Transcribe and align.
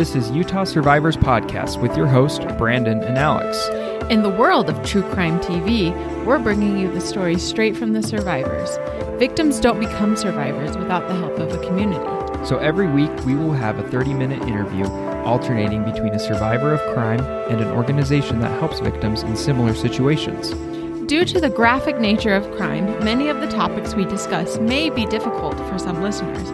This 0.00 0.16
is 0.16 0.30
Utah 0.30 0.64
Survivors 0.64 1.18
Podcast 1.18 1.78
with 1.82 1.94
your 1.94 2.06
host, 2.06 2.40
Brandon 2.56 3.02
and 3.02 3.18
Alex. 3.18 3.68
In 4.08 4.22
the 4.22 4.30
world 4.30 4.70
of 4.70 4.82
true 4.82 5.02
crime 5.12 5.38
TV, 5.40 5.94
we're 6.24 6.38
bringing 6.38 6.78
you 6.78 6.90
the 6.90 7.02
stories 7.02 7.42
straight 7.42 7.76
from 7.76 7.92
the 7.92 8.02
survivors. 8.02 8.78
Victims 9.18 9.60
don't 9.60 9.78
become 9.78 10.16
survivors 10.16 10.74
without 10.74 11.06
the 11.06 11.14
help 11.16 11.38
of 11.38 11.52
a 11.52 11.66
community. 11.66 12.02
So 12.46 12.56
every 12.56 12.86
week, 12.86 13.10
we 13.26 13.34
will 13.34 13.52
have 13.52 13.78
a 13.78 13.86
30 13.90 14.14
minute 14.14 14.40
interview 14.48 14.86
alternating 15.26 15.84
between 15.84 16.14
a 16.14 16.18
survivor 16.18 16.72
of 16.72 16.94
crime 16.94 17.20
and 17.50 17.60
an 17.60 17.68
organization 17.68 18.40
that 18.40 18.58
helps 18.58 18.80
victims 18.80 19.22
in 19.22 19.36
similar 19.36 19.74
situations. 19.74 20.54
Due 21.10 21.26
to 21.26 21.42
the 21.42 21.50
graphic 21.50 22.00
nature 22.00 22.34
of 22.34 22.50
crime, 22.52 22.86
many 23.04 23.28
of 23.28 23.42
the 23.42 23.48
topics 23.48 23.94
we 23.94 24.06
discuss 24.06 24.58
may 24.60 24.88
be 24.88 25.04
difficult 25.04 25.58
for 25.68 25.78
some 25.78 26.00
listeners. 26.00 26.48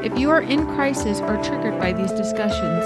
If 0.00 0.16
you 0.16 0.30
are 0.30 0.40
in 0.40 0.64
crisis 0.76 1.18
or 1.18 1.42
triggered 1.42 1.76
by 1.80 1.92
these 1.92 2.12
discussions, 2.12 2.84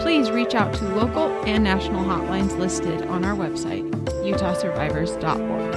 please 0.00 0.30
reach 0.30 0.54
out 0.54 0.72
to 0.74 0.84
local 0.94 1.26
and 1.46 1.64
national 1.64 2.04
hotlines 2.04 2.56
listed 2.56 3.02
on 3.06 3.24
our 3.24 3.34
website, 3.34 3.90
utahsurvivors.org. 4.22 5.74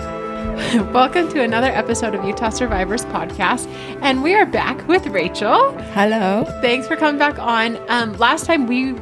Welcome 0.94 1.30
to 1.30 1.42
another 1.42 1.70
episode 1.70 2.14
of 2.14 2.24
Utah 2.24 2.50
Survivors 2.50 3.06
Podcast, 3.06 3.66
and 4.04 4.22
we 4.22 4.36
are 4.36 4.46
back 4.46 4.88
with 4.88 5.08
Rachel. 5.08 5.72
Hello. 5.94 6.46
Thanks 6.62 6.88
for 6.88 6.96
coming 6.96 7.18
back 7.18 7.40
on. 7.40 7.80
Um, 7.90 8.14
last 8.20 8.46
time 8.46 8.68
we, 8.68 8.94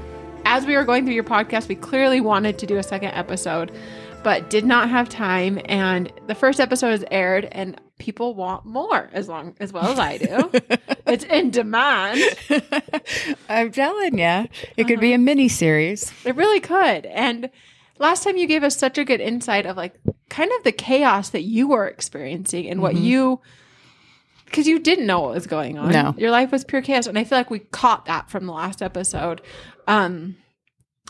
as 0.46 0.66
we 0.66 0.78
were 0.78 0.86
going 0.86 1.04
through 1.04 1.16
your 1.16 1.26
podcast, 1.26 1.68
we 1.68 1.76
clearly 1.76 2.22
wanted 2.22 2.58
to 2.60 2.66
do 2.66 2.78
a 2.78 2.84
second 2.84 3.10
episode, 3.10 3.70
but 4.24 4.50
did 4.50 4.64
not 4.64 4.90
have 4.90 5.10
time. 5.10 5.60
And 5.66 6.10
the 6.28 6.36
first 6.36 6.62
episode 6.62 6.94
is 6.94 7.04
aired, 7.12 7.50
and 7.52 7.78
people 7.98 8.34
want 8.34 8.66
more 8.66 9.10
as 9.14 9.28
long 9.28 9.56
as 9.60 9.72
well 9.72 9.86
as 9.86 10.00
I 10.00 10.18
do. 10.18 10.52
it's 11.08 11.24
in 11.26 11.52
demand. 11.52 12.22
I'm 13.50 13.72
telling 13.72 14.20
you, 14.20 14.48
it 14.78 14.86
could 14.86 15.00
be 15.00 15.14
a 15.14 15.18
mini 15.18 15.48
series. 15.48 16.12
It 16.26 16.36
really 16.36 16.60
could. 16.60 17.06
And 17.06 17.50
last 17.98 18.24
time 18.24 18.38
you 18.38 18.48
gave 18.48 18.64
us 18.64 18.78
such 18.78 18.98
a 18.98 19.06
good 19.06 19.22
insight 19.22 19.66
of 19.66 19.78
like 19.78 19.96
kind 20.30 20.52
of 20.58 20.64
the 20.64 20.72
chaos 20.72 21.30
that 21.30 21.44
you 21.44 21.68
were 21.68 21.88
experiencing 21.88 22.68
and 22.70 22.82
what 22.82 22.96
you 22.96 23.40
because 24.46 24.68
you 24.68 24.80
didn't 24.80 25.06
know 25.08 25.22
what 25.22 25.34
was 25.34 25.48
going 25.48 25.78
on. 25.78 25.92
No. 25.92 26.14
Your 26.18 26.32
life 26.32 26.52
was 26.52 26.64
pure 26.64 26.82
chaos. 26.82 27.08
And 27.08 27.18
I 27.18 27.24
feel 27.24 27.38
like 27.38 27.50
we 27.50 27.60
caught 27.60 28.06
that 28.06 28.30
from 28.30 28.46
the 28.46 28.54
last 28.54 28.82
episode. 28.82 29.42
Um 29.88 30.38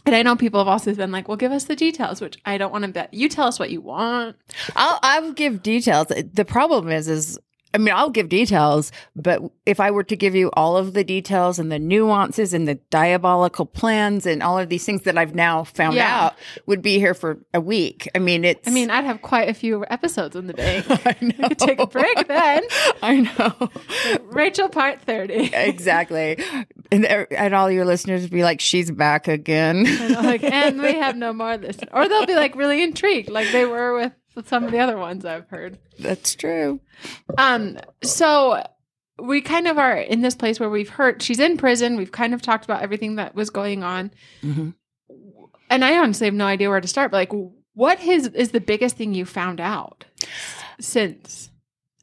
and 0.06 0.16
I 0.16 0.22
know 0.22 0.36
people 0.36 0.60
have 0.60 0.68
also 0.68 0.94
been 0.94 1.12
like, 1.12 1.28
well, 1.28 1.38
give 1.38 1.52
us 1.52 1.66
the 1.66 1.76
details, 1.76 2.22
which 2.22 2.38
I 2.46 2.58
don't 2.58 2.72
want 2.72 2.84
to 2.84 2.92
bet. 2.92 3.14
You 3.14 3.28
tell 3.30 3.48
us 3.48 3.60
what 3.60 3.72
you 3.72 3.82
want. 3.82 4.36
I'll 4.76 5.00
I'll 5.02 5.32
give 5.34 5.64
details. 5.64 6.08
The 6.08 6.46
problem 6.46 6.90
is 6.90 7.08
is 7.08 7.40
I 7.76 7.78
mean, 7.78 7.94
I'll 7.94 8.10
give 8.10 8.30
details, 8.30 8.92
but 9.18 9.42
if 9.66 9.82
I 9.82 9.92
were 9.92 10.06
to 10.06 10.16
give 10.16 10.34
you 10.34 10.50
all 10.54 10.78
of 10.78 10.94
the 10.94 11.04
details 11.04 11.60
and 11.60 11.70
the 11.70 11.78
nuances 11.78 12.54
and 12.54 12.66
the 12.68 12.76
diabolical 12.90 13.66
plans 13.66 14.26
and 14.26 14.42
all 14.42 14.58
of 14.58 14.70
these 14.70 14.86
things 14.86 15.02
that 15.02 15.18
I've 15.18 15.36
now 15.36 15.66
found 15.66 15.96
Yeah. 15.98 16.28
out, 16.28 16.36
would 16.68 16.82
be 16.82 17.00
here 17.00 17.14
for 17.14 17.38
a 17.54 17.60
week. 17.60 18.08
I 18.16 18.20
mean, 18.20 18.46
it's. 18.46 18.66
I 18.66 18.72
mean, 18.72 18.90
I'd 18.90 19.04
have 19.04 19.22
quite 19.22 19.50
a 19.50 19.54
few 19.54 19.86
episodes 19.90 20.38
in 20.38 20.48
the 20.48 20.54
day. 20.54 20.84
I 20.90 21.16
know. 21.22 21.50
Could 21.50 21.60
take 21.60 21.80
a 21.80 21.88
break 21.88 22.28
then. 22.30 22.64
I 23.04 23.20
know. 23.38 23.70
Rachel 24.24 24.70
part 24.70 25.02
30. 25.02 25.52
exactly. 25.54 26.42
And, 26.94 27.06
and 27.06 27.54
all 27.54 27.70
your 27.70 27.84
listeners 27.84 28.22
would 28.22 28.32
be 28.32 28.44
like, 28.44 28.62
she's 28.62 28.90
back 28.90 29.28
again. 29.28 29.86
And 29.86 30.14
like, 30.16 30.44
and 30.44 30.82
we 30.82 30.94
have 30.94 31.18
no 31.18 31.34
more 31.34 31.54
of 31.54 31.62
this. 31.62 31.78
Or 31.92 32.08
they'll 32.08 32.26
be 32.26 32.36
like 32.36 32.56
really 32.56 32.82
intrigued, 32.82 33.30
like 33.30 33.52
they 33.52 33.66
were 33.66 33.94
with 33.96 34.14
some 34.44 34.64
of 34.66 34.72
the 34.72 34.80
other 34.80 34.98
ones 34.98 35.26
I've 35.26 35.48
heard. 35.50 35.78
That's 36.00 36.36
true. 36.36 36.80
Um, 37.38 37.78
so 38.04 38.64
we 39.22 39.42
kind 39.42 39.68
of 39.68 39.78
are 39.78 39.98
in 39.98 40.22
this 40.22 40.36
place 40.36 40.60
where 40.60 40.70
we've 40.70 40.90
heard 40.90 41.22
she's 41.22 41.40
in 41.40 41.58
prison. 41.58 41.96
We've 41.96 42.12
kind 42.12 42.34
of 42.34 42.42
talked 42.42 42.66
about 42.66 42.82
everything 42.82 43.16
that 43.16 43.34
was 43.36 43.50
going 43.50 43.84
on. 43.84 44.12
Mhm. 44.42 44.74
And 45.70 45.86
I 45.86 45.98
honestly 45.98 46.26
have 46.26 46.34
no 46.34 46.46
idea 46.46 46.70
where 46.70 46.82
to 46.82 46.88
start, 46.88 47.12
but 47.12 47.18
like 47.18 47.52
what 47.74 48.02
is 48.04 48.28
is 48.28 48.52
the 48.52 48.62
biggest 48.62 48.98
thing 48.98 49.14
you 49.14 49.26
found 49.26 49.60
out 49.62 50.06
since? 50.80 51.50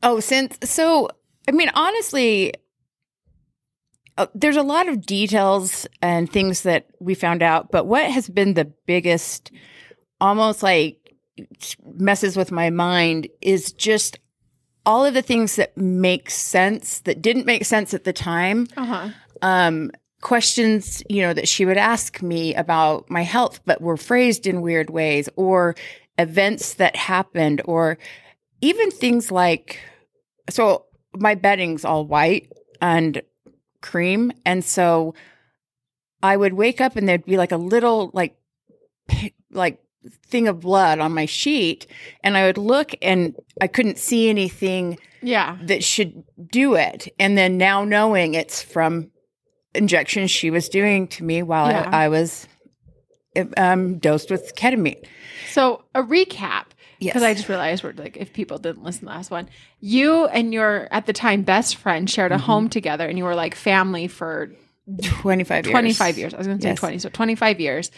Oh, 0.03 0.21
since 0.21 0.59
so, 0.65 1.09
I 1.47 1.53
mean, 1.53 1.71
honestly, 1.75 2.55
uh, 4.19 4.27
there's 4.35 4.57
a 4.57 4.63
lot 4.63 4.89
of 4.89 5.07
details 5.07 5.87
and 6.01 6.31
things 6.31 6.63
that 6.63 6.87
we 7.01 7.15
found 7.15 7.43
out, 7.43 7.71
but 7.71 7.87
what 7.87 8.11
has 8.11 8.29
been 8.29 8.55
the 8.55 8.73
biggest, 8.87 9.51
almost 10.21 10.63
like 10.63 11.02
messes 11.95 12.37
with 12.37 12.53
my 12.53 12.71
mind, 12.71 13.29
is 13.41 13.73
just 13.73 14.19
all 14.85 15.05
of 15.05 15.15
the 15.15 15.23
things 15.23 15.57
that 15.57 15.77
make 15.77 16.29
sense 16.31 17.01
that 17.01 17.23
didn't 17.23 17.47
make 17.47 17.65
sense 17.65 17.95
at 17.95 18.05
the 18.05 18.13
time. 18.13 18.67
Uh-huh. 18.77 19.09
Um, 19.41 19.91
questions, 20.21 21.03
you 21.09 21.23
know, 21.23 21.33
that 21.33 21.49
she 21.49 21.65
would 21.65 21.77
ask 21.77 22.23
me 22.23 22.55
about 22.55 23.11
my 23.11 23.23
health, 23.23 23.61
but 23.65 23.81
were 23.81 23.97
phrased 23.97 24.47
in 24.47 24.63
weird 24.63 24.91
ways, 24.91 25.29
or 25.37 25.75
events 26.19 26.75
that 26.75 26.95
happened, 26.97 27.63
or 27.65 27.99
even 28.61 28.91
things 28.91 29.31
like 29.31 29.81
so 30.49 30.87
my 31.15 31.35
bedding's 31.35 31.85
all 31.85 32.07
white 32.07 32.51
and 32.81 33.21
cream 33.83 34.33
and 34.47 34.65
so 34.65 35.15
i 36.23 36.37
would 36.37 36.55
wake 36.55 36.81
up 36.81 36.97
and 36.97 37.09
there'd 37.09 37.25
be 37.25 37.37
like 37.37 37.53
a 37.53 37.57
little 37.57 38.11
like 38.15 38.37
like 39.51 39.83
thing 40.27 40.49
of 40.49 40.61
blood 40.61 40.99
on 40.99 41.13
my 41.13 41.27
sheet 41.27 41.87
and 42.25 42.37
i 42.37 42.45
would 42.47 42.59
look 42.59 42.93
and 43.03 43.35
i 43.61 43.67
couldn't 43.67 43.99
see 43.99 44.29
anything 44.29 44.99
Yeah. 45.23 45.57
that 45.63 45.85
should 45.85 46.25
do 46.51 46.75
it 46.75 47.09
and 47.19 47.39
then 47.39 47.57
now 47.59 47.85
knowing 47.85 48.35
it's 48.35 48.63
from 48.63 49.11
injections 49.75 50.31
she 50.31 50.51
was 50.51 50.69
doing 50.69 51.07
to 51.09 51.25
me 51.25 51.43
while 51.43 51.71
Yeah. 51.71 51.89
I, 51.93 52.05
I 52.05 52.09
was 52.09 52.47
um, 53.57 53.99
dosed 53.99 54.31
with 54.31 54.55
ketamine 54.57 55.05
So 55.51 55.85
a 55.95 56.03
recap. 56.03 56.65
Yes. 56.99 57.15
Because 57.15 57.23
I 57.25 57.35
just 57.35 57.49
realized 57.49 57.83
we're 57.83 57.93
like, 57.95 58.17
if 58.17 58.33
people 58.33 58.59
didn't 58.59 58.85
listen 58.85 59.01
to 59.01 59.05
the 59.07 59.11
last 59.11 59.31
one, 59.31 59.49
you 59.81 60.27
and 60.27 60.53
your 60.55 60.87
at 60.93 61.07
the 61.07 61.13
time 61.13 61.43
best 61.43 61.75
friend 61.77 62.09
shared 62.09 62.31
a 62.31 62.39
home 62.39 62.69
together, 62.69 63.09
and 63.09 63.19
you 63.19 63.25
were 63.25 63.35
like 63.35 63.57
family 63.57 64.07
for 64.07 64.53
25 65.03 65.65
years 65.67 65.73
25 65.73 66.19
years. 66.19 66.35
I 66.35 66.37
was 66.37 66.47
going 66.47 66.59
to 66.59 66.63
say 66.63 66.69
Yes. 66.71 66.79
20, 66.79 66.99
so 67.01 67.09
25 67.09 67.59
years. 67.61 67.91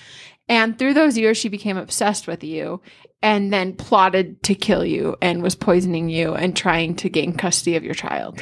And 0.49 0.78
through 0.78 0.94
those 0.94 1.16
years, 1.16 1.37
she 1.38 1.49
became 1.49 1.77
obsessed 1.77 2.27
with 2.27 2.44
you 2.44 2.81
and 3.22 3.50
then 3.50 3.72
plotted 3.72 4.43
to 4.43 4.55
kill 4.55 4.84
you 4.84 5.16
and 5.22 5.43
was 5.43 5.55
poisoning 5.55 6.10
you 6.10 6.34
and 6.34 6.55
trying 6.55 6.94
to 6.97 7.09
gain 7.09 7.32
custody 7.34 7.77
of 7.77 7.82
your 7.82 7.94
child. 7.94 8.38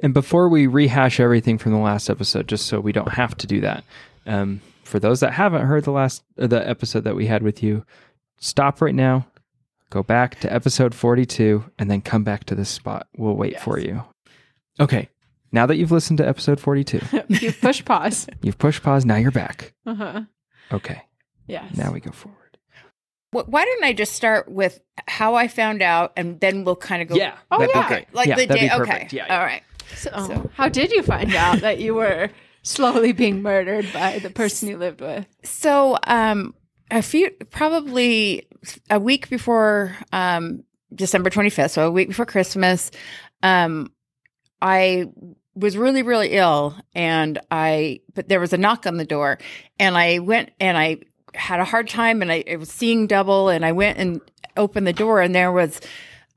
And 0.00 0.14
before 0.14 0.48
we 0.48 0.68
rehash 0.68 1.18
everything 1.18 1.58
from 1.58 1.72
the 1.72 1.78
last 1.78 2.08
episode, 2.08 2.46
just 2.46 2.66
so 2.66 2.78
we 2.78 2.92
don't 2.92 3.14
have 3.14 3.36
to 3.38 3.48
do 3.48 3.60
that, 3.62 3.82
um, 4.26 4.60
for 4.84 5.00
those 5.00 5.20
that 5.20 5.32
haven't 5.32 5.66
heard 5.66 5.84
the 5.84 5.90
last 5.90 6.22
uh, 6.38 6.46
the 6.46 6.66
episode 6.68 7.04
that 7.04 7.16
we 7.16 7.26
had 7.26 7.42
with 7.42 7.62
you, 7.62 7.84
stop 8.38 8.80
right 8.80 8.94
now, 8.94 9.26
go 9.90 10.02
back 10.02 10.38
to 10.40 10.52
episode 10.52 10.94
forty 10.94 11.26
two, 11.26 11.64
and 11.78 11.90
then 11.90 12.00
come 12.00 12.22
back 12.22 12.44
to 12.44 12.54
this 12.54 12.68
spot. 12.68 13.08
We'll 13.16 13.34
wait 13.34 13.60
for 13.60 13.78
you. 13.78 14.04
Okay, 14.78 15.08
now 15.50 15.66
that 15.66 15.76
you've 15.76 15.90
listened 15.90 16.18
to 16.18 16.28
episode 16.28 16.60
forty 16.60 16.84
two, 16.84 17.00
you 17.28 17.52
push 17.52 17.84
pause. 17.84 18.28
you've 18.42 18.58
pushed 18.58 18.84
pause. 18.84 19.04
Now 19.04 19.16
you're 19.16 19.32
back. 19.32 19.74
Uh-huh. 19.84 20.22
Okay, 20.72 21.02
Yes. 21.46 21.76
now 21.76 21.92
we 21.92 22.00
go 22.00 22.10
forward. 22.10 22.58
Wh- 23.32 23.48
Why 23.48 23.64
don't 23.64 23.84
I 23.84 23.92
just 23.92 24.12
start 24.12 24.50
with 24.50 24.80
how 25.06 25.34
I 25.34 25.48
found 25.48 25.82
out, 25.82 26.12
and 26.16 26.40
then 26.40 26.64
we'll 26.64 26.76
kind 26.76 27.02
of 27.02 27.08
go. 27.08 27.14
Yeah, 27.16 27.36
Oh, 27.50 27.58
that'd 27.58 27.74
yeah. 27.74 27.82
be 27.82 27.88
great. 27.88 28.14
like 28.14 28.28
yeah, 28.28 28.34
the 28.36 28.46
day. 28.46 28.70
Okay. 28.72 29.08
Yeah, 29.12 29.26
yeah. 29.28 29.38
all 29.38 29.44
right. 29.44 29.62
So, 29.94 30.10
So- 30.14 30.50
how 30.54 30.68
did 30.68 30.90
you 30.90 31.02
find 31.02 31.34
out 31.34 31.60
that 31.60 31.78
you 31.78 31.94
were 31.94 32.30
slowly 32.62 33.12
being 33.12 33.42
murdered 33.42 33.86
by 33.92 34.18
the 34.18 34.30
person 34.30 34.68
you 34.68 34.76
lived 34.76 35.00
with? 35.00 35.26
So, 35.44 35.96
um, 36.06 36.54
a 36.90 37.02
few 37.02 37.30
probably 37.50 38.48
a 38.90 38.98
week 38.98 39.28
before 39.28 39.96
um, 40.12 40.64
December 40.94 41.30
twenty 41.30 41.50
fifth, 41.50 41.72
so 41.72 41.86
a 41.86 41.90
week 41.90 42.08
before 42.08 42.26
Christmas, 42.26 42.90
um, 43.42 43.92
I 44.62 45.06
was 45.54 45.76
really 45.76 46.02
really 46.02 46.30
ill, 46.32 46.76
and 46.94 47.38
I 47.50 48.00
but 48.14 48.28
there 48.28 48.40
was 48.40 48.52
a 48.52 48.58
knock 48.58 48.86
on 48.86 48.96
the 48.96 49.04
door, 49.04 49.38
and 49.78 49.96
I 49.96 50.18
went 50.20 50.50
and 50.60 50.76
I 50.78 50.98
had 51.36 51.60
a 51.60 51.64
hard 51.64 51.88
time, 51.88 52.22
and 52.22 52.32
I, 52.32 52.56
was 52.58 52.70
seeing 52.70 53.06
double, 53.06 53.48
and 53.48 53.64
I 53.64 53.72
went 53.72 53.98
and 53.98 54.20
opened 54.56 54.86
the 54.86 54.92
door, 54.92 55.20
and 55.20 55.34
there 55.34 55.52
was 55.52 55.80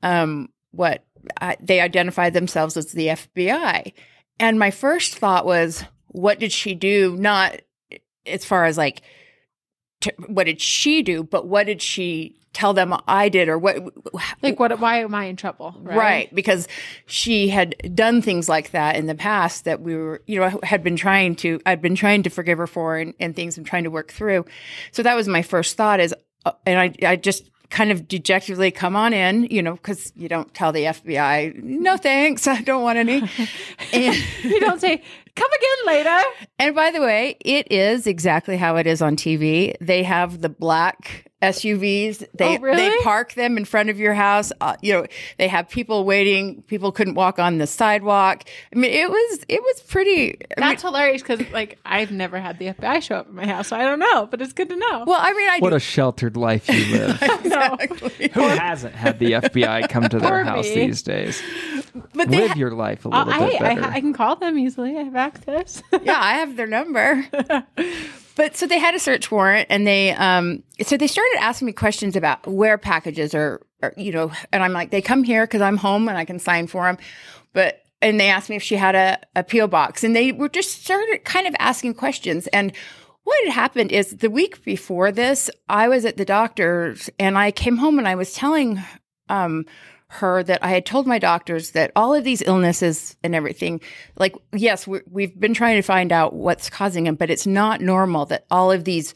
um, 0.02 0.48
what 0.72 1.04
I, 1.40 1.56
they 1.60 1.80
identified 1.80 2.34
themselves 2.34 2.76
as 2.76 2.92
the 2.92 3.08
FBI, 3.08 3.92
and 4.38 4.58
my 4.58 4.70
first 4.70 5.16
thought 5.16 5.44
was, 5.44 5.84
what 6.08 6.38
did 6.38 6.52
she 6.52 6.74
do? 6.74 7.16
Not 7.16 7.60
as 8.26 8.44
far 8.44 8.64
as 8.64 8.76
like 8.76 9.02
what 10.28 10.44
did 10.44 10.60
she 10.60 11.02
do, 11.02 11.22
but 11.22 11.46
what 11.46 11.66
did 11.66 11.82
she 11.82 12.39
tell 12.52 12.72
them 12.74 12.94
I 13.06 13.28
did, 13.28 13.48
or 13.48 13.58
what? 13.58 13.76
Like, 14.42 14.58
what? 14.58 14.78
Why 14.80 15.00
am 15.00 15.14
I 15.14 15.24
in 15.24 15.36
trouble? 15.36 15.74
Right. 15.80 16.32
because 16.34 16.66
she 17.06 17.48
had 17.48 17.94
done 17.94 18.22
things 18.22 18.48
like 18.48 18.70
that 18.70 18.96
in 18.96 19.06
the 19.06 19.14
past 19.14 19.64
that 19.64 19.80
we 19.80 19.96
were, 19.96 20.22
you 20.26 20.40
know, 20.40 20.58
had 20.62 20.82
been 20.82 20.96
trying 20.96 21.36
to, 21.36 21.60
I'd 21.66 21.82
been 21.82 21.94
trying 21.94 22.22
to 22.24 22.30
forgive 22.30 22.58
her 22.58 22.66
for 22.66 22.96
and, 22.96 23.14
and 23.20 23.36
things 23.36 23.56
I'm 23.58 23.64
trying 23.64 23.84
to 23.84 23.90
work 23.90 24.12
through. 24.12 24.44
So 24.92 25.02
that 25.02 25.14
was 25.14 25.28
my 25.28 25.42
first 25.42 25.76
thought 25.76 26.00
is, 26.00 26.14
uh, 26.44 26.52
and 26.66 26.78
I, 26.78 26.94
I 27.06 27.16
just 27.16 27.50
kind 27.70 27.92
of 27.92 28.08
dejectedly 28.08 28.72
come 28.72 28.96
on 28.96 29.12
in, 29.12 29.44
you 29.44 29.62
know, 29.62 29.74
because 29.74 30.12
you 30.16 30.28
don't 30.28 30.52
tell 30.54 30.72
the 30.72 30.84
FBI, 30.84 31.62
no 31.62 31.96
thanks, 31.96 32.48
I 32.48 32.62
don't 32.62 32.82
want 32.82 32.98
any. 32.98 33.22
and 33.92 34.16
You 34.42 34.58
don't 34.58 34.80
say 34.80 35.02
Come 35.36 35.50
again 35.52 35.86
later. 35.86 36.26
And 36.58 36.74
by 36.74 36.90
the 36.90 37.00
way, 37.00 37.36
it 37.40 37.70
is 37.70 38.06
exactly 38.06 38.56
how 38.56 38.76
it 38.76 38.86
is 38.86 39.00
on 39.00 39.16
TV. 39.16 39.74
They 39.80 40.02
have 40.02 40.40
the 40.40 40.48
black 40.48 41.29
SUVs. 41.42 42.24
They 42.34 42.56
Oh, 42.56 42.60
really? 42.60 42.76
they 42.88 42.96
park 43.02 43.32
them 43.34 43.56
in 43.56 43.64
front 43.64 43.88
of 43.90 43.98
your 43.98 44.12
house. 44.14 44.52
Uh, 44.60 44.76
you 44.82 44.92
know, 44.92 45.06
they 45.38 45.48
have 45.48 45.68
people 45.68 46.04
waiting. 46.04 46.62
People 46.62 46.92
couldn't 46.92 47.14
walk 47.14 47.38
on 47.38 47.58
the 47.58 47.66
sidewalk. 47.66 48.44
I 48.74 48.78
mean, 48.78 48.90
it 48.92 49.08
was 49.10 49.40
it 49.48 49.62
was 49.62 49.80
pretty. 49.82 50.38
I 50.58 50.68
mean, 50.68 50.76
hilarious 50.78 51.22
because 51.22 51.40
like 51.52 51.78
I've 51.86 52.10
never 52.12 52.38
had 52.38 52.58
the 52.58 52.66
FBI 52.66 53.02
show 53.02 53.16
up 53.16 53.26
at 53.28 53.32
my 53.32 53.46
house, 53.46 53.68
so 53.68 53.76
I 53.76 53.82
don't 53.84 53.98
know, 53.98 54.26
but 54.26 54.42
it's 54.42 54.52
good 54.52 54.68
to 54.68 54.76
know. 54.76 55.04
well, 55.06 55.18
I 55.20 55.32
mean, 55.32 55.48
I 55.48 55.58
What 55.60 55.70
do, 55.70 55.76
a 55.76 55.80
sheltered 55.80 56.36
life 56.36 56.68
you 56.68 56.84
live. 56.98 57.22
exactly. 57.22 58.28
Who 58.34 58.40
hasn't 58.42 58.94
had 58.94 59.18
the 59.18 59.32
FBI 59.32 59.88
come 59.88 60.08
to 60.08 60.18
their 60.18 60.44
house 60.44 60.68
me. 60.68 60.86
these 60.86 61.02
days? 61.02 61.42
but 62.14 62.28
they 62.30 62.36
Live 62.38 62.50
ha- 62.50 62.58
your 62.58 62.70
life 62.72 63.04
a 63.04 63.08
Uh, 63.08 63.24
little 63.24 63.42
I, 63.42 63.48
bit 63.50 63.62
I, 63.62 63.74
better. 63.74 63.84
I 63.92 64.00
can 64.00 64.12
call 64.12 64.36
them 64.36 64.58
easily. 64.58 64.96
I 64.96 65.02
have 65.04 65.16
access. 65.16 65.82
yeah, 66.02 66.18
I 66.20 66.34
have 66.34 66.56
their 66.56 66.66
number. 66.66 67.26
but 68.36 68.56
so 68.56 68.66
they 68.66 68.78
had 68.78 68.94
a 68.94 68.98
search 68.98 69.30
warrant, 69.30 69.66
and 69.70 69.86
they 69.86 70.12
um, 70.12 70.62
so 70.82 70.96
they 70.96 71.06
started 71.06 71.38
asking 71.40 71.66
me 71.66 71.72
questions 71.72 72.16
about 72.16 72.46
where 72.46 72.78
packages 72.78 73.34
are, 73.34 73.60
are 73.82 73.94
you 73.96 74.12
know, 74.12 74.32
and 74.52 74.62
I'm 74.62 74.72
like, 74.72 74.90
they 74.90 75.02
come 75.02 75.24
here 75.24 75.46
because 75.46 75.60
I'm 75.60 75.76
home 75.76 76.08
and 76.08 76.16
I 76.16 76.24
can 76.24 76.38
sign 76.38 76.66
for 76.66 76.84
them, 76.84 76.98
but. 77.52 77.82
And 78.02 78.18
they 78.18 78.30
asked 78.30 78.48
me 78.48 78.56
if 78.56 78.62
she 78.62 78.76
had 78.76 78.94
a, 79.36 79.44
PO 79.44 79.66
box, 79.66 80.02
and 80.02 80.16
they 80.16 80.32
were 80.32 80.48
just 80.48 80.82
started 80.82 81.22
kind 81.24 81.46
of 81.46 81.54
asking 81.58 81.92
questions. 81.92 82.46
And 82.46 82.72
what 83.24 83.44
had 83.44 83.52
happened 83.52 83.92
is 83.92 84.10
the 84.10 84.30
week 84.30 84.64
before 84.64 85.12
this, 85.12 85.50
I 85.68 85.86
was 85.88 86.06
at 86.06 86.16
the 86.16 86.24
doctor's, 86.24 87.10
and 87.18 87.36
I 87.36 87.50
came 87.50 87.76
home 87.76 87.98
and 87.98 88.08
I 88.08 88.14
was 88.14 88.32
telling 88.32 88.82
um, 89.28 89.66
her 90.12 90.42
that 90.42 90.62
I 90.62 90.70
had 90.70 90.84
told 90.84 91.06
my 91.06 91.20
doctors 91.20 91.70
that 91.70 91.92
all 91.94 92.14
of 92.14 92.24
these 92.24 92.42
illnesses 92.42 93.16
and 93.22 93.34
everything, 93.34 93.80
like, 94.16 94.34
yes, 94.52 94.86
we 94.86 95.00
we've 95.08 95.38
been 95.38 95.54
trying 95.54 95.76
to 95.76 95.82
find 95.82 96.10
out 96.10 96.32
what's 96.34 96.68
causing 96.68 97.04
them, 97.04 97.14
but 97.14 97.30
it's 97.30 97.46
not 97.46 97.80
normal 97.80 98.26
that 98.26 98.44
all 98.50 98.72
of 98.72 98.84
these 98.84 99.14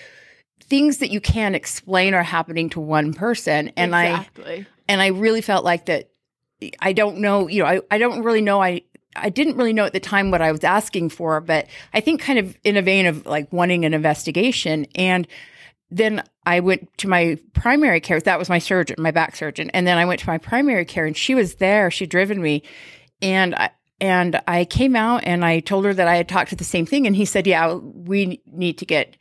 things 0.62 0.98
that 0.98 1.10
you 1.10 1.20
can't 1.20 1.56
explain 1.56 2.14
are 2.14 2.22
happening 2.22 2.70
to 2.70 2.80
one 2.80 3.12
person. 3.12 3.72
And 3.76 3.94
I, 3.94 4.28
and 4.88 5.02
I 5.02 5.08
really 5.08 5.40
felt 5.40 5.64
like 5.64 5.86
that. 5.86 6.10
I 6.78 6.92
don't 6.92 7.18
know, 7.18 7.48
you 7.48 7.62
know, 7.62 7.68
I, 7.68 7.80
I 7.90 7.98
don't 7.98 8.22
really 8.22 8.40
know. 8.40 8.62
I, 8.62 8.82
I 9.16 9.28
didn't 9.28 9.56
really 9.56 9.72
know 9.72 9.84
at 9.84 9.92
the 9.92 10.00
time 10.00 10.30
what 10.30 10.40
I 10.40 10.52
was 10.52 10.64
asking 10.64 11.10
for, 11.10 11.40
but 11.40 11.66
I 11.92 12.00
think 12.00 12.20
kind 12.20 12.38
of 12.38 12.56
in 12.64 12.76
a 12.76 12.82
vein 12.82 13.06
of 13.06 13.26
like 13.26 13.52
wanting 13.52 13.84
an 13.84 13.92
investigation. 13.92 14.86
And 14.94 15.26
then 15.96 16.22
I 16.44 16.60
went 16.60 16.96
to 16.98 17.08
my 17.08 17.38
primary 17.52 18.00
care. 18.00 18.20
That 18.20 18.38
was 18.38 18.48
my 18.48 18.58
surgeon, 18.58 18.96
my 18.98 19.12
back 19.12 19.36
surgeon. 19.36 19.70
And 19.70 19.86
then 19.86 19.96
I 19.96 20.04
went 20.04 20.20
to 20.20 20.26
my 20.26 20.38
primary 20.38 20.84
care 20.84 21.06
and 21.06 21.16
she 21.16 21.34
was 21.34 21.56
there. 21.56 21.90
She'd 21.90 22.10
driven 22.10 22.42
me 22.42 22.62
and 23.22 23.54
I, 23.54 23.70
and 24.00 24.40
I 24.48 24.64
came 24.64 24.96
out 24.96 25.22
and 25.24 25.44
I 25.44 25.60
told 25.60 25.84
her 25.84 25.94
that 25.94 26.08
I 26.08 26.16
had 26.16 26.28
talked 26.28 26.50
to 26.50 26.56
the 26.56 26.64
same 26.64 26.84
thing. 26.84 27.06
And 27.06 27.14
he 27.14 27.24
said, 27.24 27.46
yeah, 27.46 27.74
we 27.74 28.42
need 28.46 28.78
to 28.78 28.84
get 28.84 29.16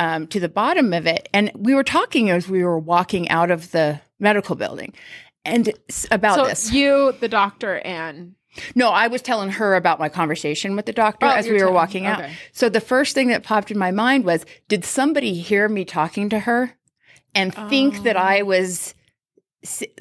um, 0.00 0.26
to 0.28 0.40
the 0.40 0.48
bottom 0.48 0.92
of 0.92 1.06
it. 1.06 1.28
And 1.32 1.52
we 1.54 1.74
were 1.74 1.84
talking 1.84 2.30
as 2.30 2.48
we 2.48 2.64
were 2.64 2.78
walking 2.78 3.28
out 3.28 3.50
of 3.50 3.70
the 3.70 4.00
medical 4.18 4.56
building 4.56 4.92
and 5.44 5.72
about 6.10 6.34
So 6.36 6.44
this. 6.46 6.72
you, 6.72 7.12
the 7.20 7.28
doctor, 7.28 7.78
and 7.78 8.34
No, 8.74 8.90
I 8.90 9.06
was 9.08 9.22
telling 9.22 9.50
her 9.50 9.74
about 9.74 9.98
my 9.98 10.08
conversation 10.08 10.76
with 10.76 10.86
the 10.86 10.92
doctor 10.92 11.26
Oh, 11.26 11.30
as 11.30 11.46
we 11.46 11.52
were 11.52 11.58
telling- 11.60 11.74
walking 11.74 12.06
out. 12.06 12.20
okay. 12.20 12.32
So 12.52 12.68
the 12.68 12.80
first 12.80 13.14
thing 13.14 13.28
that 13.28 13.42
popped 13.42 13.70
in 13.70 13.78
my 13.78 13.90
mind 13.90 14.24
was, 14.24 14.44
did 14.68 14.84
somebody 14.84 15.34
hear 15.34 15.68
me 15.68 15.84
talking 15.84 16.28
to 16.30 16.40
her 16.40 16.74
and 17.34 17.54
think 17.54 18.02
that 18.04 18.16
I 18.16 18.40
oh. 18.40 18.46
was, 18.46 18.94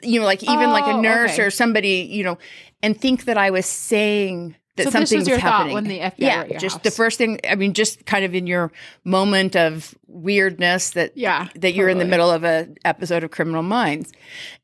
you 0.04 0.20
know, 0.20 0.26
like 0.26 0.44
even 0.44 0.70
like 0.72 0.86
a 0.86 0.92
Oh, 0.98 1.02
nurse 1.02 1.34
okay. 1.34 1.44
or 1.44 1.50
somebody, 1.52 2.08
you 2.10 2.24
know, 2.24 2.38
and 2.84 3.00
think 3.00 3.26
that 3.26 3.38
I 3.38 3.50
was 3.50 3.66
saying 3.66 4.56
that 4.76 4.84
So 4.84 4.90
this 4.92 4.94
something 5.10 5.20
was 5.20 5.28
your 5.28 5.40
thought 5.40 5.52
happening. 5.68 5.74
when 5.74 5.84
the 5.86 6.00
FBI 6.00 6.14
yeah, 6.20 6.58
just 6.60 6.76
house. 6.76 6.84
the 6.84 6.92
first 6.92 7.18
thing. 7.18 7.40
I 7.50 7.56
mean, 7.56 7.74
just 7.74 8.06
kind 8.06 8.24
of 8.24 8.36
in 8.36 8.46
your 8.46 8.72
moment 9.04 9.56
of 9.56 9.96
weirdness 10.06 10.92
that 10.92 11.18
yeah, 11.18 11.48
that 11.56 11.74
you're 11.74 11.90
in 11.90 11.98
the 11.98 12.06
middle 12.06 12.30
of 12.30 12.44
a 12.44 12.68
episode 12.86 13.24
of 13.24 13.32
Criminal 13.32 13.64
Minds, 13.64 14.12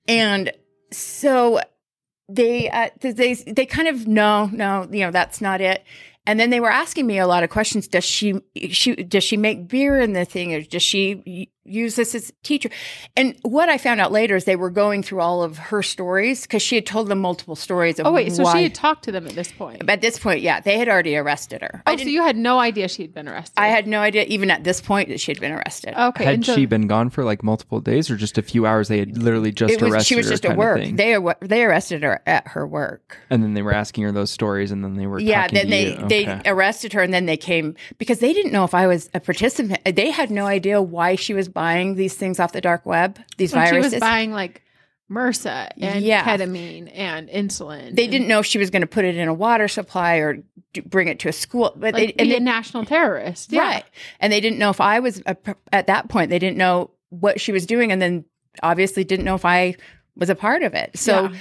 and 0.07 0.51
so 0.91 1.59
they 2.29 2.69
uh, 2.69 2.89
they 2.99 3.33
they 3.33 3.65
kind 3.65 3.87
of 3.87 4.07
no 4.07 4.47
no 4.47 4.87
you 4.91 5.01
know 5.01 5.11
that's 5.11 5.41
not 5.41 5.61
it. 5.61 5.83
And 6.25 6.39
then 6.39 6.51
they 6.51 6.61
were 6.61 6.71
asking 6.71 7.05
me 7.05 7.17
a 7.19 7.27
lot 7.27 7.43
of 7.43 7.49
questions. 7.49 7.87
Does 7.87 8.05
she 8.05 8.39
she 8.69 8.95
does 8.95 9.23
she 9.23 9.35
make 9.35 9.67
beer 9.67 9.99
in 9.99 10.13
the 10.13 10.23
thing, 10.23 10.53
or 10.53 10.61
does 10.61 10.83
she 10.83 11.51
use 11.65 11.95
this 11.95 12.13
as 12.15 12.29
a 12.29 12.33
teacher? 12.43 12.69
And 13.15 13.35
what 13.43 13.69
I 13.69 13.77
found 13.77 14.01
out 14.01 14.11
later 14.11 14.35
is 14.35 14.45
they 14.45 14.55
were 14.55 14.69
going 14.69 15.03
through 15.03 15.21
all 15.21 15.43
of 15.43 15.57
her 15.57 15.81
stories 15.81 16.41
because 16.43 16.61
she 16.61 16.75
had 16.75 16.85
told 16.85 17.07
them 17.07 17.19
multiple 17.19 17.55
stories. 17.55 17.99
Of 17.99 18.05
Oh 18.07 18.11
wait, 18.13 18.31
so 18.33 18.43
why- 18.43 18.53
she 18.57 18.63
had 18.63 18.75
talked 18.75 19.03
to 19.05 19.11
them 19.11 19.25
at 19.27 19.33
this 19.33 19.51
point. 19.51 19.87
at 19.89 20.01
this 20.01 20.19
point, 20.19 20.41
yeah, 20.41 20.59
they 20.59 20.77
had 20.77 20.89
already 20.89 21.15
arrested 21.15 21.61
her. 21.61 21.81
Oh, 21.87 21.95
so 21.95 22.03
you 22.03 22.21
had 22.23 22.35
no 22.37 22.59
idea 22.59 22.87
she 22.87 23.01
had 23.03 23.13
been 23.13 23.27
arrested. 23.27 23.53
I 23.59 23.67
had 23.67 23.87
no 23.87 23.99
idea, 23.99 24.23
even 24.25 24.51
at 24.51 24.63
this 24.63 24.81
point, 24.81 25.09
that 25.09 25.19
she 25.19 25.31
had 25.31 25.39
been 25.39 25.51
arrested. 25.51 25.93
Okay, 25.99 26.25
had 26.25 26.45
so- 26.45 26.55
she 26.55 26.65
been 26.65 26.87
gone 26.87 27.09
for 27.09 27.23
like 27.23 27.43
multiple 27.43 27.79
days 27.79 28.09
or 28.11 28.15
just 28.17 28.37
a 28.37 28.41
few 28.41 28.65
hours? 28.65 28.87
They 28.87 28.99
had 28.99 29.17
literally 29.17 29.51
just 29.51 29.73
it 29.73 29.81
was 29.81 29.93
arrested 29.93 30.07
she 30.07 30.15
was 30.15 30.25
her 30.27 30.31
just 30.33 30.45
at 30.45 30.57
work. 30.57 30.81
They 30.93 31.15
ar- 31.15 31.37
they 31.41 31.63
arrested 31.63 32.03
her 32.03 32.21
at 32.27 32.47
her 32.49 32.67
work. 32.67 33.17
and 33.29 33.43
then 33.43 33.53
they 33.53 33.61
were 33.61 33.73
asking 33.73 34.03
her 34.03 34.11
those 34.11 34.31
stories, 34.31 34.71
and 34.71 34.83
then 34.83 34.95
they 34.95 35.07
were 35.07 35.19
Yeah, 35.19 35.43
talking 35.43 35.55
then 35.55 35.65
to 35.65 35.69
they 35.71 36.01
you. 36.01 36.07
they 36.07 36.23
Okay. 36.33 36.41
arrested 36.49 36.93
her, 36.93 37.01
and 37.01 37.13
then 37.13 37.25
they 37.25 37.37
came 37.37 37.75
because 37.97 38.19
they 38.19 38.33
didn't 38.33 38.51
know 38.51 38.63
if 38.63 38.73
I 38.73 38.87
was 38.87 39.09
a 39.13 39.19
participant. 39.19 39.79
They 39.95 40.11
had 40.11 40.29
no 40.31 40.45
idea 40.45 40.81
why 40.81 41.15
she 41.15 41.33
was 41.33 41.47
buying 41.53 41.95
these 41.95 42.15
things 42.15 42.39
off 42.39 42.51
the 42.51 42.61
dark 42.61 42.85
web. 42.85 43.19
These 43.37 43.53
when 43.53 43.65
she 43.65 43.71
viruses. 43.71 43.93
was 43.93 43.99
buying 43.99 44.31
like 44.31 44.61
MRSA 45.11 45.69
and 45.77 46.03
Yeah. 46.03 46.23
ketamine 46.23 46.89
and 46.93 47.29
insulin. 47.29 47.95
they 47.95 48.03
and, 48.03 48.11
didn't 48.11 48.27
know 48.27 48.39
if 48.39 48.45
she 48.45 48.57
was 48.57 48.69
going 48.69 48.81
to 48.81 48.87
put 48.87 49.05
it 49.05 49.15
in 49.15 49.27
a 49.27 49.33
water 49.33 49.67
supply 49.67 50.15
or 50.15 50.37
d- 50.73 50.81
bring 50.81 51.07
it 51.07 51.19
to 51.19 51.29
a 51.29 51.33
school. 51.33 51.73
But 51.75 51.93
like 51.93 52.15
they, 52.15 52.21
and 52.23 52.29
be 52.29 52.35
a 52.35 52.39
national 52.39 52.85
terrorist. 52.85 53.51
Yeah. 53.51 53.61
right, 53.61 53.85
and 54.19 54.31
they 54.33 54.39
didn't 54.41 54.59
know 54.59 54.69
if 54.69 54.81
I 54.81 54.99
was 54.99 55.21
a, 55.25 55.35
at 55.71 55.87
that 55.87 56.09
point. 56.09 56.29
They 56.29 56.39
didn't 56.39 56.57
know 56.57 56.91
what 57.09 57.39
she 57.39 57.51
was 57.51 57.65
doing, 57.65 57.91
and 57.91 58.01
then 58.01 58.25
obviously 58.63 59.03
didn't 59.03 59.25
know 59.25 59.35
if 59.35 59.45
I 59.45 59.75
was 60.15 60.29
a 60.29 60.35
part 60.35 60.63
of 60.63 60.73
it. 60.73 60.97
So. 60.97 61.23
Yeah. 61.29 61.37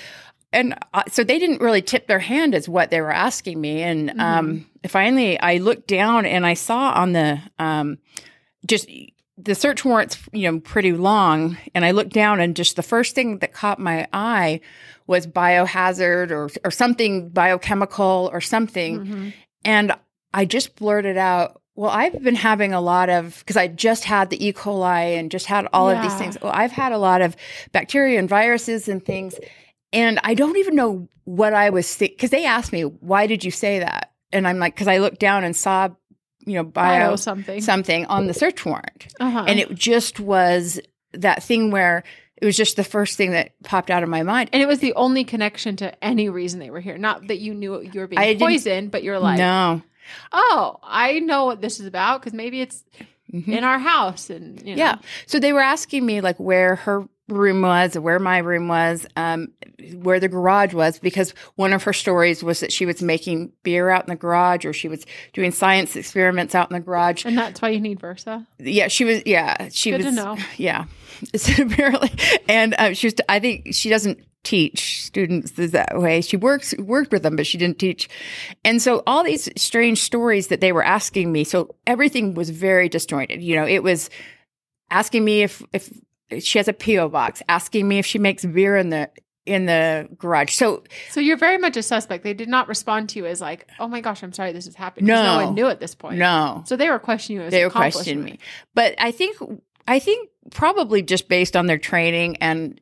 and 0.54 0.74
uh, 0.92 1.02
so 1.08 1.24
they 1.24 1.38
didn't 1.38 1.62
really 1.62 1.80
tip 1.80 2.06
their 2.08 2.18
hand 2.18 2.54
as 2.54 2.68
what 2.68 2.90
they 2.90 3.00
were 3.00 3.10
asking 3.12 3.58
me 3.58 3.80
and 3.82 4.10
Mm-hmm. 4.10 4.20
um 4.20 4.66
finally 4.86 5.40
i 5.40 5.56
looked 5.56 5.86
down 5.88 6.26
and 6.26 6.44
i 6.44 6.52
saw 6.52 6.90
on 6.92 7.12
the 7.12 7.40
um 7.58 7.96
just 8.66 8.86
the 9.44 9.54
search 9.54 9.84
warrant's 9.84 10.18
you 10.32 10.50
know 10.50 10.60
pretty 10.60 10.92
long 10.92 11.56
and 11.74 11.84
i 11.84 11.90
looked 11.90 12.12
down 12.12 12.40
and 12.40 12.54
just 12.56 12.76
the 12.76 12.82
first 12.82 13.14
thing 13.14 13.38
that 13.38 13.52
caught 13.52 13.78
my 13.78 14.06
eye 14.12 14.60
was 15.06 15.26
biohazard 15.26 16.30
or 16.30 16.48
or 16.64 16.70
something 16.70 17.28
biochemical 17.30 18.30
or 18.32 18.40
something 18.40 19.04
Mhm. 19.06 19.32
and 19.64 19.92
i 20.34 20.44
just 20.44 20.76
blurted 20.76 21.16
out 21.16 21.60
well 21.74 21.90
i've 21.90 22.22
been 22.22 22.34
having 22.34 22.72
a 22.72 22.80
lot 22.80 23.08
of 23.08 23.38
because 23.40 23.56
i 23.56 23.66
just 23.68 24.04
had 24.04 24.30
the 24.30 24.46
e 24.46 24.52
coli 24.52 25.18
and 25.18 25.30
just 25.30 25.46
had 25.46 25.66
all 25.72 25.88
of 25.90 26.02
these 26.02 26.14
things 26.14 26.36
well 26.42 26.52
i've 26.54 26.72
had 26.72 26.92
a 26.92 26.98
lot 26.98 27.20
of 27.22 27.36
bacteria 27.72 28.18
and 28.18 28.28
viruses 28.28 28.88
and 28.88 29.04
things 29.04 29.34
and 29.94 30.18
I 30.24 30.32
don't 30.32 30.56
even 30.56 30.74
know 30.74 31.06
what 31.24 31.52
I 31.52 31.68
was 31.68 31.98
because 31.98 32.30
they 32.30 32.46
asked 32.46 32.72
me, 32.72 32.80
why 32.80 33.26
did 33.26 33.44
you 33.44 33.50
say 33.50 33.78
that? 33.80 34.10
And 34.32 34.48
I'm 34.48 34.58
like, 34.58 34.74
because 34.74 34.88
I 34.88 34.96
looked 34.96 35.18
down 35.20 35.44
and 35.44 35.54
saw, 35.54 35.90
you 36.46 36.54
know, 36.54 36.62
bio, 36.64 37.08
Bio 37.08 37.16
something. 37.16 37.60
something 37.60 38.06
on 38.06 38.26
the 38.26 38.34
search 38.34 38.64
warrant. 38.64 39.14
uh-huh. 39.20 39.44
And 39.46 39.58
it 39.60 39.74
just 39.74 40.18
was 40.20 40.80
that 41.12 41.42
thing 41.42 41.70
where 41.70 42.02
it 42.40 42.44
was 42.44 42.56
just 42.56 42.76
the 42.76 42.82
first 42.84 43.16
thing 43.16 43.30
that 43.32 43.52
popped 43.62 43.90
out 43.90 44.02
of 44.02 44.08
my 44.08 44.22
mind. 44.24 44.50
and 44.52 44.60
it 44.62 44.66
was 44.66 44.80
the 44.80 44.94
only 44.94 45.22
connection 45.24 45.76
to 45.76 46.04
any 46.04 46.28
reason 46.28 46.58
they 46.58 46.70
were 46.70 46.80
here. 46.80 46.98
Not 46.98 47.28
that 47.28 47.38
you 47.38 47.54
knew 47.54 47.80
you 47.80 48.00
were 48.00 48.06
being 48.08 48.18
I 48.20 48.34
poisoned, 48.36 48.90
but 48.90 49.02
you're 49.04 49.18
like, 49.20 49.38
no. 49.38 49.82
oh, 50.32 50.78
I 50.82 51.20
know 51.20 51.44
what 51.46 51.60
this 51.60 51.78
is 51.80 51.86
about 51.86 52.20
because 52.20 52.32
maybe 52.32 52.60
it's 52.60 52.82
Mhm. 53.32 53.48
in 53.48 53.64
our 53.64 53.78
house 53.78 54.28
and 54.28 54.60
you 54.66 54.74
know. 54.76 54.82
Yeah. 54.82 54.96
So 55.26 55.38
they 55.38 55.52
were 55.54 55.60
asking 55.62 56.04
me 56.04 56.20
like 56.20 56.38
where 56.38 56.74
her 56.76 57.06
room 57.28 57.62
was, 57.62 57.96
where 57.96 58.18
my 58.18 58.38
room 58.38 58.68
was, 58.68 59.06
um, 59.16 59.52
where 59.94 60.20
the 60.20 60.28
garage 60.28 60.74
was, 60.74 60.98
because 60.98 61.32
one 61.56 61.72
of 61.72 61.82
her 61.84 61.92
stories 61.92 62.42
was 62.42 62.60
that 62.60 62.72
she 62.72 62.86
was 62.86 63.02
making 63.02 63.52
beer 63.62 63.90
out 63.90 64.04
in 64.04 64.10
the 64.10 64.16
garage 64.16 64.64
or 64.64 64.72
she 64.72 64.88
was 64.88 65.04
doing 65.32 65.50
science 65.52 65.96
experiments 65.96 66.54
out 66.54 66.70
in 66.70 66.74
the 66.74 66.80
garage. 66.80 67.24
and 67.24 67.36
that's 67.36 67.60
why 67.60 67.70
you 67.70 67.80
need 67.80 68.00
Versa. 68.00 68.46
Yeah, 68.58 68.88
she 68.88 69.04
was. 69.04 69.22
Yeah, 69.26 69.68
she 69.70 69.90
Good 69.90 70.04
was. 70.04 70.06
to 70.06 70.12
know. 70.12 70.36
Yeah, 70.56 70.84
So 71.36 71.62
apparently, 71.66 72.10
and 72.48 72.74
uh, 72.78 72.94
she 72.94 73.08
was. 73.08 73.14
I 73.28 73.38
think 73.40 73.68
she 73.74 73.88
doesn't 73.88 74.18
teach 74.44 75.04
students 75.04 75.52
that 75.52 76.00
way. 76.00 76.20
She 76.20 76.36
works 76.36 76.74
worked 76.78 77.12
with 77.12 77.22
them, 77.22 77.36
but 77.36 77.46
she 77.46 77.58
didn't 77.58 77.78
teach. 77.78 78.08
And 78.64 78.82
so 78.82 79.02
all 79.06 79.22
these 79.22 79.48
strange 79.56 80.02
stories 80.02 80.48
that 80.48 80.60
they 80.60 80.72
were 80.72 80.82
asking 80.84 81.30
me. 81.30 81.44
So 81.44 81.74
everything 81.86 82.34
was 82.34 82.50
very 82.50 82.88
disjointed. 82.88 83.40
You 83.40 83.54
know, 83.56 83.66
it 83.66 83.82
was 83.82 84.10
asking 84.90 85.24
me 85.24 85.42
if 85.42 85.62
if 85.72 85.90
she 86.42 86.58
has 86.58 86.66
a 86.68 86.72
PO 86.72 87.08
box, 87.10 87.42
asking 87.48 87.86
me 87.86 87.98
if 87.98 88.06
she 88.06 88.18
makes 88.18 88.44
beer 88.44 88.76
in 88.76 88.88
the 88.90 89.10
in 89.44 89.66
the 89.66 90.08
garage. 90.18 90.54
So 90.54 90.84
So 91.10 91.20
you're 91.20 91.36
very 91.36 91.58
much 91.58 91.76
a 91.76 91.82
suspect. 91.82 92.24
They 92.24 92.34
did 92.34 92.48
not 92.48 92.68
respond 92.68 93.08
to 93.10 93.18
you 93.18 93.26
as 93.26 93.40
like, 93.40 93.68
oh 93.78 93.88
my 93.88 94.00
gosh, 94.00 94.22
I'm 94.22 94.32
sorry 94.32 94.52
this 94.52 94.66
is 94.66 94.74
happening. 94.74 95.06
No. 95.06 95.38
no 95.38 95.46
one 95.46 95.54
knew 95.54 95.66
at 95.66 95.80
this 95.80 95.94
point. 95.94 96.18
no, 96.18 96.62
So 96.66 96.76
they 96.76 96.88
were 96.90 96.98
questioning 96.98 97.40
you 97.40 97.46
as 97.46 97.50
they 97.50 97.64
were 97.64 97.70
questioning 97.70 98.24
me. 98.24 98.38
But 98.74 98.94
I 98.98 99.10
think 99.10 99.36
I 99.88 99.98
think 99.98 100.30
probably 100.50 101.02
just 101.02 101.28
based 101.28 101.56
on 101.56 101.66
their 101.66 101.78
training 101.78 102.36
and 102.36 102.80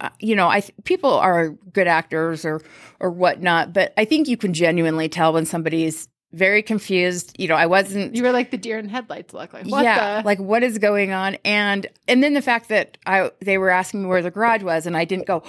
uh, 0.00 0.08
you 0.18 0.34
know, 0.34 0.48
I 0.48 0.60
th- 0.60 0.74
people 0.82 1.12
are 1.12 1.50
good 1.72 1.86
actors 1.86 2.44
or 2.44 2.60
or 2.98 3.10
whatnot, 3.10 3.72
but 3.72 3.94
I 3.96 4.04
think 4.04 4.26
you 4.26 4.36
can 4.36 4.52
genuinely 4.52 5.08
tell 5.08 5.32
when 5.32 5.46
somebody's 5.46 6.08
very 6.32 6.62
confused. 6.62 7.36
You 7.38 7.46
know, 7.46 7.54
I 7.54 7.66
wasn't 7.66 8.14
You 8.16 8.24
were 8.24 8.32
like 8.32 8.50
the 8.50 8.56
deer 8.56 8.78
in 8.78 8.88
headlights 8.88 9.32
look. 9.32 9.52
Like 9.52 9.66
what 9.66 9.84
yeah, 9.84 10.20
the? 10.20 10.26
like 10.26 10.40
what 10.40 10.64
is 10.64 10.78
going 10.78 11.12
on? 11.12 11.36
And 11.44 11.86
and 12.08 12.24
then 12.24 12.34
the 12.34 12.42
fact 12.42 12.68
that 12.70 12.98
I 13.06 13.30
they 13.40 13.56
were 13.56 13.70
asking 13.70 14.02
me 14.02 14.08
where 14.08 14.22
the 14.22 14.32
garage 14.32 14.64
was, 14.64 14.86
and 14.86 14.96
I 14.96 15.04
didn't 15.04 15.26
go. 15.26 15.44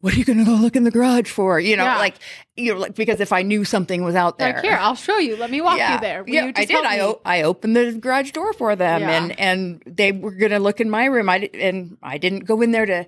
What 0.00 0.14
are 0.14 0.16
you 0.16 0.24
going 0.24 0.38
to 0.38 0.44
go 0.44 0.52
look 0.52 0.76
in 0.76 0.84
the 0.84 0.92
garage 0.92 1.28
for? 1.28 1.58
You 1.58 1.76
know, 1.76 1.82
Yeah. 1.82 1.98
like 1.98 2.14
you 2.56 2.72
know, 2.72 2.78
like 2.80 2.94
because 2.94 3.18
if 3.20 3.32
I 3.32 3.42
knew 3.42 3.64
something 3.64 4.04
was 4.04 4.14
out 4.14 4.38
there, 4.38 4.54
like 4.54 4.62
here, 4.64 4.78
I'll 4.80 4.94
show 4.94 5.18
you. 5.18 5.36
Let 5.36 5.50
me 5.50 5.60
walk 5.60 5.78
you 5.78 6.00
there. 6.00 6.22
Will 6.22 6.30
yeah, 6.32 6.44
you 6.46 6.52
I 6.54 6.64
did. 6.64 6.84
I 6.84 7.00
o- 7.00 7.20
I 7.24 7.42
opened 7.42 7.74
the 7.74 7.92
garage 7.94 8.30
door 8.30 8.52
for 8.52 8.76
them, 8.76 9.00
Yeah. 9.00 9.10
and 9.10 9.40
and 9.40 9.82
they 9.86 10.12
were 10.12 10.30
going 10.30 10.52
to 10.52 10.60
look 10.60 10.80
in 10.80 10.88
my 10.88 11.06
room. 11.06 11.28
I 11.28 11.50
and 11.52 11.96
I 12.02 12.18
didn't 12.18 12.44
go 12.44 12.60
in 12.62 12.70
there 12.70 12.86
to 12.86 13.06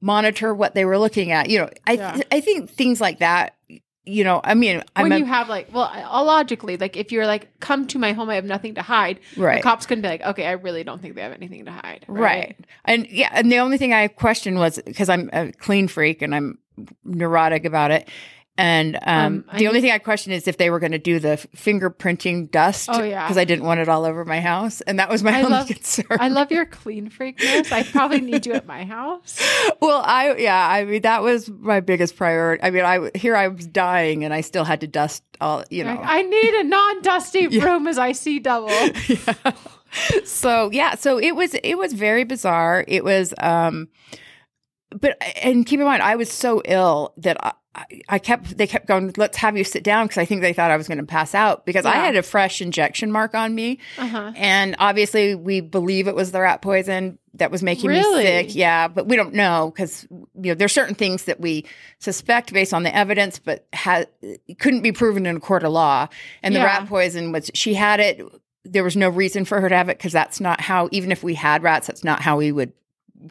monitor 0.00 0.52
what 0.54 0.74
they 0.74 0.84
were 0.84 0.98
looking 0.98 1.30
at. 1.30 1.48
You 1.48 1.60
know, 1.60 1.70
I 1.86 1.92
Yeah. 1.92 2.20
I 2.32 2.40
think 2.40 2.70
things 2.70 3.00
like 3.00 3.20
that. 3.20 3.54
You 4.04 4.24
know, 4.24 4.40
I 4.42 4.54
mean, 4.54 4.82
I'm 4.96 5.04
when 5.04 5.12
a, 5.12 5.18
you 5.18 5.24
have 5.26 5.48
like, 5.48 5.72
well, 5.72 5.84
I- 5.84 6.02
uh, 6.02 6.24
logically, 6.24 6.76
like 6.76 6.96
if 6.96 7.12
you're 7.12 7.26
like, 7.26 7.48
come 7.60 7.86
to 7.86 7.98
my 8.00 8.12
home, 8.12 8.30
I 8.30 8.34
have 8.34 8.44
nothing 8.44 8.74
to 8.74 8.82
hide. 8.82 9.20
Right. 9.36 9.58
The 9.58 9.62
cops 9.62 9.86
couldn't 9.86 10.02
be 10.02 10.08
like, 10.08 10.22
okay, 10.22 10.46
I 10.46 10.52
really 10.52 10.82
don't 10.82 11.00
think 11.00 11.14
they 11.14 11.22
have 11.22 11.32
anything 11.32 11.66
to 11.66 11.70
hide. 11.70 12.04
right. 12.08 12.56
and 12.84 13.06
yeah, 13.08 13.30
and 13.32 13.50
the 13.52 13.58
only 13.58 13.78
thing 13.78 13.92
I 13.92 14.08
questioned 14.08 14.58
was 14.58 14.80
because 14.84 15.08
I'm 15.08 15.30
a 15.32 15.52
clean 15.52 15.86
freak 15.86 16.20
and 16.20 16.34
I'm 16.34 16.58
neurotic 17.04 17.64
about 17.64 17.92
it. 17.92 18.08
And 18.58 18.96
um, 19.06 19.44
Um, 19.48 19.58
the 19.58 19.66
only 19.68 19.80
thing 19.80 19.92
I 19.92 19.98
questioned 19.98 20.34
is 20.34 20.46
if 20.46 20.58
they 20.58 20.68
were 20.68 20.78
going 20.78 20.92
to 20.92 20.98
do 20.98 21.18
the 21.18 21.38
fingerprinting 21.56 22.50
dust. 22.50 22.90
Oh, 22.92 23.02
yeah. 23.02 23.22
because 23.24 23.38
I 23.38 23.44
didn't 23.44 23.64
want 23.64 23.80
it 23.80 23.88
all 23.88 24.04
over 24.04 24.26
my 24.26 24.40
house, 24.42 24.82
and 24.82 24.98
that 24.98 25.08
was 25.08 25.22
my 25.22 25.32
I 25.32 25.38
only 25.38 25.50
love- 25.50 25.66
concern. 25.68 26.04
I 26.10 26.28
love 26.28 26.52
your 26.52 26.66
clean 26.80 27.08
freakness. 27.08 27.72
I 27.72 27.82
probably 27.82 28.20
need 28.20 28.44
you 28.44 28.52
at 28.52 28.66
my 28.66 28.84
house. 28.84 29.40
Well, 29.80 30.02
I 30.04 30.36
yeah, 30.36 30.68
I 30.68 30.84
mean 30.84 31.00
that 31.02 31.22
was 31.22 31.48
my 31.48 31.80
biggest 31.80 32.14
priority. 32.16 32.62
I 32.62 32.70
mean, 32.70 32.84
I 32.84 33.10
here 33.14 33.34
I 33.34 33.48
was 33.48 33.66
dying 33.66 34.22
and 34.22 34.34
I 34.34 34.42
still 34.42 34.64
had 34.64 34.82
to 34.82 34.86
dust 34.86 35.22
all, 35.40 35.64
you 35.70 35.82
know. 35.84 35.94
Like, 35.94 36.04
I 36.04 36.20
need 36.22 36.54
a 36.54 36.64
non-dusty 36.64 37.46
room 37.58 37.86
as 37.86 37.96
I 37.98 38.12
see 38.12 38.38
double. 38.38 38.68
Yeah. 39.08 39.52
so 40.24 40.70
yeah, 40.72 40.94
so 40.94 41.18
it 41.18 41.32
was 41.36 41.54
it 41.54 41.76
was 41.76 41.92
very 41.94 42.24
bizarre. 42.24 42.84
It 42.88 43.02
was 43.04 43.32
um 43.38 43.88
but 44.90 45.16
and 45.42 45.64
keep 45.66 45.80
in 45.80 45.86
mind 45.86 46.02
I 46.02 46.16
was 46.16 46.30
so 46.30 46.62
ill 46.64 47.12
that 47.18 47.56
I 48.08 48.18
kept 48.18 48.58
they 48.58 48.66
kept 48.66 48.86
going 48.86 49.14
let's 49.16 49.38
have 49.38 49.56
you 49.56 49.64
sit 49.64 49.82
down 49.82 50.04
because 50.06 50.18
I 50.18 50.26
think 50.26 50.42
they 50.42 50.52
thought 50.52 50.70
I 50.70 50.76
was 50.76 50.88
going 50.88 50.98
to 50.98 51.04
pass 51.06 51.34
out 51.34 51.64
because 51.64 51.86
I 51.86 51.94
had 51.94 52.16
a 52.16 52.22
fresh 52.22 52.60
injection 52.60 53.10
mark 53.10 53.34
on 53.34 53.54
me 53.54 53.78
Uh-huh. 53.96 54.32
and 54.36 54.76
obviously 54.78 55.34
we 55.34 55.60
believe 55.62 56.06
it 56.06 56.14
was 56.14 56.32
the 56.32 56.40
rat 56.42 56.60
poison 56.60 57.18
that 57.34 57.50
was 57.50 57.62
making 57.62 57.88
Really? 57.88 58.24
me 58.24 58.30
sick 58.48 58.54
yeah 58.54 58.88
but 58.88 59.06
we 59.08 59.16
don't 59.16 59.32
know 59.32 59.72
because 59.74 60.06
you 60.10 60.50
know 60.50 60.54
there's 60.54 60.72
certain 60.72 60.94
things 60.94 61.24
that 61.24 61.40
we 61.40 61.64
suspect 61.98 62.52
based 62.52 62.74
on 62.74 62.82
the 62.82 62.94
evidence 62.94 63.38
but 63.38 63.66
ha- 63.74 64.04
couldn't 64.58 64.82
be 64.82 64.92
proven 64.92 65.24
in 65.24 65.36
a 65.36 65.40
court 65.40 65.62
of 65.62 65.72
law 65.72 66.08
and 66.42 66.54
the 66.54 66.58
Yeah. 66.58 66.66
rat 66.66 66.88
poison 66.88 67.32
was 67.32 67.50
she 67.54 67.72
had 67.72 68.00
it 68.00 68.20
there 68.64 68.84
was 68.84 68.96
no 68.96 69.08
reason 69.08 69.46
for 69.46 69.60
her 69.62 69.68
to 69.70 69.74
have 69.76 69.88
it 69.88 69.96
because 69.96 70.12
that's 70.12 70.40
not 70.40 70.60
how 70.60 70.90
even 70.92 71.10
if 71.10 71.22
we 71.24 71.32
had 71.34 71.62
rats 71.62 71.86
that's 71.86 72.04
not 72.04 72.20
how 72.20 72.36
we 72.36 72.52
would 72.52 72.72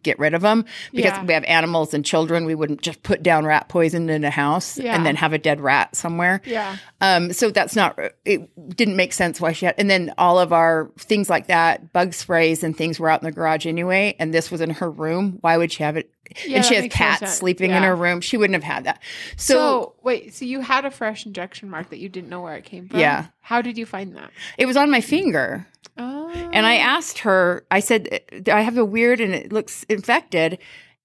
get 0.03 0.17
rid 0.19 0.33
of 0.33 0.41
them 0.41 0.65
because 0.93 1.12
Yeah. 1.12 1.24
we 1.25 1.33
have 1.33 1.43
animals 1.45 1.93
and 1.93 2.05
children 2.05 2.45
we 2.45 2.55
wouldn't 2.55 2.81
just 2.81 3.03
put 3.03 3.21
down 3.24 3.45
rat 3.45 3.69
poison 3.69 4.10
in 4.10 4.24
a 4.24 4.29
house 4.29 4.77
Yeah. 4.77 4.95
and 4.95 5.05
then 5.05 5.15
have 5.15 5.33
a 5.33 5.38
dead 5.38 5.62
rat 5.62 5.95
somewhere 5.95 6.41
Yeah. 6.45 6.77
um, 7.01 7.33
so 7.33 7.50
that's 7.50 7.75
not, 7.75 7.98
it 8.25 8.50
didn't 8.75 8.95
make 8.95 9.13
sense 9.13 9.39
why 9.41 9.51
she 9.53 9.65
had, 9.65 9.75
and 9.77 9.89
then 9.89 10.13
all 10.17 10.39
of 10.39 10.53
our 10.53 10.91
things 10.98 11.29
like 11.29 11.48
that, 11.48 11.91
bug 11.93 12.13
sprays 12.13 12.63
and 12.63 12.75
things 12.77 13.00
were 13.00 13.10
out 13.10 13.21
in 13.21 13.25
the 13.25 13.31
garage 13.31 13.65
anyway. 13.65 14.15
And 14.19 14.33
this 14.33 14.50
was 14.51 14.62
in 14.62 14.69
her 14.71 14.89
room. 14.89 15.38
Why 15.41 15.57
would 15.57 15.71
she 15.71 15.83
have 15.83 15.98
it? 15.98 16.10
Yeah, 16.45 16.57
and 16.57 16.65
she 16.65 16.75
has 16.75 16.88
cats 16.89 17.35
sleeping 17.35 17.71
in 17.71 17.83
her 17.83 17.95
room. 17.95 18.21
She 18.21 18.38
wouldn't 18.38 18.55
have 18.55 18.63
had 18.63 18.83
that. 18.85 19.01
So, 19.38 19.53
So, 19.53 19.95
wait, 20.03 20.33
so 20.33 20.45
you 20.45 20.61
had 20.61 20.85
a 20.85 20.91
fresh 20.91 21.25
injection 21.25 21.69
mark 21.69 21.89
that 21.89 22.00
you 22.00 22.09
didn't 22.09 22.29
know 22.29 22.41
where 22.41 22.55
it 22.55 22.65
came 22.65 22.88
from? 22.88 23.00
Yeah. 23.00 23.27
How 23.41 23.61
did 23.61 23.77
you 23.77 23.85
find 23.85 24.15
that? 24.15 24.31
it 24.57 24.65
was 24.65 24.77
on 24.77 24.91
my 24.91 25.01
finger. 25.01 25.67
Oh. 25.97 26.29
And 26.53 26.65
I 26.65 26.77
oh. 26.77 26.81
asked 26.81 27.19
her, 27.19 27.65
I 27.69 27.79
said, 27.79 28.21
I 28.51 28.61
have 28.61 28.77
a 28.77 28.85
weird 28.85 29.19
and 29.19 29.33
it 29.33 29.51
looks 29.51 29.83
infected. 29.83 30.57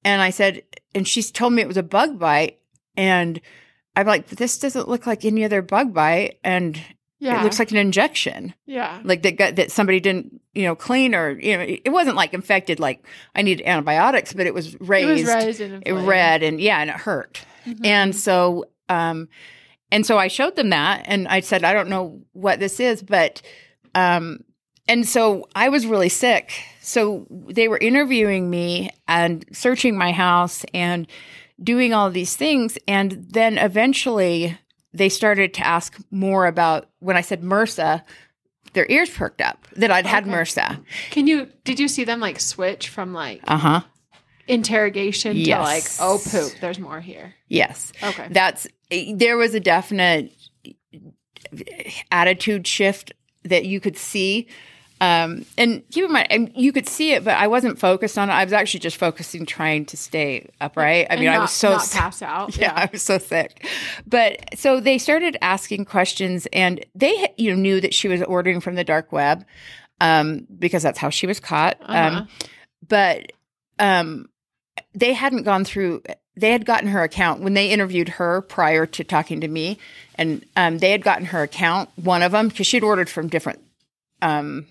And 0.04 0.22
I 0.22 0.30
said, 0.30 0.62
and 0.94 1.06
she's 1.06 1.30
told 1.30 1.52
me 1.52 1.62
it 1.62 1.68
was 1.68 1.76
a 1.76 1.82
bug 1.82 2.18
bite. 2.18 2.58
And 2.96 3.40
I'm 3.96 4.06
like, 4.06 4.28
this 4.28 4.58
doesn't 4.58 4.88
look 4.88 5.06
like 5.06 5.24
any 5.24 5.44
other 5.44 5.62
bug 5.62 5.92
bite. 5.92 6.38
And 6.44 6.80
yeah. 7.18 7.40
it 7.40 7.44
looks 7.44 7.58
like 7.58 7.70
an 7.70 7.76
injection. 7.76 8.54
yeah. 8.66 9.00
like 9.04 9.22
that 9.22 9.36
got 9.36 9.56
that 9.56 9.70
somebody 9.70 10.00
didn't 10.00 10.40
you 10.54 10.64
know 10.64 10.74
clean 10.74 11.14
or 11.14 11.30
you 11.38 11.56
know 11.56 11.64
it 11.64 11.90
wasn't 11.90 12.16
like 12.16 12.32
infected 12.34 12.78
like 12.80 13.06
I 13.34 13.42
needed 13.42 13.66
antibiotics 13.66 14.32
but 14.32 14.46
it 14.46 14.54
was 14.54 14.74
It 14.74 14.80
raised, 14.80 15.26
was 15.26 15.34
raised 15.34 15.60
and 15.60 15.74
it 15.74 15.82
inflamed. 15.88 16.08
red 16.08 16.42
and 16.42 16.60
yeah 16.60 16.80
and 16.80 16.90
it 16.90 16.96
hurt 16.96 17.40
Mhm. 17.66 17.84
and 17.84 18.14
so 18.16 18.64
um 18.88 19.28
and 19.92 20.04
so 20.06 20.18
I 20.18 20.28
showed 20.28 20.56
them 20.56 20.70
that 20.70 21.02
and 21.06 21.26
I 21.28 21.40
said 21.40 21.64
I 21.64 21.72
don't 21.72 21.88
know 21.88 22.20
what 22.32 22.58
this 22.60 22.80
is 22.80 23.02
but 23.02 23.42
um 23.94 24.40
and 24.88 25.06
so 25.06 25.48
I 25.54 25.68
was 25.68 25.86
really 25.86 26.08
sick 26.08 26.52
so 26.80 27.26
they 27.48 27.66
were 27.68 27.78
interviewing 27.78 28.48
me 28.48 28.90
and 29.08 29.44
searching 29.52 29.98
my 29.98 30.12
house 30.12 30.64
and 30.72 31.06
doing 31.62 31.92
all 31.92 32.10
these 32.10 32.36
things 32.36 32.78
and 32.86 33.26
then 33.30 33.58
eventually 33.58 34.56
they 34.96 35.08
started 35.08 35.52
to 35.54 35.66
ask 35.66 35.96
more 36.10 36.46
about 36.46 36.88
when 37.00 37.16
I 37.16 37.20
said 37.20 37.42
MRSA 37.42 38.02
their 38.72 38.86
ears 38.90 39.08
perked 39.08 39.40
up 39.40 39.66
that 39.76 39.90
I'd 39.90 40.04
had 40.06 40.24
Okay. 40.24 40.32
MRSA. 40.32 40.84
Can 41.10 41.26
you 41.26 41.48
did 41.64 41.80
you 41.80 41.88
see 41.88 42.04
them 42.04 42.20
like 42.20 42.38
switch 42.40 42.88
from 42.88 43.12
like 43.14 43.40
Uh-huh. 43.46 43.80
interrogation 44.48 45.36
Yes. 45.36 45.98
to 45.98 46.04
like 46.04 46.10
oh 46.10 46.18
poop, 46.22 46.60
there's 46.60 46.78
more 46.78 47.00
here. 47.00 47.34
Yes. 47.48 47.92
Okay. 48.02 48.28
That's 48.30 48.66
there 48.90 49.36
was 49.36 49.54
a 49.54 49.60
definite 49.60 50.32
attitude 52.10 52.66
shift 52.66 53.12
that 53.44 53.64
you 53.66 53.80
could 53.80 53.96
see. 53.96 54.48
Um, 55.00 55.44
and 55.58 55.82
keep 55.90 56.04
in 56.04 56.12
mind, 56.12 56.28
and 56.30 56.52
you 56.54 56.72
could 56.72 56.88
see 56.88 57.12
it, 57.12 57.22
but 57.22 57.36
I 57.36 57.48
wasn't 57.48 57.78
focused 57.78 58.16
on 58.16 58.30
it. 58.30 58.32
I 58.32 58.44
was 58.44 58.54
actually 58.54 58.80
just 58.80 58.96
focusing 58.96 59.44
trying 59.44 59.84
to 59.86 59.96
stay 59.96 60.48
upright. 60.58 61.08
I 61.10 61.16
mean, 61.16 61.28
I 61.28 61.38
was 61.38 61.52
so 61.52 61.72
not 61.72 61.82
sick. 61.82 62.00
pass 62.00 62.22
out. 62.22 62.56
Yeah, 62.56 62.72
I 62.74 62.88
was 62.90 63.02
so 63.02 63.18
sick. 63.18 63.66
But 64.06 64.58
so 64.58 64.80
they 64.80 64.96
started 64.96 65.36
asking 65.42 65.84
questions, 65.84 66.46
and 66.52 66.84
they 66.94 67.34
you 67.36 67.50
know 67.50 67.60
knew 67.60 67.80
that 67.80 67.92
she 67.92 68.08
was 68.08 68.22
ordering 68.22 68.60
from 68.60 68.74
the 68.74 68.84
dark 68.84 69.12
web 69.12 69.44
um, 70.00 70.46
because 70.58 70.82
that's 70.82 70.98
how 70.98 71.10
she 71.10 71.26
was 71.26 71.40
caught. 71.40 71.76
Uh-huh. 71.82 72.20
Um, 72.20 72.28
but 72.88 73.32
um, 73.78 74.28
they 74.94 75.12
hadn't 75.12 75.42
gone 75.42 75.64
through. 75.64 76.02
They 76.36 76.52
had 76.52 76.64
gotten 76.64 76.88
her 76.88 77.02
account 77.02 77.42
when 77.42 77.54
they 77.54 77.70
interviewed 77.70 78.10
her 78.10 78.40
prior 78.42 78.86
to 78.86 79.04
talking 79.04 79.42
to 79.42 79.48
me, 79.48 79.78
and 80.14 80.44
um, 80.56 80.78
they 80.78 80.90
had 80.90 81.02
gotten 81.02 81.26
her 81.26 81.42
account. 81.42 81.90
One 81.96 82.22
of 82.22 82.32
them 82.32 82.48
because 82.48 82.66
she'd 82.66 82.82
ordered 82.82 83.10
from 83.10 83.28
different 83.28 83.60
um, 84.22 84.66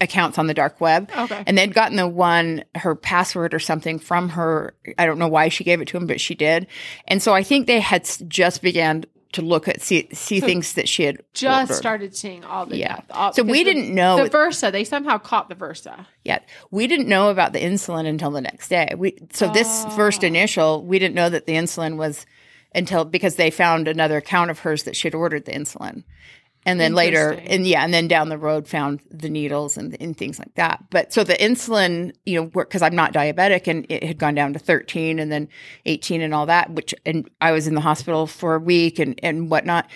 accounts 0.00 0.38
on 0.38 0.46
the 0.46 0.54
dark 0.54 0.80
web. 0.80 1.10
Okay. 1.16 1.42
And 1.46 1.56
they'd 1.58 1.74
gotten 1.74 1.96
the 1.96 2.08
one, 2.08 2.64
her 2.74 2.94
password 2.94 3.54
or 3.54 3.58
something 3.58 3.98
from 3.98 4.30
her. 4.30 4.74
I 4.98 5.06
don't 5.06 5.18
know 5.18 5.28
why 5.28 5.48
she 5.48 5.64
gave 5.64 5.80
it 5.80 5.88
to 5.88 5.96
him, 5.96 6.06
but 6.06 6.20
she 6.20 6.34
did. 6.34 6.66
And 7.08 7.22
so 7.22 7.32
I 7.34 7.42
think 7.42 7.66
they 7.66 7.80
had 7.80 8.08
just 8.28 8.62
began 8.62 9.04
to 9.32 9.42
look 9.42 9.66
at, 9.66 9.82
see, 9.82 10.08
see 10.12 10.38
So 10.38 10.46
things 10.46 10.74
that 10.74 10.88
she 10.88 11.02
had 11.02 11.20
Just 11.34 11.70
ordered. 11.70 11.74
started 11.74 12.16
seeing 12.16 12.44
all 12.44 12.66
the 12.66 12.76
Yeah. 12.76 13.00
all- 13.10 13.32
So 13.32 13.42
we 13.42 13.64
the- 13.64 13.72
didn't 13.74 13.92
know- 13.92 14.22
the 14.22 14.30
Versa. 14.30 14.70
They 14.70 14.84
somehow 14.84 15.18
caught 15.18 15.48
the 15.48 15.56
Versa. 15.56 16.06
yet. 16.22 16.48
We 16.70 16.86
didn't 16.86 17.08
know 17.08 17.30
about 17.30 17.52
the 17.52 17.58
insulin 17.58 18.06
until 18.06 18.30
the 18.30 18.40
next 18.40 18.68
day. 18.68 18.94
We, 18.96 19.16
so 19.32 19.48
this 19.52 19.84
first 19.96 20.22
Ah. 20.22 20.28
initial, 20.28 20.84
we 20.84 21.00
didn't 21.00 21.16
know 21.16 21.28
that 21.30 21.46
the 21.46 21.54
insulin 21.54 21.96
was 21.96 22.26
until 22.76 23.04
because 23.04 23.34
they 23.34 23.50
found 23.50 23.88
another 23.88 24.16
account 24.18 24.50
of 24.52 24.60
hers 24.60 24.84
that 24.84 24.94
she 24.94 25.08
had 25.08 25.14
ordered 25.16 25.46
the 25.46 25.52
insulin. 25.52 26.04
And 26.66 26.80
then 26.80 26.94
later, 26.94 27.32
and 27.44 27.66
yeah, 27.66 27.84
and 27.84 27.92
then 27.92 28.08
down 28.08 28.30
the 28.30 28.38
road 28.38 28.66
found 28.66 29.00
the 29.10 29.28
needles 29.28 29.76
and, 29.76 29.96
and 30.00 30.16
things 30.16 30.38
like 30.38 30.54
that. 30.54 30.82
But 30.90 31.12
so 31.12 31.22
the 31.22 31.34
insulin, 31.34 32.14
you 32.24 32.40
know, 32.40 32.46
because 32.46 32.80
I'm 32.80 32.96
not 32.96 33.12
diabetic 33.12 33.68
and 33.68 33.84
it 33.90 34.02
had 34.02 34.18
gone 34.18 34.34
down 34.34 34.54
to 34.54 34.58
13 34.58 35.18
and 35.18 35.30
then 35.30 35.48
18 35.84 36.22
and 36.22 36.32
all 36.32 36.46
that, 36.46 36.70
which, 36.70 36.94
and 37.04 37.28
I 37.40 37.52
was 37.52 37.66
in 37.66 37.74
the 37.74 37.82
hospital 37.82 38.26
for 38.26 38.54
a 38.54 38.58
week 38.58 38.98
and, 38.98 39.20
and 39.22 39.50
whatnot. 39.50 39.90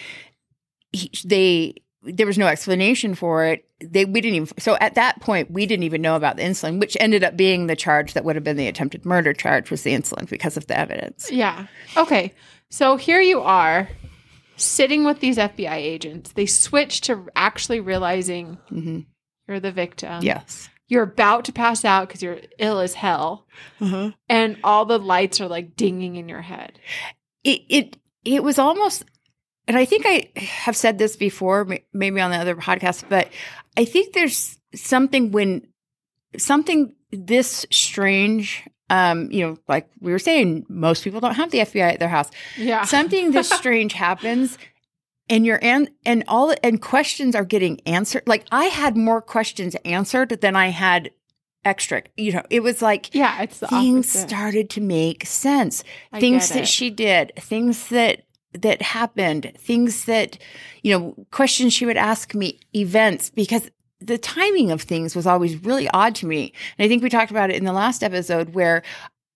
He, 0.93 1.11
they, 1.25 1.77
there 2.03 2.27
was 2.27 2.39
no 2.39 2.47
explanation 2.47 3.15
for 3.15 3.45
it. 3.45 3.65
They, 3.81 4.05
we 4.05 4.21
didn't 4.21 4.37
even, 4.37 4.59
so 4.59 4.77
at 4.81 4.95
that 4.95 5.21
point, 5.21 5.51
we 5.51 5.65
didn't 5.65 5.85
even 5.85 6.03
know 6.03 6.17
about 6.17 6.37
the 6.37 6.43
insulin, 6.43 6.81
which 6.81 6.99
ended 7.01 7.25
up 7.25 7.35
being 7.35 7.67
the 7.67 7.77
charge 7.77 8.13
that 8.13 8.25
would 8.25 8.37
have 8.37 8.45
been 8.45 8.57
the 8.57 8.69
attempted 8.69 9.07
murder 9.07 9.33
charge 9.33 9.71
was 9.71 9.85
the 9.85 9.95
insulin 9.95 10.29
because 10.29 10.59
of 10.59 10.67
the 10.67 10.79
evidence. 10.79 11.31
Yeah. 11.31 11.67
Okay. 11.97 12.35
So 12.69 12.97
here 12.97 13.21
you 13.21 13.41
are 13.41 13.89
sitting 14.59 15.05
with 15.05 15.21
these 15.21 15.37
FBI 15.39 15.77
agents. 15.77 16.33
They 16.33 16.47
switch 16.47 17.01
to 17.03 17.29
actually 17.37 17.81
realizing 17.81 18.59
hmm 18.69 19.01
you're 19.47 19.61
the 19.61 19.73
victim. 19.73 20.23
Yes. 20.23 20.69
You're 20.89 21.05
about 21.05 21.47
to 21.47 21.53
pass 21.53 21.85
out 21.85 22.09
because 22.09 22.23
you're 22.23 22.41
ill 22.59 22.81
as 22.81 22.93
hell. 22.95 23.47
Uh-huh. 23.81 24.11
And 24.29 24.59
all 24.63 24.85
the 24.85 24.99
lights 24.99 25.41
are 25.41 25.49
like 25.49 25.75
dinging 25.77 26.17
in 26.17 26.29
your 26.29 26.43
head. 26.43 26.79
it 27.45 27.63
it 27.69 27.97
it 28.25 28.43
was 28.43 28.59
almost 28.59 29.05
and 29.67 29.77
i 29.79 29.85
think 29.85 30.05
i 30.07 30.29
have 30.37 30.77
said 30.77 30.99
this 30.99 31.17
before 31.17 31.67
maybe 31.93 32.21
on 32.21 32.31
the 32.31 32.37
other 32.37 32.57
podcast 32.57 33.05
but 33.09 33.29
i 33.77 33.85
think 33.85 34.13
there's 34.13 34.59
something 34.75 35.31
when 35.31 35.67
something 36.37 36.95
this 37.13 37.65
strange 37.71 38.67
um 38.91 39.31
you 39.31 39.47
know 39.47 39.57
like 39.69 39.89
we 40.01 40.13
were 40.13 40.19
saying 40.19 40.65
most 40.69 41.05
people 41.05 41.21
don't 41.21 41.35
have 41.35 41.51
the 41.51 41.59
fbi 41.59 41.93
at 41.93 41.99
their 41.99 42.09
house 42.09 42.31
Yeah. 42.57 42.85
something 42.85 43.33
this 43.33 43.49
strange 43.61 43.93
happens 43.93 44.57
and 45.31 45.45
your 45.45 45.59
an- 45.63 45.89
and 46.07 46.25
all 46.27 46.55
and 46.63 46.81
questions 46.81 47.35
are 47.35 47.45
getting 47.45 47.81
answered. 47.85 48.23
Like 48.27 48.47
I 48.51 48.65
had 48.67 48.97
more 48.97 49.21
questions 49.21 49.77
answered 49.85 50.31
than 50.41 50.57
I 50.57 50.69
had 50.69 51.11
extra. 51.67 52.03
You 52.17 52.33
know, 52.33 52.43
it 52.49 52.61
was 52.63 52.81
like 52.81 53.15
Yeah, 53.15 53.43
it's 53.43 53.59
the 53.59 53.67
things 53.69 54.09
opposite. 54.09 54.29
started 54.31 54.71
to 54.71 54.81
make 54.81 55.27
sense. 55.27 55.85
I 56.15 56.21
things 56.21 56.49
that 56.49 56.67
she 56.67 56.89
did, 56.89 57.33
things 57.37 57.89
that 57.89 58.23
that 58.55 58.81
happened, 58.81 59.53
things 59.59 60.07
that 60.07 60.39
you 60.83 60.99
know, 60.99 61.15
questions 61.31 61.75
she 61.75 61.85
would 61.85 61.99
ask 61.99 62.35
me, 62.35 62.59
events 62.75 63.29
because 63.29 63.71
the 64.01 64.19
timing 64.19 64.71
of 64.71 64.83
things 64.83 65.17
was 65.17 65.27
always 65.27 65.57
really 65.65 65.89
odd 65.91 66.15
to 66.17 66.27
me. 66.27 66.53
And 66.79 66.85
I 66.85 66.89
think 66.89 67.03
we 67.03 67.09
talked 67.11 67.31
about 67.31 67.51
it 67.51 67.57
in 67.57 67.65
the 67.65 67.73
last 67.73 68.03
episode 68.05 68.55
where 68.55 68.83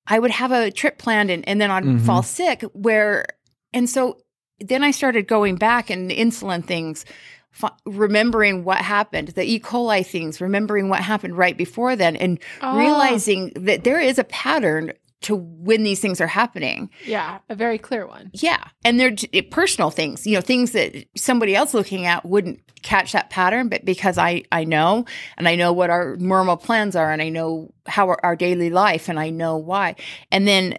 I 0.06 0.18
would 0.18 0.30
have 0.30 0.52
a 0.52 0.70
trip 0.70 0.98
planned 0.98 1.30
and, 1.30 1.46
and 1.48 1.60
then 1.60 1.70
I'd 1.70 1.84
Mhm. 1.84 2.00
fall 2.06 2.22
sick 2.22 2.62
where 2.72 3.26
and 3.72 3.88
so 3.88 4.18
then 4.60 4.84
I 4.84 4.90
started 4.90 5.26
going 5.26 5.56
back 5.56 5.90
and 5.90 6.10
insulin 6.10 6.64
things 6.64 7.04
fi- 7.50 7.70
remembering 7.86 8.64
what 8.64 8.78
happened 8.78 9.28
the 9.28 9.42
e 9.44 9.58
coli 9.60 10.04
things 10.06 10.40
remembering 10.40 10.88
what 10.88 11.00
happened 11.00 11.36
right 11.36 11.56
before 11.56 11.96
then 11.96 12.14
and 12.16 12.38
Oh, 12.62 12.76
realizing 12.76 13.52
that 13.56 13.84
there 13.84 14.00
is 14.00 14.18
a 14.18 14.24
pattern 14.24 14.92
to 15.22 15.36
when 15.36 15.82
these 15.82 16.00
things 16.00 16.20
are 16.20 16.26
happening. 16.26 16.90
yeah, 17.04 17.38
a 17.48 17.54
very 17.54 17.78
clear 17.78 18.06
one. 18.06 18.30
Yeah. 18.32 18.62
And 18.84 18.98
they're 18.98 19.42
personal 19.50 19.90
things, 19.90 20.26
you 20.26 20.34
know, 20.34 20.40
things 20.40 20.72
that 20.72 21.06
somebody 21.16 21.54
else 21.54 21.74
looking 21.74 22.06
at 22.06 22.24
wouldn't 22.24 22.60
catch 22.82 23.12
that 23.12 23.30
pattern, 23.30 23.68
but 23.68 23.84
because 23.84 24.18
I, 24.18 24.42
I 24.52 24.64
know 24.64 25.04
and 25.36 25.48
I 25.48 25.54
know 25.54 25.72
what 25.72 25.90
our 25.90 26.16
normal 26.16 26.56
plans 26.56 26.96
are 26.96 27.10
and 27.10 27.22
I 27.22 27.28
know 27.28 27.72
how 27.86 28.08
our, 28.08 28.20
our 28.22 28.36
daily 28.36 28.70
life 28.70 29.08
and 29.08 29.18
I 29.18 29.30
know 29.30 29.56
why. 29.56 29.96
And 30.30 30.46
then, 30.46 30.78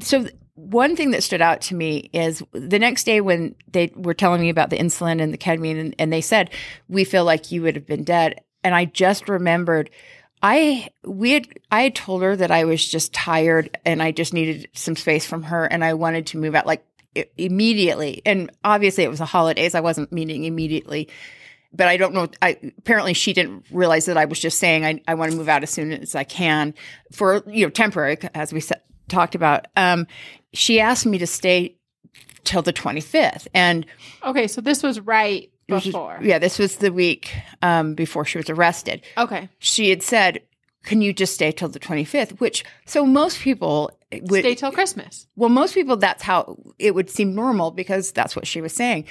so 0.00 0.26
one 0.54 0.96
thing 0.96 1.12
that 1.12 1.22
stood 1.22 1.40
out 1.40 1.60
to 1.62 1.74
me 1.74 2.10
is 2.12 2.42
the 2.52 2.78
next 2.78 3.04
day 3.04 3.20
when 3.20 3.54
they 3.70 3.92
were 3.94 4.14
telling 4.14 4.40
me 4.40 4.48
about 4.48 4.70
the 4.70 4.78
insulin 4.78 5.20
and 5.20 5.32
the 5.32 5.38
ketamine 5.38 5.78
and, 5.78 5.94
and 5.98 6.12
they 6.12 6.20
said, 6.20 6.50
we 6.88 7.04
feel 7.04 7.24
like 7.24 7.52
you 7.52 7.62
would 7.62 7.76
have 7.76 7.86
been 7.86 8.04
dead. 8.04 8.40
And 8.64 8.74
I 8.74 8.84
just 8.84 9.28
remembered 9.28 9.90
I 10.42 10.90
we 11.04 11.32
had 11.32 11.48
I 11.70 11.82
had 11.82 11.94
told 11.94 12.22
her 12.22 12.36
that 12.36 12.50
I 12.50 12.64
was 12.64 12.86
just 12.86 13.12
tired 13.12 13.76
and 13.84 14.02
I 14.02 14.12
just 14.12 14.32
needed 14.32 14.68
some 14.72 14.96
space 14.96 15.26
from 15.26 15.42
her 15.44 15.64
and 15.64 15.84
I 15.84 15.94
wanted 15.94 16.26
to 16.28 16.38
move 16.38 16.54
out 16.54 16.66
like 16.66 16.84
immediately. 17.36 18.22
And 18.24 18.50
obviously 18.64 19.04
it 19.04 19.10
was 19.10 19.18
the 19.18 19.24
holidays. 19.24 19.74
I 19.74 19.80
wasn't 19.80 20.12
meaning 20.12 20.44
immediately. 20.44 21.08
But 21.72 21.88
I 21.88 21.96
don't 21.96 22.14
know. 22.14 22.28
I 22.40 22.58
apparently 22.78 23.12
she 23.12 23.32
didn't 23.32 23.66
realize 23.70 24.06
that 24.06 24.16
I 24.16 24.24
was 24.24 24.40
just 24.40 24.58
saying 24.58 24.86
I, 24.86 25.02
I 25.06 25.14
want 25.14 25.32
to 25.32 25.36
move 25.36 25.48
out 25.48 25.62
as 25.62 25.70
soon 25.70 25.92
as 25.92 26.14
I 26.14 26.24
can 26.24 26.74
for 27.12 27.42
you 27.46 27.66
know 27.66 27.70
temporary 27.70 28.16
as 28.34 28.52
we 28.52 28.60
said, 28.60 28.80
talked 29.08 29.34
about. 29.34 29.66
Um, 29.76 30.06
she 30.54 30.80
asked 30.80 31.04
me 31.04 31.18
to 31.18 31.26
stay 31.26 31.76
till 32.44 32.62
the 32.62 32.72
twenty 32.72 33.02
fifth, 33.02 33.48
and 33.52 33.84
Okay, 34.24 34.46
so 34.46 34.62
this 34.62 34.82
was 34.82 34.98
right 35.00 35.50
it 35.68 35.74
was- 35.74 35.84
before. 35.84 36.18
yeah, 36.22 36.38
this 36.38 36.58
was 36.58 36.76
the 36.76 36.92
week 36.92 37.32
um, 37.62 37.94
before 37.94 38.24
she 38.24 38.38
was 38.38 38.48
arrested 38.50 39.02
Okay, 39.16 39.48
she 39.58 39.90
had 39.90 40.02
said, 40.02 40.40
"Can 40.84 41.00
you 41.02 41.12
just 41.12 41.34
stay 41.34 41.52
till 41.52 41.68
the 41.68 41.78
25th?" 41.80 42.40
Which 42.40 42.64
so 42.86 43.04
most 43.06 43.40
people 43.40 43.90
would 44.22 44.40
stay 44.40 44.54
till 44.54 44.72
Christmas. 44.72 45.26
well, 45.36 45.50
most 45.50 45.74
people 45.74 45.96
that's 45.96 46.22
how 46.22 46.56
it 46.78 46.94
would 46.94 47.10
seem 47.10 47.34
normal 47.34 47.70
because 47.70 48.12
that's 48.12 48.34
what 48.34 48.46
she 48.46 48.60
was 48.60 48.72
saying. 48.74 49.04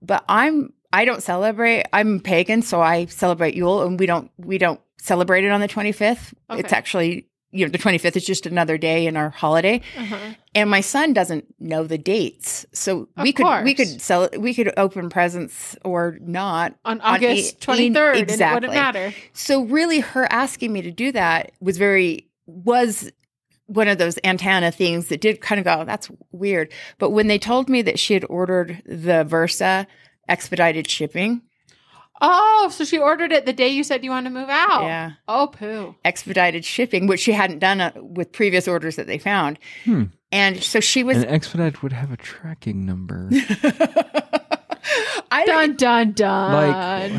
But 0.00 0.24
I'm 0.28 0.72
I 0.92 1.04
don't 1.04 1.22
celebrate. 1.22 1.84
I'm 1.92 2.20
pagan, 2.20 2.62
so 2.62 2.80
I 2.80 3.06
celebrate 3.06 3.54
Yule, 3.56 3.82
and 3.82 3.98
we 3.98 4.06
don't 4.06 4.30
we 4.38 4.58
don't 4.58 4.80
celebrate 4.98 5.44
it 5.44 5.50
on 5.50 5.60
the 5.60 5.66
25th. 5.68 6.32
It's 6.50 6.72
actually 6.72 7.26
you 7.54 7.64
know 7.64 7.70
the 7.70 7.78
25th 7.78 8.16
is 8.16 8.24
just 8.26 8.46
another 8.46 8.76
day 8.76 9.06
in 9.06 9.16
our 9.16 9.30
holiday 9.30 9.80
Uh-huh. 9.96 10.16
and 10.54 10.68
my 10.68 10.80
son 10.80 11.12
doesn't 11.12 11.44
know 11.60 11.84
the 11.84 11.96
dates 11.98 12.66
so 12.72 13.08
Of 13.16 13.22
we 13.22 13.32
could 13.32 13.64
we 13.64 13.74
could 13.74 14.00
sell 14.02 14.28
we 14.38 14.52
could 14.54 14.72
open 14.76 15.08
presents 15.08 15.76
or 15.84 16.18
not 16.20 16.74
On 16.84 17.00
On 17.00 17.14
August 17.14 17.54
in- 17.54 17.60
twenty 17.60 17.92
third, 17.92 18.16
and 18.16 18.28
it 18.28 18.32
exactly. 18.32 18.54
wouldn't 18.68 18.74
matter. 18.74 19.14
so 19.32 19.62
really 19.64 20.00
her 20.00 20.26
asking 20.30 20.72
me 20.72 20.82
to 20.82 20.90
do 20.90 21.12
that 21.12 21.52
was 21.60 21.78
very 21.78 22.28
was 22.46 23.10
one 23.66 23.88
of 23.88 23.96
those 23.98 24.18
antenna 24.24 24.70
things 24.70 25.06
that 25.08 25.20
did 25.22 25.40
kind 25.40 25.58
of 25.58 25.64
go 25.64 25.84
that's 25.84 26.10
weird 26.32 26.70
but 26.98 27.10
when 27.10 27.28
they 27.28 27.38
told 27.38 27.68
me 27.70 27.80
that 27.82 27.98
she 27.98 28.12
had 28.14 28.24
ordered 28.28 28.82
the 28.84 29.24
versa 29.24 29.86
expedited 30.28 30.90
shipping 30.90 31.40
Oh, 32.20 32.68
so 32.72 32.84
she 32.84 32.98
ordered 32.98 33.32
it 33.32 33.44
the 33.44 33.52
day 33.52 33.68
you 33.68 33.82
said 33.84 34.04
you 34.04 34.10
wanted 34.10 34.30
to 34.30 34.34
move 34.34 34.48
out. 34.48 34.84
yeah 34.84 35.12
Oh, 35.28 35.48
poo. 35.48 35.94
expedited 36.04 36.64
shipping 36.64 37.06
which 37.06 37.20
she 37.20 37.32
hadn't 37.32 37.58
done 37.58 37.80
uh, 37.80 37.90
with 37.96 38.32
previous 38.32 38.68
orders 38.68 38.96
that 38.96 39.06
they 39.06 39.18
found 39.18 39.58
Hmm. 39.84 40.04
and 40.32 40.62
so 40.62 40.80
she 40.80 41.02
was 41.02 41.18
An 41.18 41.26
expedite 41.28 41.82
would 41.82 41.92
have 41.92 42.12
a 42.12 42.16
tracking 42.16 42.86
number. 42.86 43.28
I 45.30 45.44
Dun 45.46 45.76
dun 45.76 46.12
dun. 46.12 47.12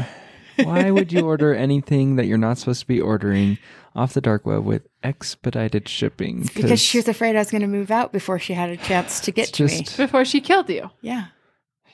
like, 0.57 0.65
why 0.65 0.89
would 0.91 1.11
you 1.11 1.25
order 1.25 1.53
anything 1.53 2.15
that 2.15 2.25
you're 2.27 2.37
not 2.37 2.57
supposed 2.57 2.79
to 2.81 2.87
be 2.87 3.01
ordering 3.01 3.57
off 3.95 4.13
the 4.13 4.21
dark 4.21 4.45
web 4.45 4.63
with 4.63 4.87
expedited 5.03 5.89
shipping? 5.89 6.49
because 6.55 6.79
she 6.79 6.97
was 6.97 7.07
afraid 7.09 7.35
I 7.35 7.39
was 7.39 7.51
going 7.51 7.61
to 7.61 7.67
move 7.67 7.91
out 7.91 8.13
before 8.13 8.39
she 8.39 8.53
had 8.53 8.69
a 8.69 8.77
chance 8.77 9.19
to 9.21 9.31
get 9.31 9.49
it's 9.49 9.57
to 9.57 9.65
me. 9.65 9.85
Before 10.05 10.23
she 10.23 10.39
killed 10.39 10.69
you. 10.69 10.89
Yeah. 11.01 11.25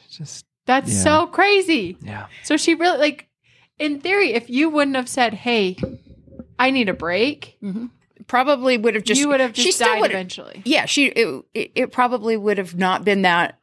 just 0.10 0.46
That's 0.66 0.92
Yeah. 0.94 1.04
so 1.04 1.28
crazy. 1.28 1.98
yeah. 2.02 2.28
So 2.44 2.58
she 2.58 2.76
really 2.76 2.98
like 2.98 3.28
in 3.80 4.00
theory, 4.00 4.34
if 4.34 4.50
you 4.50 4.70
wouldn't 4.70 4.96
have 4.96 5.10
said, 5.10 5.34
Hey, 5.34 5.76
I 6.60 6.70
need 6.72 6.88
a 6.90 6.94
break, 6.94 7.58
Probably 8.28 8.78
would 8.78 8.94
have 8.96 9.04
just 9.04 9.20
you 9.20 9.28
would 9.30 9.40
have 9.40 9.52
just 9.54 9.76
still 9.78 9.88
died 9.88 10.02
would- 10.02 10.12
eventually. 10.12 10.62
Yeah, 10.64 10.86
she 10.86 11.08
it, 11.08 11.46
it, 11.54 11.72
it 11.76 11.92
probably 11.92 12.38
would 12.38 12.58
have 12.58 12.76
not 12.76 13.04
been 13.04 13.24
that 13.24 13.60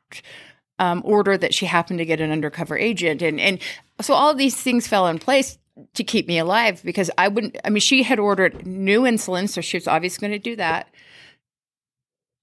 um, 0.80 1.00
order 1.04 1.38
that 1.38 1.54
she 1.54 1.66
happened 1.66 1.98
to 2.00 2.04
get 2.04 2.20
an 2.20 2.30
undercover 2.32 2.76
agent 2.76 3.22
and 3.22 3.40
and 3.40 3.60
so 4.00 4.14
all 4.14 4.30
of 4.30 4.36
these 4.38 4.54
things 4.56 4.86
fell 4.86 5.06
in 5.06 5.18
place 5.18 5.58
to 5.94 6.04
keep 6.04 6.26
me 6.28 6.38
alive 6.38 6.82
because 6.84 7.10
I 7.16 7.28
wouldn't 7.28 7.56
I 7.64 7.70
mean 7.70 7.80
she 7.80 8.02
had 8.02 8.18
ordered 8.18 8.66
new 8.66 9.02
insulin 9.02 9.48
so 9.48 9.60
she 9.60 9.76
was 9.76 9.86
obviously 9.88 10.28
going 10.28 10.38
to 10.38 10.42
do 10.50 10.56
that. 10.56 10.88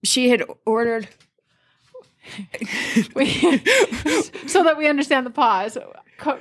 She 0.04 0.30
had 0.30 0.44
ordered 0.66 1.08
We, 3.16 3.26
so 4.48 4.64
that 4.64 4.76
we 4.78 4.88
understand 4.88 5.26
the 5.26 5.32
pause. 5.32 5.78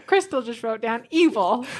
Crystal 0.06 0.42
just 0.42 0.62
wrote 0.62 0.80
down 0.80 1.06
evil. 1.10 1.66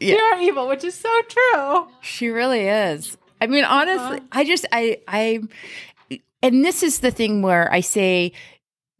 Yeah. 0.00 0.14
Pure 0.16 0.38
evil, 0.42 0.68
which 0.68 0.84
is 0.84 0.94
so 0.94 1.10
true. 1.28 1.88
She 2.00 2.28
really 2.28 2.66
is. 2.68 3.18
I 3.40 3.46
mean, 3.46 3.64
honestly, 3.64 4.20
I 4.32 4.44
just 4.44 4.66
I 4.72 4.98
I 5.08 5.40
and 6.42 6.64
this 6.64 6.82
is 6.82 7.00
the 7.00 7.10
thing 7.10 7.42
where 7.42 7.72
I 7.72 7.80
say 7.80 8.32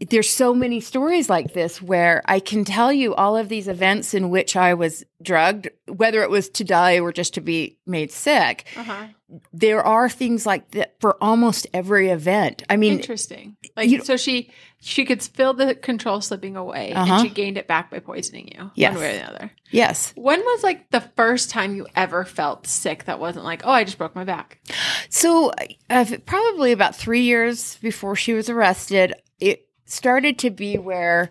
there's 0.01 0.29
so 0.29 0.55
many 0.55 0.81
stories 0.81 1.31
like 1.31 1.55
this 1.55 1.81
where 1.81 2.23
I 2.27 2.41
can 2.41 2.65
tell 2.65 2.93
you 2.93 3.15
all 3.15 3.37
of 3.37 3.49
these 3.49 3.69
events 3.69 4.13
in 4.13 4.29
which 4.29 4.55
I 4.57 4.75
was 4.75 5.05
drugged, 5.23 5.69
whether 5.87 6.23
it 6.23 6.31
was 6.31 6.51
to 6.51 6.65
die 6.65 6.99
or 6.99 7.13
just 7.13 7.35
to 7.35 7.41
be 7.41 7.79
made 7.87 8.13
sick. 8.13 8.67
Uh-huh. 8.77 9.07
There 9.53 9.83
are 9.83 10.09
things 10.09 10.47
like 10.47 10.71
that 10.73 11.01
for 11.01 11.17
almost 11.23 11.67
every 11.75 12.11
event. 12.11 12.63
I 12.71 12.77
mean, 12.77 12.93
Interesting. 12.93 13.57
Like 13.77 13.91
you- 13.91 14.05
so 14.05 14.17
she 14.17 14.51
she 14.81 15.05
could 15.05 15.21
feel 15.23 15.53
the 15.53 15.75
control 15.75 16.21
slipping 16.21 16.57
away 16.57 16.93
Uh-huh. 16.93 17.15
and 17.15 17.23
she 17.27 17.35
gained 17.35 17.59
it 17.59 17.67
back 17.67 17.91
by 17.91 17.99
poisoning 17.99 18.53
you. 18.57 18.71
Yes. 18.77 18.93
One 18.95 19.03
way 19.03 19.17
or 19.17 19.19
the 19.19 19.29
other. 19.29 19.51
yes. 19.73 20.13
When 20.17 20.39
was 20.41 20.63
like 20.63 20.91
the 20.91 21.01
first 21.17 21.51
time 21.51 21.75
you 21.75 21.87
ever 21.97 22.25
felt 22.25 22.69
sick 22.69 23.05
that 23.07 23.19
wasn't 23.19 23.45
like, 23.45 23.63
oh, 23.65 23.71
I 23.73 23.83
just 23.83 23.99
broke 23.99 24.15
my 24.15 24.23
back? 24.25 24.61
So, 25.09 25.51
uh, 25.91 26.05
probably 26.25 26.71
about 26.73 26.95
three 26.95 27.23
years 27.23 27.79
before 27.79 28.15
she 28.15 28.33
was 28.33 28.49
arrested, 28.49 29.15
it 29.41 29.67
started 29.87 30.39
to 30.41 30.51
be 30.51 30.79
where 30.79 31.31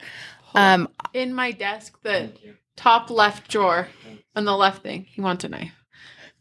um, 0.54 0.90
In 1.14 1.34
my 1.34 1.52
desk, 1.52 1.98
the 2.04 2.32
top 2.76 3.10
left 3.10 3.50
drawer 3.50 3.88
on 4.36 4.44
the 4.44 4.56
left 4.58 4.84
thing, 4.84 5.06
he 5.10 5.22
wants 5.22 5.46
a 5.46 5.50
knife. 5.50 5.72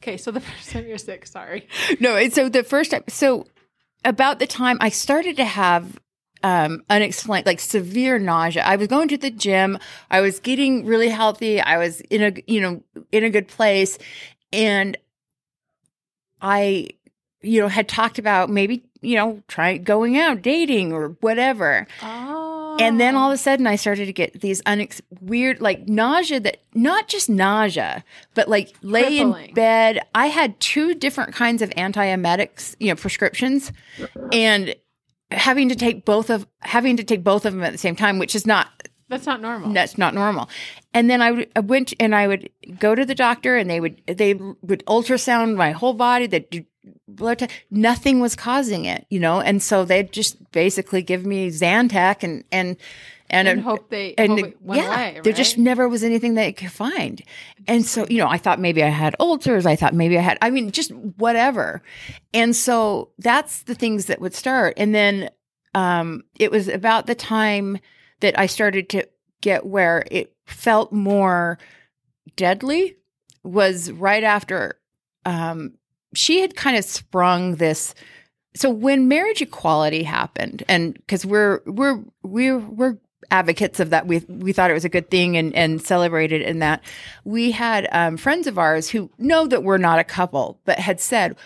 Okay, 0.04 0.18
so 0.18 0.30
the 0.30 0.40
first 0.52 0.70
time 0.70 0.86
you're 0.86 0.98
sick, 0.98 1.26
sorry. 1.26 1.66
no, 1.98 2.28
so 2.28 2.50
the 2.50 2.62
first 2.62 2.90
time, 2.90 3.04
so 3.08 3.46
about 4.04 4.38
the 4.38 4.46
time 4.46 4.76
I 4.80 4.90
started 4.90 5.36
to 5.38 5.46
have 5.46 5.98
um, 6.42 6.82
unexplained, 6.90 7.46
like 7.46 7.58
severe 7.58 8.18
nausea. 8.18 8.62
I 8.62 8.76
was 8.76 8.86
going 8.86 9.08
to 9.08 9.16
the 9.16 9.30
gym. 9.30 9.78
I 10.10 10.20
was 10.20 10.40
getting 10.40 10.84
really 10.84 11.08
healthy. 11.08 11.58
I 11.58 11.78
was 11.78 12.02
in 12.02 12.22
a, 12.22 12.32
you 12.46 12.60
know, 12.60 12.82
in 13.12 13.24
a 13.24 13.30
good 13.30 13.48
place. 13.48 13.96
And 14.52 14.98
I, 16.42 16.88
you 17.40 17.62
know, 17.62 17.68
had 17.68 17.88
talked 17.88 18.18
about 18.18 18.50
maybe, 18.50 18.84
you 19.00 19.16
know, 19.16 19.42
trying 19.48 19.84
going 19.84 20.18
out, 20.18 20.42
dating 20.42 20.92
or 20.92 21.16
whatever. 21.20 21.86
Oh. 22.02 22.43
And 22.78 23.00
then 23.00 23.14
all 23.14 23.30
of 23.30 23.34
a 23.34 23.38
sudden, 23.38 23.66
I 23.66 23.76
started 23.76 24.06
to 24.06 24.12
get 24.12 24.40
these 24.40 24.62
unex- 24.62 25.00
weird, 25.20 25.60
like 25.60 25.88
nausea 25.88 26.40
that 26.40 26.58
not 26.74 27.08
just 27.08 27.28
nausea, 27.28 28.04
but 28.34 28.48
like 28.48 28.74
lay 28.82 29.18
Crippling. 29.18 29.48
in 29.48 29.54
bed. 29.54 30.00
I 30.14 30.26
had 30.26 30.58
two 30.60 30.94
different 30.94 31.34
kinds 31.34 31.62
of 31.62 31.70
antiemetics, 31.70 32.76
you 32.78 32.88
know, 32.88 32.96
prescriptions, 32.96 33.72
and 34.32 34.74
having 35.30 35.68
to 35.68 35.74
take 35.74 36.04
both 36.04 36.30
of 36.30 36.46
having 36.60 36.96
to 36.96 37.04
take 37.04 37.24
both 37.24 37.44
of 37.44 37.52
them 37.52 37.62
at 37.62 37.72
the 37.72 37.78
same 37.78 37.96
time, 37.96 38.18
which 38.18 38.34
is 38.34 38.46
not 38.46 38.68
that's 39.08 39.26
not 39.26 39.40
normal. 39.40 39.72
that's 39.72 39.98
not 39.98 40.14
normal. 40.14 40.48
And 40.92 41.10
then 41.10 41.20
I, 41.20 41.30
would, 41.32 41.50
I 41.56 41.60
went 41.60 41.92
and 42.00 42.14
I 42.14 42.26
would 42.26 42.48
go 42.78 42.94
to 42.94 43.04
the 43.04 43.14
doctor, 43.14 43.56
and 43.56 43.68
they 43.68 43.80
would 43.80 44.00
they 44.06 44.34
would 44.34 44.84
ultrasound 44.86 45.56
my 45.56 45.72
whole 45.72 45.94
body. 45.94 46.26
They 46.26 46.40
do 46.40 46.64
blood 47.08 47.40
test. 47.40 47.52
Nothing 47.70 48.20
was 48.20 48.36
causing 48.36 48.84
it, 48.84 49.06
you 49.10 49.20
know. 49.20 49.40
And 49.40 49.62
so 49.62 49.84
they'd 49.84 50.12
just 50.12 50.50
basically 50.52 51.02
give 51.02 51.24
me 51.24 51.50
Zantac 51.50 52.22
and 52.22 52.44
and 52.50 52.76
and, 53.30 53.48
And 53.48 53.60
uh, 53.60 53.62
hope 53.62 53.88
they 53.88 54.14
and 54.18 54.32
hope 54.32 54.48
it 54.48 54.62
went 54.62 54.82
yeah, 54.82 55.08
away. 55.10 55.20
there 55.24 55.32
just 55.32 55.56
never 55.56 55.88
was 55.88 56.04
anything 56.04 56.34
they 56.34 56.52
could 56.52 56.70
find. 56.70 57.22
And 57.66 57.84
so, 57.86 58.06
you 58.08 58.18
know, 58.18 58.28
I 58.28 58.36
thought 58.36 58.60
maybe 58.60 58.82
I 58.82 58.88
had 58.88 59.16
ulcers. 59.18 59.64
I 59.64 59.76
thought 59.76 59.94
maybe 59.94 60.18
I 60.18 60.20
had, 60.20 60.36
I 60.42 60.50
mean, 60.50 60.70
just 60.70 60.92
whatever. 60.92 61.82
And 62.34 62.54
so 62.54 63.10
that's 63.18 63.62
the 63.62 63.74
things 63.74 64.06
that 64.06 64.20
would 64.20 64.34
start. 64.34 64.74
And 64.76 64.94
then 64.94 65.30
um, 65.74 66.22
it 66.38 66.50
was 66.50 66.68
about 66.68 67.06
the 67.06 67.14
time 67.14 67.78
that 68.20 68.38
I 68.38 68.46
started 68.46 68.90
to 68.90 69.08
get 69.40 69.64
where 69.64 70.04
it 70.10 70.34
felt 70.44 70.92
more 70.92 71.58
deadly 72.36 72.96
was 73.42 73.90
right 73.90 74.22
after 74.22 74.78
um, 75.24 75.72
she 76.14 76.40
had 76.40 76.56
kind 76.56 76.76
of 76.76 76.84
sprung 76.84 77.56
this 77.56 77.94
so 78.56 78.70
when 78.70 79.08
marriage 79.08 79.42
equality 79.42 80.02
happened 80.02 80.62
and 80.68 80.94
because 80.94 81.26
we're 81.26 81.60
we're 81.66 82.02
we're 82.22 82.58
we're 82.58 82.96
advocates 83.30 83.80
of 83.80 83.90
that 83.90 84.06
we 84.06 84.18
we 84.28 84.52
thought 84.52 84.70
it 84.70 84.74
was 84.74 84.84
a 84.84 84.88
good 84.90 85.10
thing 85.10 85.36
and 85.36 85.54
and 85.54 85.82
celebrated 85.82 86.42
in 86.42 86.58
that 86.58 86.82
we 87.24 87.50
had 87.50 87.88
um, 87.90 88.16
friends 88.16 88.46
of 88.46 88.58
ours 88.58 88.88
who 88.88 89.10
know 89.18 89.46
that 89.46 89.62
we're 89.62 89.78
not 89.78 89.98
a 89.98 90.04
couple 90.04 90.60
but 90.64 90.78
had 90.78 91.00
said 91.00 91.36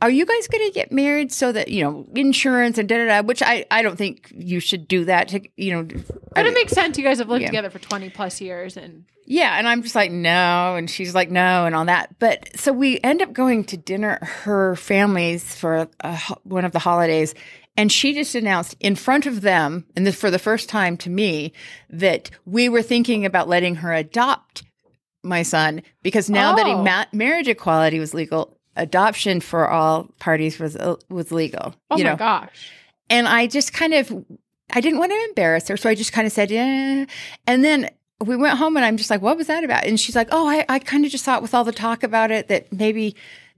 are 0.00 0.10
you 0.10 0.24
guys 0.24 0.46
going 0.48 0.64
to 0.66 0.72
get 0.72 0.92
married 0.92 1.32
so 1.32 1.50
that 1.52 1.68
you 1.68 1.82
know 1.82 2.06
insurance 2.14 2.78
and 2.78 2.88
da 2.88 2.98
da 2.98 3.04
da 3.20 3.26
which 3.26 3.42
i 3.42 3.64
i 3.70 3.82
don't 3.82 3.96
think 3.96 4.32
you 4.36 4.60
should 4.60 4.86
do 4.88 5.04
that 5.04 5.28
to 5.28 5.40
you 5.56 5.72
know 5.72 5.88
But 6.34 6.46
it 6.46 6.54
makes 6.54 6.72
sense. 6.72 6.96
You 6.98 7.04
guys 7.04 7.18
have 7.18 7.28
lived 7.28 7.42
Yeah. 7.42 7.48
together 7.48 7.70
for 7.70 7.78
20 7.80 8.10
plus 8.10 8.40
years 8.40 8.76
and 8.76 9.04
yeah, 9.30 9.58
and 9.58 9.68
I'm 9.68 9.82
just 9.82 9.94
like, 9.94 10.10
no. 10.10 10.76
And 10.76 10.88
she's 10.88 11.14
like, 11.14 11.30
no, 11.30 11.66
and 11.66 11.74
all 11.74 11.84
that. 11.84 12.18
But 12.18 12.48
so 12.58 12.72
we 12.72 12.98
end 13.04 13.20
up 13.20 13.34
going 13.34 13.64
to 13.64 13.76
dinner 13.76 14.18
her 14.24 14.74
family's 14.74 15.54
for 15.54 15.86
a, 16.00 16.18
one 16.44 16.64
of 16.64 16.72
the 16.72 16.78
holidays. 16.78 17.34
And 17.76 17.92
she 17.92 18.14
just 18.14 18.34
announced 18.34 18.74
in 18.80 18.96
front 18.96 19.26
of 19.26 19.42
them, 19.42 19.84
and 19.94 20.06
this 20.06 20.14
for 20.18 20.30
the 20.30 20.38
first 20.38 20.70
time 20.70 20.96
to 20.98 21.10
me, 21.10 21.52
that 21.90 22.30
we 22.46 22.70
were 22.70 22.80
thinking 22.80 23.26
about 23.26 23.48
letting 23.48 23.74
her 23.76 23.92
adopt 23.92 24.62
my 25.22 25.42
son 25.42 25.82
because 26.02 26.30
now 26.30 26.56
that 26.56 26.66
he 26.66 26.72
Oh. 26.72 26.82
ma- 26.82 27.04
marriage 27.12 27.48
equality 27.48 27.98
was 28.00 28.14
legal, 28.14 28.57
adoption 28.78 29.40
for 29.40 29.68
all 29.68 30.08
parties 30.18 30.58
was 30.58 30.76
uh, 30.76 30.96
was 31.08 31.30
legal. 31.32 31.74
oh 31.90 31.98
you 31.98 32.04
my 32.04 32.10
know, 32.10 32.16
gosh. 32.16 32.70
and 33.10 33.28
I 33.28 33.46
just 33.46 33.72
kind 33.72 33.94
of, 33.94 34.10
I 34.72 34.80
didn't 34.80 34.98
want 34.98 35.12
to 35.12 35.24
embarrass 35.28 35.68
her. 35.68 35.76
So 35.76 35.90
I 35.90 35.94
just 35.94 36.12
kind 36.12 36.26
of 36.26 36.32
said, 36.32 36.50
yeah. 36.50 37.04
And 37.46 37.64
then 37.64 37.90
we 38.24 38.36
went 38.36 38.58
home 38.58 38.76
and 38.76 38.84
I'm 38.84 38.96
just 38.96 39.10
like, 39.10 39.22
what 39.22 39.36
was 39.36 39.46
that 39.46 39.64
about? 39.64 39.84
And 39.84 39.98
she's 39.98 40.16
like, 40.16 40.28
oh, 40.32 40.48
I, 40.48 40.64
I 40.68 40.78
kind 40.78 41.04
of 41.04 41.10
just 41.10 41.24
thought 41.24 41.42
with 41.42 41.54
all 41.54 41.64
the 41.64 41.72
talk 41.72 42.02
about 42.02 42.30
it 42.30 42.48
that 42.48 42.72
maybe 42.72 43.14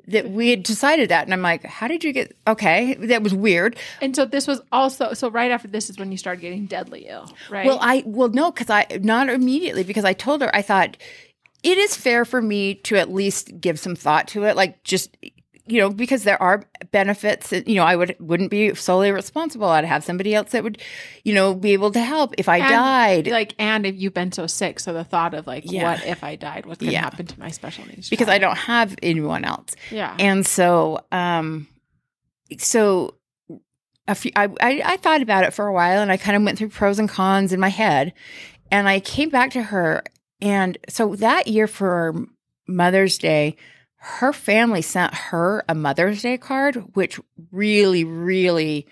that 0.06 0.30
we 0.30 0.50
had 0.50 0.62
decided 0.62 1.08
that. 1.08 1.24
And 1.24 1.32
I'm 1.32 1.42
like, 1.42 1.64
how 1.64 1.86
did 1.86 2.02
you 2.02 2.12
get, 2.12 2.36
okay, 2.46 2.94
that 2.94 3.22
was 3.22 3.32
weird. 3.32 3.76
And 4.00 4.14
so 4.16 4.24
this 4.24 4.46
was 4.46 4.60
also 4.72 5.12
so 5.12 5.30
right 5.30 5.50
after 5.50 5.68
this 5.68 5.88
is 5.88 5.98
when 5.98 6.10
you 6.10 6.18
started 6.18 6.40
getting 6.40 6.66
deadly 6.66 7.06
ill, 7.06 7.32
right? 7.48 7.66
Well, 7.66 7.78
I, 7.80 8.02
well, 8.06 8.28
no, 8.28 8.50
cause 8.50 8.70
I, 8.70 8.86
not 9.02 9.28
immediately 9.28 9.84
because 9.84 10.04
I 10.04 10.12
told 10.12 10.40
her, 10.42 10.54
I 10.54 10.62
thought 10.62 10.96
it 11.62 11.78
is 11.78 11.96
fair 11.96 12.24
for 12.24 12.40
me 12.42 12.74
to 12.74 12.96
at 12.96 13.12
least 13.12 13.60
give 13.60 13.78
some 13.78 13.94
thought 13.96 14.28
to 14.28 14.44
it. 14.44 14.56
Like 14.56 14.82
just, 14.84 15.16
you 15.66 15.78
know, 15.80 15.90
because 15.90 16.24
there 16.24 16.40
are 16.42 16.64
benefits 16.90 17.50
that, 17.50 17.68
you 17.68 17.76
know, 17.76 17.84
I 17.84 17.94
would, 17.94 18.16
wouldn't 18.18 18.50
be 18.50 18.74
solely 18.74 19.12
responsible. 19.12 19.68
I'd 19.68 19.84
have 19.84 20.02
somebody 20.02 20.34
else 20.34 20.50
that 20.50 20.64
would, 20.64 20.78
you 21.22 21.32
know, 21.32 21.54
be 21.54 21.72
able 21.72 21.92
to 21.92 22.00
help 22.00 22.34
if 22.38 22.48
I 22.48 22.56
And, 22.58 22.68
died. 22.68 23.26
like 23.28 23.54
and 23.58 23.86
if 23.86 23.94
you've 23.96 24.14
been 24.14 24.32
so 24.32 24.46
sick, 24.48 24.80
so 24.80 24.92
the 24.92 25.04
thought 25.04 25.32
of 25.34 25.46
like, 25.46 25.62
Yeah. 25.70 25.84
what 25.92 26.04
if 26.06 26.24
I 26.24 26.34
died? 26.36 26.66
What 26.66 26.78
could 26.80 26.90
Yeah. 26.90 27.02
happen 27.02 27.26
to 27.26 27.38
my 27.38 27.50
special 27.50 27.86
needs? 27.86 28.08
because 28.10 28.28
I 28.28 28.38
don't 28.38 28.56
have 28.58 28.96
anyone 29.02 29.44
else. 29.44 29.76
Yeah. 29.90 30.16
And 30.18 30.44
so, 30.46 31.04
um, 31.12 31.68
so 32.58 33.14
a 34.08 34.14
few, 34.14 34.32
I, 34.34 34.44
I, 34.60 34.82
I 34.84 34.96
thought 34.96 35.22
about 35.22 35.44
it 35.44 35.52
for 35.54 35.66
a 35.66 35.72
while 35.72 36.00
and 36.02 36.10
I 36.10 36.16
kind 36.16 36.36
of 36.36 36.42
went 36.42 36.58
through 36.58 36.70
pros 36.70 36.98
and 36.98 37.08
cons 37.08 37.52
in 37.52 37.60
my 37.60 37.68
head 37.68 38.12
and 38.72 38.88
I 38.88 38.98
came 39.00 39.28
back 39.28 39.50
to 39.52 39.62
her. 39.62 40.02
And 40.42 40.78
so 40.88 41.16
that 41.16 41.46
year 41.46 41.66
for 41.66 42.26
Mother's 42.66 43.18
Day, 43.18 43.56
her 43.96 44.32
family 44.32 44.82
sent 44.82 45.12
her 45.14 45.64
a 45.68 45.74
Mother's 45.74 46.22
Day 46.22 46.38
card, 46.38 46.76
which 46.94 47.20
really, 47.52 48.04
really 48.04 48.86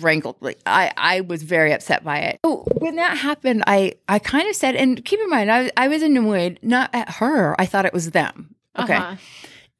rankled. 0.00 0.36
Like 0.40 0.58
I, 0.64 0.92
I 0.96 1.20
was 1.20 1.42
very 1.42 1.72
upset 1.72 2.04
by 2.04 2.18
it. 2.20 2.40
So 2.44 2.66
when 2.78 2.96
that 2.96 3.18
happened, 3.18 3.64
I, 3.66 3.94
I 4.08 4.18
kind 4.18 4.48
of 4.48 4.56
said, 4.56 4.74
and 4.76 5.04
keep 5.04 5.20
in 5.20 5.28
mind, 5.28 5.50
I, 5.52 5.70
I 5.76 5.88
was 5.88 6.02
annoyed 6.02 6.58
not 6.62 6.90
at 6.94 7.10
her. 7.10 7.54
I 7.60 7.66
thought 7.66 7.84
it 7.84 7.92
was 7.92 8.12
them. 8.12 8.54
Okay. 8.78 8.94
Uh-huh. 8.94 9.16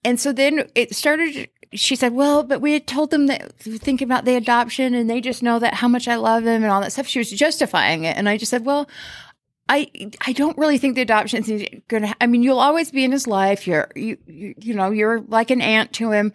And 0.05 0.21
so 0.21 0.33
then 0.33 0.69
it 0.75 0.95
started. 0.95 1.49
She 1.75 1.97
said, 1.97 2.13
"Well, 2.13 2.43
but 2.43 2.61
we 2.61 2.73
had 2.75 2.87
told 2.87 3.11
them 3.11 3.29
that 3.29 3.55
thinking 3.55 4.07
about 4.07 4.25
the 4.25 4.35
adoption, 4.35 4.95
and 4.95 5.09
they 5.09 5.21
just 5.21 5.43
know 5.43 5.59
that 5.59 5.75
how 5.75 5.89
much 5.89 6.09
I 6.09 6.17
love 6.17 6.45
them 6.45 6.63
and 6.63 6.71
all 6.71 6.81
that 6.83 6.93
stuff." 6.93 7.07
She 7.07 7.21
was 7.21 7.31
justifying 7.31 8.05
it, 8.05 8.17
and 8.17 8.29
I 8.29 8.37
just 8.37 8.51
said, 8.51 8.67
"Well, 8.67 8.89
I 9.69 9.91
I 10.27 10.33
don't 10.33 10.59
really 10.59 10.79
think 10.79 10.97
the 10.97 11.03
adoption 11.03 11.45
is 11.45 11.65
going 11.89 12.03
to. 12.03 12.15
I 12.21 12.27
mean, 12.27 12.43
you'll 12.43 12.59
always 12.61 12.91
be 12.91 13.05
in 13.05 13.13
his 13.13 13.27
life. 13.27 13.67
You're 13.67 13.91
you, 13.95 14.19
you 14.27 14.55
you 14.59 14.75
know 14.75 14.91
you're 14.91 15.21
like 15.23 15.51
an 15.51 15.61
aunt 15.63 15.93
to 15.95 16.11
him, 16.11 16.33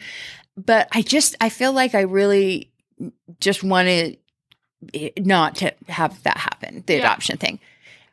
but 0.56 0.88
I 0.92 1.02
just 1.02 1.36
I 1.42 1.50
feel 1.50 1.74
like 1.74 1.94
I 1.94 2.02
really 2.02 2.72
just 3.40 3.64
wanted 3.64 4.18
it 4.94 5.26
not 5.26 5.56
to 5.58 5.74
have 5.90 6.22
that 6.24 6.38
happen, 6.38 6.84
the 6.88 6.94
Yeah. 6.94 7.00
adoption 7.00 7.38
thing, 7.38 7.60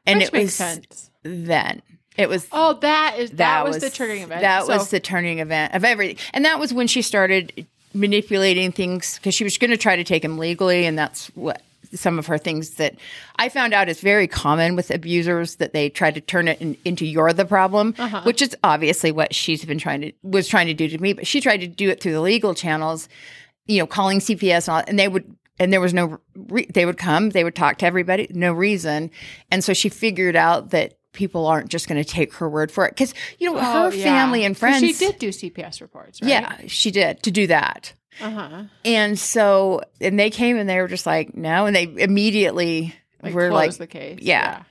and 0.07 0.19
Which 0.19 0.29
it 0.29 0.33
makes 0.33 0.45
was 0.45 0.55
sense. 0.55 1.11
then 1.23 1.83
it 2.17 2.29
was 2.29 2.47
Oh, 2.53 2.75
that 2.75 3.17
is 3.19 3.31
that, 3.33 3.65
was, 3.65 3.79
the 3.79 3.91
turning 3.91 4.23
event. 4.23 4.41
that 4.43 4.67
So- 4.67 4.77
was 4.77 4.91
the 4.91 5.01
turning 5.01 5.39
event 5.41 5.75
of 5.75 5.85
everything. 5.85 6.17
And 6.33 6.45
that 6.45 6.59
was 6.59 6.73
when 6.73 6.87
she 6.87 7.03
started 7.03 7.67
manipulating 7.93 8.73
things 8.73 9.17
because 9.19 9.35
she 9.35 9.45
was 9.45 9.57
going 9.59 9.71
to 9.71 9.77
try 9.77 9.97
to 9.97 10.05
take 10.05 10.25
him 10.25 10.39
legally. 10.39 10.85
And 10.87 10.99
that's 10.99 11.27
what 11.37 11.63
some 11.95 12.19
of 12.19 12.27
her 12.27 12.39
things 12.39 12.71
that 12.77 12.95
I 13.37 13.49
found 13.49 13.73
out 13.73 13.89
is 13.89 14.01
very 14.01 14.27
common 14.27 14.77
with 14.77 14.91
abusers 14.91 15.57
that 15.57 15.73
they 15.73 15.89
try 15.91 16.11
to 16.11 16.21
turn 16.21 16.49
it 16.49 16.61
in, 16.61 16.77
into 16.85 17.07
you're 17.07 17.33
the 17.33 17.45
problem, 17.45 17.95
Uh-huh. 17.99 18.23
which 18.25 18.43
is 18.43 18.57
obviously 18.65 19.13
what 19.13 19.35
she's 19.35 19.65
been 19.65 19.79
trying 19.79 20.01
to, 20.03 20.13
was 20.23 20.49
trying 20.49 20.67
to 20.67 20.75
do 20.75 20.89
to 20.89 20.99
me. 20.99 21.13
But 21.13 21.27
she 21.27 21.41
tried 21.41 21.59
to 21.61 21.67
do 21.67 21.89
it 21.91 22.01
through 22.03 22.13
the 22.13 22.21
legal 22.21 22.55
channels, 22.55 23.09
you 23.67 23.79
know, 23.79 23.87
calling 23.87 24.19
CPS 24.19 24.69
and, 24.69 24.77
all, 24.77 24.83
and 24.87 24.99
they 24.99 25.09
would, 25.09 25.35
and 25.59 25.73
there 25.73 25.81
was 25.81 25.95
no, 25.95 26.19
re- 26.35 26.67
they 26.73 26.85
would 26.85 26.99
come, 26.99 27.31
they 27.31 27.45
would 27.45 27.55
talk 27.55 27.79
to 27.79 27.87
everybody, 27.87 28.27
no 28.31 28.53
reason. 28.53 29.11
And 29.51 29.63
so 29.63 29.73
she 29.73 29.89
figured 29.89 30.37
out 30.37 30.71
that 30.71 30.95
people 31.13 31.47
aren't 31.47 31.69
just 31.69 31.87
going 31.89 32.03
to 32.03 32.09
take 32.09 32.35
her 32.35 32.49
word 32.49 32.73
for 32.73 32.85
it. 32.89 32.97
Cause, 32.97 33.15
you 33.39 33.49
know, 33.53 33.57
Oh, 33.59 33.89
her 33.91 33.95
yeah. 33.95 34.03
family 34.05 34.45
and 34.45 34.59
friends. 34.59 34.81
She 34.81 34.93
did 34.93 35.19
do 35.21 35.29
CPS 35.29 35.81
reports, 35.81 36.21
right? 36.21 36.29
Yeah, 36.29 36.57
she 36.67 36.91
did 36.91 37.23
to 37.23 37.31
do 37.31 37.47
that. 37.47 37.93
Uh 38.21 38.31
huh. 38.31 38.65
And 38.85 39.19
so, 39.19 39.83
and 40.01 40.19
they 40.19 40.31
came 40.31 40.57
and 40.57 40.69
they 40.69 40.81
were 40.81 40.89
just 40.89 41.07
like, 41.07 41.35
no. 41.35 41.67
And 41.67 41.75
they 41.75 41.85
immediately 41.85 42.95
Like 43.23 43.35
were 43.35 43.51
like, 43.51 43.75
the 43.77 43.87
case. 43.87 44.19
yeah. 44.23 44.63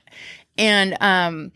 and, 0.56 0.96
um, 1.00 1.52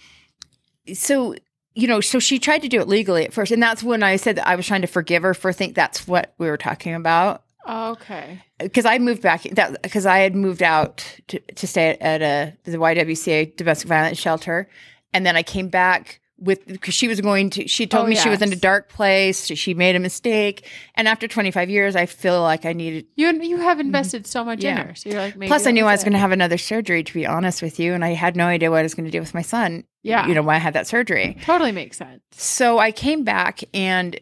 so, 0.95 1.35
you 1.75 1.87
know, 1.87 2.01
so 2.01 2.19
she 2.19 2.39
tried 2.39 2.63
to 2.63 2.69
do 2.69 2.81
it 2.81 2.89
legally 2.89 3.25
at 3.25 3.33
first. 3.33 3.53
And 3.53 3.63
that's 3.63 3.83
when 3.83 4.03
I 4.03 4.17
said 4.17 4.37
that 4.37 4.47
I 4.49 4.57
was 4.57 4.67
trying 4.67 4.81
to 4.83 4.87
forgive 4.89 5.23
her 5.23 5.35
for 5.35 5.53
think 5.53 5.75
that's 5.75 6.07
what 6.09 6.35
we 6.39 6.49
were 6.49 6.57
talking 6.57 6.95
about. 6.95 7.43
Okay. 7.69 8.43
Because 8.59 8.87
I 8.87 8.99
moved 8.99 9.21
back, 9.23 9.43
that 9.43 9.83
because 9.83 10.07
I 10.07 10.19
had 10.19 10.35
moved 10.35 10.63
out 10.63 11.05
to, 11.29 11.39
to 11.39 11.67
stay 11.67 11.97
at, 12.01 12.23
a 12.23 12.55
the 12.65 12.79
YWCA 12.79 13.57
domestic 13.57 13.89
violence 13.89 14.19
shelter, 14.19 14.69
and 15.13 15.25
then 15.27 15.37
I 15.37 15.43
came 15.43 15.69
back 15.69 16.21
with 16.39 16.67
because 16.67 16.95
she 16.95 17.09
was 17.09 17.21
going 17.21 17.51
to. 17.51 17.67
She 17.69 17.87
told 17.87 18.07
Oh, 18.07 18.09
me 18.09 18.15
she 18.17 18.29
was 18.29 18.43
in 18.43 18.53
a 18.53 18.57
dark 18.57 18.89
place. 18.89 19.47
She, 19.47 19.75
made 19.75 19.97
a 19.97 19.99
mistake, 19.99 20.67
and 20.95 21.09
after 21.09 21.29
25 21.29 21.69
years, 21.71 21.97
I 21.97 22.07
feel 22.07 22.41
like 22.43 22.65
I 22.65 22.73
needed. 22.73 23.07
You 23.17 23.31
you 23.43 23.59
have 23.59 23.81
invested 23.81 24.27
so 24.27 24.45
much 24.45 24.63
in 24.65 24.77
Mm-hmm. 24.77 24.89
Her, 24.89 24.95
so 24.95 25.09
you're 25.11 25.21
like. 25.21 25.37
Maybe 25.37 25.49
Plus, 25.49 25.67
I 25.67 25.71
knew 25.73 25.85
I 25.85 25.93
was 25.93 26.05
going 26.05 26.13
to 26.13 26.19
have 26.19 26.33
another 26.33 26.59
surgery. 26.59 27.03
To 27.03 27.13
be 27.15 27.27
honest 27.27 27.63
with 27.63 27.79
you, 27.81 27.95
and 27.95 28.05
I 28.05 28.11
had 28.11 28.37
no 28.37 28.47
idea 28.47 28.71
what 28.71 28.79
I 28.81 28.83
was 28.83 28.95
going 28.95 29.07
to 29.07 29.11
do 29.11 29.21
with 29.21 29.35
my 29.35 29.43
son. 29.43 29.85
Yeah. 30.03 30.27
you 30.27 30.35
know 30.35 30.43
why 30.43 30.55
I 30.55 30.59
had 30.59 30.75
that 30.75 30.87
surgery. 30.87 31.37
Totally 31.43 31.73
makes 31.73 31.97
sense. 31.99 32.23
So 32.33 32.79
I 32.79 32.93
came 32.93 33.25
back, 33.25 33.63
and 33.75 34.19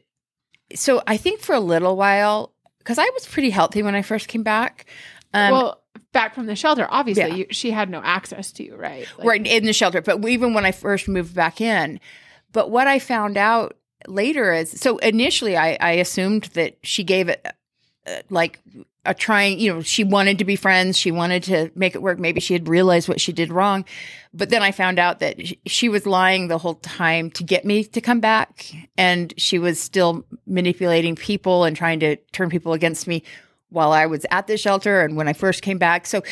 so 0.75 1.03
I 1.07 1.17
think 1.17 1.41
for 1.41 1.55
a 1.55 1.61
little 1.61 1.97
while, 1.97 2.53
because 2.79 2.99
I 2.99 3.09
was 3.15 3.27
pretty 3.27 3.51
healthy 3.51 3.83
when 3.83 3.95
I 3.95 4.03
first 4.03 4.27
came 4.29 4.43
back. 4.43 4.87
Um, 5.35 5.53
well, 5.53 5.83
back 6.13 6.35
from 6.35 6.47
the 6.47 6.57
shelter, 6.57 6.87
obviously, 6.91 7.25
Yeah. 7.25 7.35
you, 7.35 7.47
she 7.51 7.71
had 7.71 7.91
no 7.91 8.01
access 8.03 8.53
to 8.53 8.65
you, 8.65 8.77
right? 8.77 9.07
Like, 9.19 9.27
right 9.27 9.47
in 9.47 9.65
the 9.65 9.73
shelter. 9.73 10.01
But 10.01 10.25
even 10.29 10.55
when 10.55 10.65
I 10.65 10.73
first 10.73 11.09
moved 11.09 11.35
back 11.35 11.61
in, 11.61 12.01
but 12.53 12.71
what 12.71 12.87
I 12.87 12.99
found 12.99 13.37
out 13.37 13.77
later 14.07 14.53
is 14.53 14.71
so 14.71 14.99
initially 14.99 15.57
I, 15.57 15.77
I 15.81 15.91
assumed 15.93 16.45
that 16.55 16.77
she 16.83 17.03
gave 17.05 17.29
it 17.29 17.45
uh, 18.07 18.11
like 18.31 18.61
a 19.05 19.15
trying, 19.15 19.59
you 19.61 19.73
know, 19.73 19.83
she 19.83 20.03
wanted 20.05 20.39
to 20.39 20.45
be 20.45 20.57
friends. 20.57 20.99
She 20.99 21.13
wanted 21.13 21.45
to 21.45 21.71
make 21.77 21.95
it 21.95 22.03
work. 22.03 22.19
Maybe 22.19 22.41
she 22.41 22.55
had 22.55 22.69
realized 22.69 23.09
what 23.09 23.21
she 23.21 23.33
did 23.33 23.53
wrong. 23.53 23.85
But 24.35 24.51
then 24.51 24.63
I 24.63 24.73
found 24.73 24.99
out 24.99 25.21
that 25.21 25.47
sh- 25.47 25.55
she 25.67 25.89
was 25.89 26.07
lying 26.07 26.49
the 26.49 26.59
whole 26.59 26.75
time 26.75 27.31
to 27.33 27.45
get 27.45 27.65
me 27.65 27.85
to 27.85 28.01
come 28.01 28.19
back. 28.21 28.67
And 28.99 29.33
she 29.37 29.59
was 29.61 29.81
still 29.81 30.27
manipulating 30.47 31.15
people 31.15 31.65
and 31.65 31.77
trying 31.77 32.01
to 32.01 32.17
turn 32.33 32.51
people 32.51 32.73
against 32.73 33.07
me 33.07 33.23
while 33.77 33.93
I 33.93 34.07
was 34.07 34.25
at 34.31 34.47
the 34.47 34.57
shelter 34.57 35.03
and 35.03 35.17
when 35.17 35.29
I 35.29 35.35
first 35.35 35.61
came 35.61 35.77
back. 35.77 36.07
So 36.07 36.23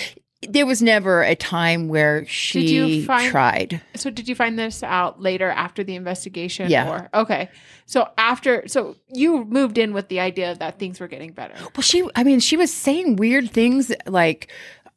there 0.49 0.65
was 0.65 0.81
never 0.83 1.23
a 1.23 1.35
time 1.35 1.89
where 1.89 2.27
she 2.27 2.75
you 2.75 3.05
find- 3.05 3.31
tried. 3.31 3.81
So 3.95 4.11
did 4.11 4.29
you 4.29 4.35
find 4.35 4.59
this 4.59 4.83
out 4.83 5.21
later 5.21 5.51
after 5.51 5.85
the 5.85 5.95
investigation? 5.95 6.71
Yeah. 6.71 6.91
Or 6.91 7.11
okay. 7.23 7.51
So 7.87 8.09
after, 8.17 8.67
so 8.67 8.97
you 9.09 9.45
moved 9.45 9.77
in 9.77 9.93
with 9.93 10.09
the 10.09 10.21
idea 10.21 10.55
that 10.55 10.79
things 10.79 11.01
were 11.01 11.09
getting 11.09 11.33
better. 11.33 11.55
Well, 11.77 11.83
she, 11.83 12.09
I 12.17 12.25
mean, 12.25 12.41
she 12.41 12.57
was 12.57 12.73
saying 12.73 13.17
weird 13.17 13.51
things 13.51 13.93
like, 14.07 14.51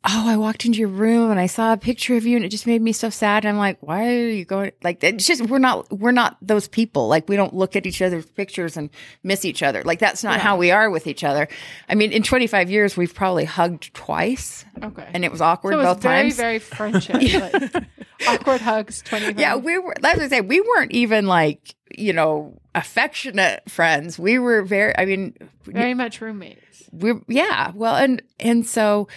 oh, 0.10 0.24
I 0.28 0.38
walked 0.38 0.65
into 0.65 0.80
your 0.80 0.88
room 0.88 1.32
and 1.32 1.39
I 1.39 1.48
saw 1.48 1.74
a 1.74 1.78
picture 1.78 2.15
of 2.15 2.26
you 2.26 2.38
and 2.38 2.46
it 2.46 2.50
just 2.50 2.65
made 2.65 2.82
me 2.82 2.93
so 2.93 3.10
sad. 3.10 3.43
And 3.43 3.50
I'm 3.50 3.58
like, 3.58 3.78
why 3.82 4.08
are 4.08 4.30
you 4.30 4.46
going? 4.46 4.72
Like, 4.84 5.04
it's 5.04 5.28
just, 5.28 5.41
we're 5.43 5.58
not, 5.60 5.91
we're 5.91 6.12
not 6.12 6.38
those 6.41 6.67
people. 6.67 7.08
Like, 7.08 7.28
we 7.28 7.36
don't 7.36 7.54
look 7.54 7.76
at 7.76 7.86
each 7.86 8.02
other's 8.02 8.26
pictures 8.26 8.78
and 8.78 8.89
miss 9.24 9.43
each 9.43 9.62
other. 9.62 9.84
Like, 9.84 10.00
that's 10.00 10.24
not 10.24 10.39
how 10.39 10.56
we 10.58 10.72
are 10.72 10.89
with 10.89 11.08
each 11.08 11.24
other. 11.24 11.48
I 11.89 11.96
mean, 11.96 12.12
in 12.13 12.24
25 12.24 12.70
years, 12.72 12.96
we've 12.96 13.13
probably 13.13 13.46
hugged 13.46 13.93
twice 13.93 14.63
Okay. 14.82 15.08
and 15.13 15.26
it 15.26 15.32
was 15.32 15.41
awkward 15.41 15.74
so 15.74 15.80
it 15.80 15.84
was 15.84 15.96
both 15.96 16.04
very, 16.04 16.22
times. 16.24 16.36
very 16.36 16.60
very 16.60 16.60
friendship. 16.60 17.74
like, 17.74 17.86
awkward 18.28 18.62
hugs, 18.62 19.02
20 19.02 19.34
yeah, 19.39 19.56
we 19.56 19.78
were, 19.78 19.93
that's 20.00 20.17
what 20.17 20.26
I 20.26 20.30
say. 20.30 20.41
We 20.41 20.62
weren't 20.62 20.91
even 20.91 21.28
like, 21.28 21.76
you 21.98 22.13
know, 22.13 22.58
affectionate 22.76 23.70
friends. 23.70 24.17
We 24.17 24.39
were 24.39 24.62
very, 24.63 24.98
I 24.98 25.06
mean, 25.06 25.36
very 25.65 25.93
much 25.93 26.22
roommates. 26.22 26.89
we 26.91 27.13
yeah 27.28 27.72
well 27.76 27.96
and 27.96 28.22
and 28.39 28.65
so 28.65 29.08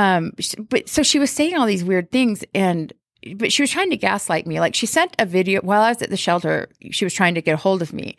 um 0.00 0.32
but 0.70 0.88
so 0.88 1.02
she 1.02 1.18
was 1.18 1.30
saying 1.30 1.54
all 1.56 1.66
these 1.66 1.84
weird 1.84 2.10
things 2.10 2.44
and 2.54 2.92
but 3.36 3.52
she 3.52 3.60
was 3.62 3.70
trying 3.70 3.90
to 3.90 3.98
gaslight 3.98 4.46
me. 4.46 4.60
Like 4.60 4.74
she 4.74 4.86
sent 4.86 5.14
a 5.18 5.26
video 5.26 5.60
while 5.60 5.82
i 5.82 5.90
was 5.90 6.00
at 6.02 6.10
the 6.10 6.16
shelter 6.16 6.68
she 6.90 7.04
was 7.04 7.12
trying 7.14 7.34
to 7.34 7.42
get 7.42 7.52
a 7.52 7.56
hold 7.56 7.82
of 7.82 7.92
me. 7.92 8.16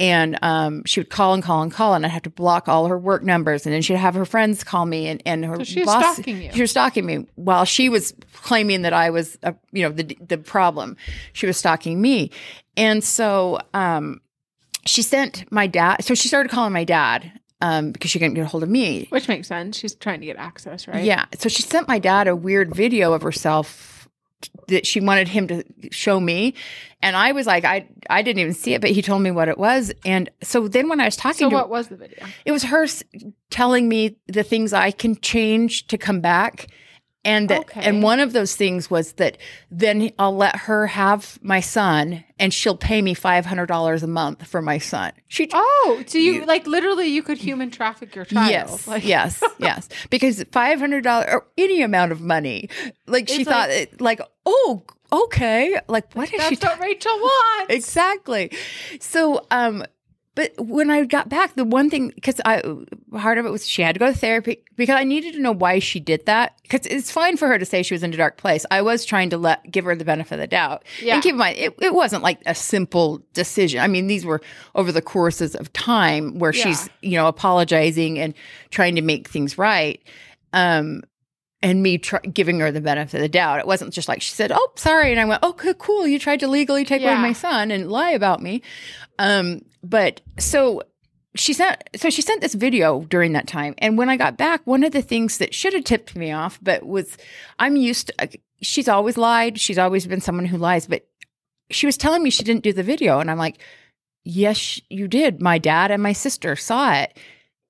And 0.00 0.36
um 0.42 0.82
she 0.84 0.98
would 1.00 1.10
call 1.10 1.32
and 1.34 1.42
call 1.44 1.62
and 1.62 1.70
call 1.70 1.94
and 1.94 2.04
i'd 2.04 2.10
have 2.18 2.22
to 2.22 2.30
block 2.30 2.66
all 2.68 2.86
her 2.88 2.98
work 2.98 3.22
numbers 3.22 3.66
and 3.66 3.72
then 3.74 3.82
she'd 3.82 3.94
have 4.06 4.14
her 4.14 4.24
friends 4.24 4.64
call 4.64 4.84
me 4.86 5.06
and 5.06 5.22
and 5.24 5.44
her 5.44 5.56
So 5.58 5.64
she 5.64 5.80
was 5.84 5.90
stalking 5.90 6.42
you. 6.42 6.50
she 6.52 6.60
was 6.60 6.70
stalking 6.72 7.06
me 7.06 7.16
while 7.36 7.64
she 7.64 7.88
was 7.88 8.14
claiming 8.48 8.82
that 8.82 8.92
i 8.92 9.10
was 9.10 9.38
a, 9.42 9.54
you 9.70 9.82
know 9.84 9.90
the 9.94 10.04
the 10.26 10.38
problem. 10.38 10.96
She 11.34 11.46
was 11.46 11.56
stalking 11.56 12.00
me. 12.00 12.30
And 12.76 13.04
so 13.04 13.60
um 13.74 14.20
she 14.86 15.02
sent 15.02 15.44
my 15.52 15.68
dad 15.68 16.02
so 16.02 16.14
she 16.14 16.26
started 16.26 16.50
calling 16.50 16.72
my 16.72 16.84
dad 16.84 17.30
um, 17.62 17.92
because 17.92 18.10
she 18.10 18.18
couldn't 18.18 18.34
get 18.34 18.42
a 18.42 18.46
hold 18.46 18.64
of 18.64 18.68
me. 18.68 19.06
Which 19.10 19.28
makes 19.28 19.46
sense. 19.46 19.78
She's 19.78 19.94
trying 19.94 20.20
to 20.20 20.26
get 20.26 20.36
access, 20.36 20.88
right? 20.88 21.04
Yeah. 21.04 21.26
So 21.38 21.48
she 21.48 21.62
sent 21.62 21.86
my 21.86 21.98
dad 22.00 22.26
a 22.26 22.34
weird 22.34 22.74
video 22.74 23.12
of 23.12 23.22
herself 23.22 24.08
that 24.66 24.84
she 24.84 24.98
wanted 25.00 25.28
him 25.28 25.46
to 25.46 25.62
show 25.92 26.18
me. 26.18 26.54
And 27.00 27.14
I 27.14 27.30
was 27.30 27.46
like, 27.46 27.64
I 27.64 27.86
I 28.10 28.22
didn't 28.22 28.40
even 28.40 28.52
see 28.54 28.74
it, 28.74 28.80
but 28.80 28.90
he 28.90 29.00
told 29.00 29.22
me 29.22 29.30
what 29.30 29.48
it 29.48 29.58
was. 29.58 29.92
And 30.04 30.28
so 30.42 30.66
then 30.66 30.88
when 30.88 31.00
I 31.00 31.04
was 31.04 31.16
talking 31.16 31.34
to 31.34 31.44
So 31.44 31.50
to 31.50 31.54
what 31.54 31.70
was 31.70 31.86
the 31.86 31.96
video? 31.96 32.26
it 32.44 32.50
was 32.50 32.64
her 32.64 32.86
telling 33.50 33.88
me 33.88 34.16
the 34.26 34.42
things 34.42 34.72
I 34.72 34.90
can 34.90 35.14
change 35.20 35.86
to 35.86 35.96
come 35.96 36.20
back. 36.20 36.66
And 37.24 37.48
that, 37.50 37.60
Okay. 37.60 37.80
and 37.82 38.02
one 38.02 38.18
of 38.18 38.32
those 38.32 38.56
things 38.56 38.90
was 38.90 39.12
that 39.12 39.38
then 39.70 40.10
I'll 40.18 40.34
let 40.36 40.56
her 40.56 40.88
have 40.88 41.38
my 41.40 41.60
son 41.60 42.24
and 42.38 42.52
she'll 42.52 42.76
pay 42.76 43.00
me 43.00 43.14
$500 43.14 44.02
a 44.02 44.06
month 44.08 44.44
for 44.46 44.60
my 44.60 44.78
son. 44.78 45.12
She, 45.28 45.48
Oh, 45.52 46.02
so 46.04 46.18
you, 46.18 46.44
like 46.46 46.66
literally 46.66 47.06
you 47.06 47.22
could 47.22 47.38
human 47.38 47.70
traffic 47.70 48.16
your 48.16 48.24
child. 48.24 48.50
Yes, 48.50 48.86
Like, 48.88 49.04
yes, 49.04 49.40
yes. 49.58 49.88
Because 50.10 50.44
five 50.50 50.80
hundred 50.80 51.04
dollars 51.04 51.28
or 51.30 51.46
any 51.56 51.80
amount 51.82 52.10
of 52.10 52.20
money, 52.20 52.68
like 53.06 53.28
she 53.28 53.42
It's 53.42 53.50
thought, 53.50 53.68
like- 53.68 53.92
it, 53.92 54.00
like, 54.00 54.20
oh, 54.44 54.82
okay, 55.12 55.78
like 55.86 56.12
what 56.14 56.24
is 56.24 56.42
she? 56.48 56.56
That's 56.56 56.64
what 56.64 56.80
Rachel 56.80 57.12
wants. 57.16 57.72
exactly. 57.74 58.50
So, 58.98 59.46
um, 59.52 59.84
but 60.34 60.52
when 60.58 60.90
I 60.90 61.04
got 61.04 61.28
back, 61.28 61.54
the 61.56 61.64
one 61.64 61.90
thing 61.90 62.10
because 62.14 62.40
I 62.44 62.62
part 63.12 63.36
of 63.36 63.44
it 63.44 63.50
was 63.50 63.68
she 63.68 63.82
had 63.82 63.94
to 63.94 63.98
go 63.98 64.10
to 64.10 64.16
therapy 64.18 64.62
because 64.76 64.96
I 64.98 65.04
needed 65.04 65.34
to 65.34 65.40
know 65.40 65.52
why 65.52 65.78
she 65.78 66.00
did 66.00 66.24
that. 66.26 66.56
Because 66.62 66.86
it's 66.86 67.10
fine 67.10 67.36
for 67.36 67.48
her 67.48 67.58
to 67.58 67.66
say 67.66 67.82
she 67.82 67.92
was 67.94 68.02
in 68.02 68.14
a 68.14 68.16
dark 68.16 68.38
place. 68.38 68.64
I 68.70 68.80
was 68.80 69.04
trying 69.04 69.28
to 69.30 69.36
let 69.36 69.70
give 69.70 69.84
her 69.84 69.94
the 69.94 70.04
benefit 70.06 70.34
of 70.34 70.40
the 70.40 70.46
doubt. 70.46 70.84
Yeah. 71.02 71.14
And 71.14 71.22
keep 71.22 71.32
in 71.32 71.38
mind, 71.38 71.58
it, 71.58 71.74
it 71.82 71.92
wasn't 71.94 72.22
like 72.22 72.40
a 72.46 72.54
simple 72.54 73.22
decision. 73.34 73.80
I 73.80 73.88
mean, 73.88 74.06
these 74.06 74.24
were 74.24 74.40
over 74.74 74.90
the 74.90 75.02
courses 75.02 75.54
of 75.54 75.70
time 75.74 76.38
where 76.38 76.54
Yeah. 76.54 76.62
she's 76.64 76.88
you 77.02 77.18
know 77.18 77.26
apologizing 77.28 78.18
and 78.18 78.32
trying 78.70 78.96
to 78.96 79.02
make 79.02 79.28
things 79.28 79.58
right. 79.58 80.00
Um, 80.54 81.02
and 81.64 81.80
me 81.82 81.96
tr- 81.98 82.16
giving 82.32 82.58
her 82.58 82.72
the 82.72 82.80
benefit 82.80 83.14
of 83.18 83.22
the 83.22 83.28
doubt. 83.28 83.60
It 83.60 83.66
wasn't 83.66 83.92
just 83.94 84.08
like 84.08 84.20
she 84.20 84.32
said, 84.32 84.50
"Oh, 84.52 84.68
sorry," 84.76 85.12
and 85.12 85.20
I 85.20 85.24
went, 85.26 85.42
"Okay, 85.44 85.74
cool. 85.78 86.06
You 86.08 86.18
tried 86.18 86.40
to 86.40 86.48
legally 86.48 86.84
take 86.84 87.02
away 87.02 87.14
my 87.14 87.32
son 87.32 87.70
and 87.70 87.88
lie 87.90 88.10
about 88.10 88.42
me." 88.42 88.62
Um, 89.20 89.62
but 89.82 90.20
so 90.38 90.82
she 91.34 91.52
sent 91.52 91.82
so 91.96 92.10
she 92.10 92.22
sent 92.22 92.40
this 92.40 92.54
video 92.54 93.02
during 93.04 93.32
that 93.32 93.46
time, 93.46 93.74
and 93.78 93.96
when 93.96 94.08
I 94.08 94.16
got 94.16 94.36
back, 94.36 94.66
one 94.66 94.84
of 94.84 94.92
the 94.92 95.02
things 95.02 95.38
that 95.38 95.54
should 95.54 95.72
have 95.72 95.84
tipped 95.84 96.14
me 96.16 96.32
off, 96.32 96.58
but 96.62 96.86
was 96.86 97.16
I'm 97.58 97.76
used 97.76 98.12
to. 98.18 98.38
She's 98.60 98.88
always 98.88 99.16
lied. 99.16 99.58
She's 99.58 99.78
always 99.78 100.06
been 100.06 100.20
someone 100.20 100.46
who 100.46 100.58
lies, 100.58 100.86
but 100.86 101.06
she 101.70 101.86
was 101.86 101.96
telling 101.96 102.22
me 102.22 102.30
she 102.30 102.44
didn't 102.44 102.64
do 102.64 102.72
the 102.72 102.82
video, 102.82 103.18
and 103.18 103.30
I'm 103.30 103.38
like, 103.38 103.58
"Yes, 104.24 104.80
you 104.88 105.08
did. 105.08 105.40
My 105.40 105.58
dad 105.58 105.90
and 105.90 106.02
my 106.02 106.12
sister 106.12 106.54
saw 106.54 106.94
it." 106.94 107.18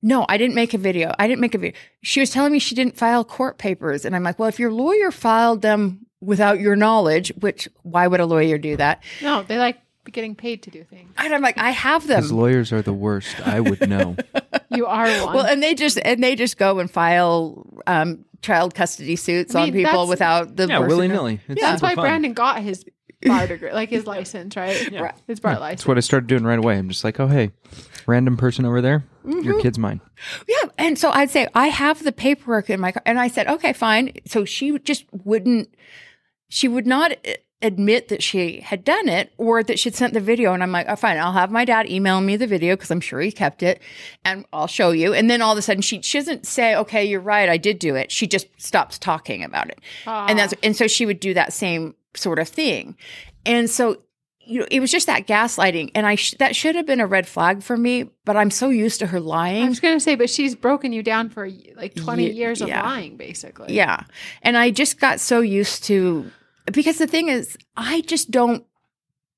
No, 0.02 0.26
I 0.28 0.36
didn't 0.36 0.56
make 0.56 0.74
a 0.74 0.78
video. 0.78 1.14
I 1.18 1.28
didn't 1.28 1.40
make 1.40 1.54
a 1.54 1.58
video. 1.58 1.78
She 2.02 2.18
was 2.18 2.30
telling 2.30 2.52
me 2.52 2.58
she 2.58 2.74
didn't 2.74 2.96
file 2.96 3.24
court 3.24 3.56
papers. 3.56 4.04
And 4.04 4.16
I'm 4.16 4.24
like, 4.24 4.38
well, 4.38 4.48
if 4.48 4.58
your 4.58 4.72
lawyer 4.72 5.12
filed 5.12 5.62
them 5.62 6.06
without 6.20 6.58
your 6.58 6.74
knowledge, 6.74 7.32
which 7.38 7.68
why 7.82 8.08
would 8.08 8.18
a 8.18 8.26
lawyer 8.26 8.58
do 8.58 8.76
that? 8.76 9.02
No, 9.22 9.44
they 9.44 9.58
like 9.58 9.78
getting 10.10 10.34
paid 10.34 10.62
to 10.64 10.70
do 10.70 10.82
things. 10.84 11.12
And 11.18 11.34
I'm 11.34 11.42
like, 11.42 11.58
I 11.58 11.70
have 11.70 12.06
them. 12.06 12.18
Because 12.20 12.32
lawyers 12.32 12.72
are 12.72 12.82
the 12.82 12.92
worst. 12.92 13.46
I 13.46 13.60
would 13.60 13.88
know. 13.88 14.16
You 14.74 14.86
are 14.86 15.06
one. 15.26 15.34
Well, 15.34 15.44
and 15.44 15.62
they 15.62 15.74
just 15.74 15.98
and 16.02 16.24
they 16.24 16.34
just 16.34 16.56
go 16.56 16.78
and 16.78 16.90
file 16.90 17.66
um, 17.86 18.24
child 18.40 18.74
custody 18.74 19.16
suits 19.16 19.54
I 19.54 19.64
on 19.64 19.72
people 19.72 20.08
without 20.08 20.56
the 20.56 20.66
yeah, 20.66 20.78
person- 20.78 20.88
willy 20.88 21.08
nilly. 21.08 21.40
That's 21.46 21.82
why 21.82 21.94
Brandon 21.94 22.32
got 22.32 22.62
his 22.62 22.82
bar 23.22 23.46
degree, 23.46 23.70
like 23.72 23.90
his 23.90 24.06
license, 24.06 24.56
right? 24.56 24.90
Right. 24.90 25.14
His 25.26 25.40
bar 25.40 25.52
That's 25.52 25.60
license. 25.60 25.86
what 25.86 25.98
I 25.98 26.00
started 26.00 26.26
doing 26.26 26.44
right 26.44 26.58
away. 26.58 26.78
I'm 26.78 26.88
just 26.88 27.04
like, 27.04 27.20
oh 27.20 27.26
hey, 27.26 27.50
random 28.06 28.38
person 28.38 28.64
over 28.64 28.80
there, 28.80 29.04
Mm-hmm. 29.26 29.40
your 29.42 29.60
kid's 29.60 29.78
mine. 29.78 30.00
Yeah, 30.48 30.70
and 30.78 30.98
so 30.98 31.10
I'd 31.10 31.28
say 31.28 31.48
I 31.54 31.66
have 31.68 32.02
the 32.02 32.10
paperwork 32.12 32.70
in 32.70 32.80
my 32.80 32.92
car, 32.92 33.02
and 33.04 33.20
I 33.20 33.28
said, 33.28 33.48
okay, 33.48 33.74
fine. 33.74 34.14
So 34.26 34.46
she 34.46 34.78
just 34.78 35.04
wouldn't. 35.12 35.68
She 36.48 36.66
would 36.66 36.86
not 36.86 37.12
admit 37.62 38.08
that 38.08 38.22
she 38.22 38.60
had 38.60 38.84
done 38.84 39.08
it 39.08 39.32
or 39.38 39.62
that 39.62 39.78
she'd 39.78 39.94
sent 39.94 40.14
the 40.14 40.20
video. 40.20 40.52
And 40.52 40.62
I'm 40.62 40.72
like, 40.72 40.86
oh, 40.88 40.96
fine, 40.96 41.18
I'll 41.18 41.32
have 41.32 41.50
my 41.50 41.64
dad 41.64 41.88
email 41.88 42.20
me 42.20 42.36
the 42.36 42.46
video 42.46 42.74
because 42.74 42.90
I'm 42.90 43.00
sure 43.00 43.20
he 43.20 43.32
kept 43.32 43.62
it, 43.62 43.80
and 44.24 44.44
I'll 44.52 44.66
show 44.66 44.90
you. 44.90 45.14
And 45.14 45.30
then 45.30 45.42
all 45.42 45.52
of 45.52 45.58
a 45.58 45.62
sudden, 45.62 45.82
she 45.82 46.02
she 46.02 46.18
doesn't 46.18 46.46
say, 46.46 46.74
okay, 46.76 47.04
you're 47.04 47.20
right, 47.20 47.48
I 47.48 47.56
did 47.56 47.78
do 47.78 47.94
it. 47.94 48.10
She 48.10 48.26
just 48.26 48.46
stops 48.60 48.98
talking 48.98 49.44
about 49.44 49.68
it, 49.68 49.78
and 50.06 50.38
that's 50.38 50.54
and 50.62 50.76
so 50.76 50.86
she 50.86 51.06
would 51.06 51.20
do 51.20 51.34
that 51.34 51.52
same 51.52 51.94
sort 52.14 52.38
of 52.38 52.48
thing, 52.48 52.96
and 53.46 53.70
so. 53.70 54.02
You 54.44 54.58
know, 54.58 54.66
it 54.72 54.80
was 54.80 54.90
just 54.90 55.06
that 55.06 55.28
gaslighting, 55.28 55.92
and 55.94 56.04
I 56.04 56.16
sh- 56.16 56.34
that 56.40 56.56
should 56.56 56.74
have 56.74 56.84
been 56.84 56.98
a 56.98 57.06
red 57.06 57.28
flag 57.28 57.62
for 57.62 57.76
me. 57.76 58.10
But 58.24 58.36
I'm 58.36 58.50
so 58.50 58.70
used 58.70 58.98
to 58.98 59.06
her 59.06 59.20
lying. 59.20 59.62
I 59.64 59.68
was 59.68 59.78
gonna 59.78 60.00
say, 60.00 60.16
but 60.16 60.28
she's 60.28 60.56
broken 60.56 60.92
you 60.92 61.00
down 61.00 61.28
for 61.28 61.48
like 61.76 61.94
twenty 61.94 62.26
Ye- 62.26 62.32
years 62.32 62.60
of 62.60 62.66
yeah. 62.66 62.82
lying, 62.82 63.16
basically. 63.16 63.72
Yeah. 63.72 64.02
And 64.42 64.56
I 64.56 64.72
just 64.72 64.98
got 64.98 65.20
so 65.20 65.42
used 65.42 65.84
to 65.84 66.28
because 66.72 66.98
the 66.98 67.06
thing 67.06 67.28
is 67.28 67.56
I 67.76 68.02
just 68.02 68.30
don't 68.30 68.64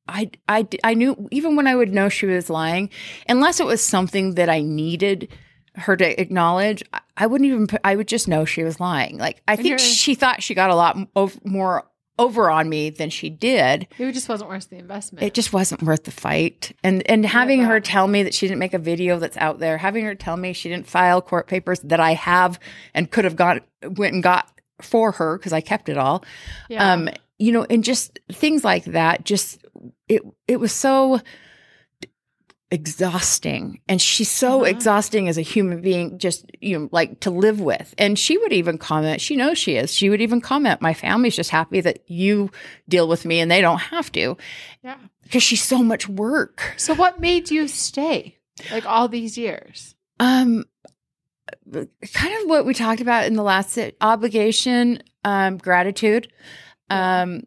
I 0.08 0.30
I 0.48 0.66
I 0.82 0.94
knew 0.94 1.28
even 1.30 1.56
when 1.56 1.66
I 1.66 1.74
would 1.74 1.92
know 1.92 2.08
she 2.08 2.26
was 2.26 2.50
lying 2.50 2.90
unless 3.28 3.60
it 3.60 3.66
was 3.66 3.80
something 3.82 4.34
that 4.34 4.48
I 4.48 4.60
needed 4.60 5.28
her 5.76 5.96
to 5.96 6.20
acknowledge 6.20 6.82
I- 6.92 7.00
I 7.16 7.26
wouldn't 7.28 7.46
even 7.48 7.68
put, 7.68 7.80
I 7.84 7.94
would 7.94 8.08
just 8.08 8.26
know 8.26 8.44
she 8.44 8.64
was 8.64 8.80
lying. 8.80 9.18
Like 9.18 9.40
I 9.46 9.54
think 9.56 9.78
she 9.78 10.14
thought 10.16 10.42
she 10.42 10.54
got 10.54 10.70
a 10.70 10.74
lot 10.74 10.98
ov- 11.14 11.38
more 11.44 11.84
over 12.18 12.48
on 12.50 12.68
me 12.68 12.90
than 12.90 13.10
she 13.10 13.28
did. 13.30 13.88
It 13.98 14.12
just 14.12 14.28
wasn't 14.28 14.50
worth 14.50 14.68
the 14.70 14.76
investment. 14.78 15.24
It 15.24 15.32
just 15.34 15.52
wasn't 15.52 15.82
worth 15.82 16.04
the 16.04 16.10
fight. 16.12 16.72
And 16.84 17.08
and 17.10 17.24
having 17.24 17.62
that. 17.62 17.66
her 17.68 17.80
tell 17.80 18.06
me 18.08 18.22
that 18.24 18.34
she 18.34 18.46
didn't 18.46 18.58
make 18.60 18.74
a 18.74 18.78
video 18.78 19.18
that's 19.18 19.36
out 19.36 19.58
there, 19.58 19.78
having 19.78 20.04
her 20.04 20.14
tell 20.14 20.36
me 20.36 20.52
she 20.52 20.68
didn't 20.68 20.86
file 20.86 21.22
court 21.22 21.46
papers 21.48 21.80
that 21.80 21.98
I 22.00 22.14
have 22.14 22.60
and 22.94 23.10
could 23.10 23.24
have 23.24 23.36
got 23.36 23.62
went 23.96 24.14
and 24.14 24.22
got 24.22 24.48
for 24.80 25.12
her 25.12 25.38
because 25.38 25.52
I 25.52 25.60
kept 25.60 25.88
it 25.88 25.96
all. 25.98 26.24
yeah. 26.68 26.92
Um, 26.92 27.08
you 27.38 27.50
know, 27.52 27.66
and 27.68 27.82
just 27.84 28.18
things 28.32 28.64
like 28.64 28.84
that. 28.84 29.24
Just 29.24 29.64
it 30.08 30.22
it 30.48 30.60
was 30.60 30.72
so 30.72 31.20
exhausting 32.70 33.80
and 33.88 34.00
she's 34.02 34.30
so 34.30 34.56
Uh-huh. 34.62 34.64
exhausting 34.64 35.28
as 35.28 35.38
a 35.38 35.42
human 35.42 35.80
being 35.80 36.18
just 36.18 36.50
you 36.60 36.76
know 36.76 36.88
like 36.90 37.20
to 37.20 37.30
live 37.30 37.60
with 37.60 37.94
and 37.98 38.18
she 38.18 38.36
would 38.38 38.52
even 38.52 38.78
comment 38.78 39.20
she 39.20 39.36
knows 39.36 39.58
she 39.58 39.76
is 39.76 39.94
she 39.94 40.10
would 40.10 40.20
even 40.20 40.40
comment 40.40 40.80
my 40.80 40.92
family's 40.92 41.36
just 41.36 41.50
happy 41.50 41.80
that 41.80 42.00
you 42.10 42.50
deal 42.88 43.06
with 43.06 43.24
me 43.24 43.38
and 43.38 43.48
they 43.50 43.60
don't 43.60 43.78
have 43.78 44.10
to 44.10 44.36
yeah. 44.82 44.96
because 45.22 45.42
she's 45.42 45.62
so 45.62 45.82
much 45.84 46.08
work. 46.08 46.74
So 46.76 46.94
what 46.94 47.20
made 47.20 47.48
you 47.50 47.68
stay 47.68 48.38
like 48.72 48.86
all 48.86 49.06
these 49.08 49.38
years? 49.38 49.94
Um, 50.18 50.64
kind 51.72 52.42
of 52.42 52.48
what 52.48 52.66
we 52.66 52.74
talked 52.74 53.00
about 53.00 53.26
in 53.26 53.34
the 53.34 53.42
last 53.42 53.70
sit 53.70 53.96
obligation, 54.00 55.02
um, 55.24 55.58
gratitude. 55.58 56.28
Um, 56.90 57.44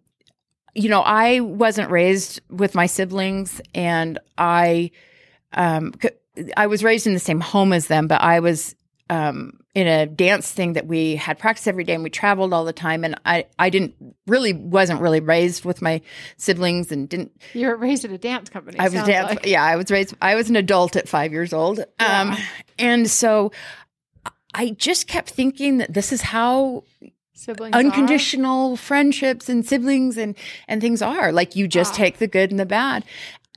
you 0.74 0.89
know, 0.89 1.02
I 1.02 1.39
wasn't 1.39 1.89
raised 1.89 2.39
with 2.50 2.76
my 2.76 2.86
siblings, 2.86 3.62
and 3.74 4.20
I, 4.38 4.91
um, 5.54 5.93
I 6.56 6.67
was 6.67 6.84
raised 6.84 7.08
in 7.08 7.13
the 7.13 7.20
same 7.20 7.39
home 7.39 7.74
as 7.74 7.88
them, 7.88 8.08
but 8.08 8.22
I 8.22 8.41
was 8.41 8.76
um, 9.10 9.60
in 9.74 9.88
a 9.88 10.06
dance 10.06 10.52
thing 10.52 10.74
that 10.74 10.86
we 10.86 11.15
had 11.15 11.39
practice 11.39 11.67
every 11.67 11.84
day, 11.84 11.93
and 11.93 12.04
we 12.04 12.10
traveled 12.10 12.54
all 12.54 12.65
the 12.65 12.74
time. 12.74 13.04
And 13.04 13.20
I, 13.26 13.46
I 13.58 13.70
didn't 13.70 13.96
really 14.28 14.54
wasn't 14.54 15.02
really 15.02 15.20
raised 15.20 15.65
with 15.65 15.82
my 15.82 16.02
siblings, 16.38 16.91
and 16.91 17.08
didn't 17.08 17.32
You 17.54 17.67
were 17.67 17.76
raised 17.76 18.06
at 18.06 18.12
a 18.12 18.17
dance 18.17 18.50
company. 18.50 18.80
I 18.80 18.89
was 18.89 19.04
dance. 19.04 19.30
like. 19.30 19.46
Yeah, 19.46 19.63
I 19.63 19.76
was 19.78 19.89
raised. 19.89 20.15
I 20.22 20.36
was 20.36 20.50
an 20.50 20.56
adult 20.56 20.96
at 20.96 21.08
five 21.08 21.32
years 21.32 21.54
old, 21.54 21.84
um, 22.00 22.36
and 22.78 23.10
so 23.10 23.52
I 24.58 24.72
just 24.72 25.08
kept 25.08 25.30
thinking 25.30 25.78
that 25.78 25.93
this 25.93 26.12
is 26.12 26.22
how 26.24 26.84
Siblings 27.34 27.76
are? 27.76 27.80
unconditional 27.80 28.76
friendships 28.76 29.48
and 29.48 29.63
siblings 29.65 30.17
and 30.17 30.36
and 30.67 30.82
things 30.82 31.04
are. 31.04 31.32
Like 31.32 31.56
you 31.56 31.67
just 31.67 31.93
take 31.93 32.17
the 32.17 32.28
good 32.28 32.50
and 32.50 32.60
the 32.60 32.65
bad 32.65 33.06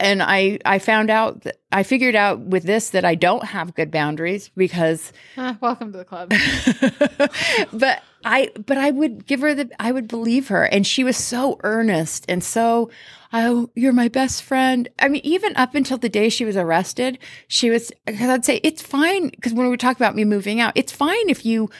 and 0.00 0.22
i 0.22 0.58
i 0.64 0.78
found 0.78 1.10
out 1.10 1.42
that 1.42 1.60
i 1.72 1.82
figured 1.82 2.14
out 2.14 2.40
with 2.40 2.64
this 2.64 2.90
that 2.90 3.04
i 3.04 3.14
don't 3.14 3.44
have 3.44 3.74
good 3.74 3.90
boundaries 3.90 4.50
because 4.56 5.12
welcome 5.60 5.92
to 5.92 5.98
the 5.98 6.04
club. 6.04 6.30
but 7.72 8.02
i 8.24 8.50
but 8.66 8.76
i 8.76 8.90
would 8.90 9.26
give 9.26 9.40
her 9.40 9.54
the 9.54 9.70
i 9.78 9.92
would 9.92 10.08
believe 10.08 10.48
her 10.48 10.64
and 10.64 10.86
she 10.86 11.04
was 11.04 11.16
so 11.16 11.58
earnest 11.62 12.24
and 12.28 12.42
so 12.42 12.90
oh 13.32 13.70
you're 13.74 13.92
my 13.92 14.08
best 14.08 14.42
friend 14.42 14.88
i 14.98 15.08
mean 15.08 15.22
even 15.24 15.56
up 15.56 15.74
until 15.74 15.98
the 15.98 16.08
day 16.08 16.28
she 16.28 16.44
was 16.44 16.56
arrested 16.56 17.18
she 17.46 17.70
was 17.70 17.92
because 18.06 18.28
i'd 18.28 18.44
say 18.44 18.60
it's 18.62 18.82
fine 18.82 19.28
because 19.28 19.52
when 19.52 19.70
we 19.70 19.76
talk 19.76 19.96
about 19.96 20.16
me 20.16 20.24
moving 20.24 20.60
out 20.60 20.72
it's 20.74 20.92
fine 20.92 21.28
if 21.28 21.46
you 21.46 21.70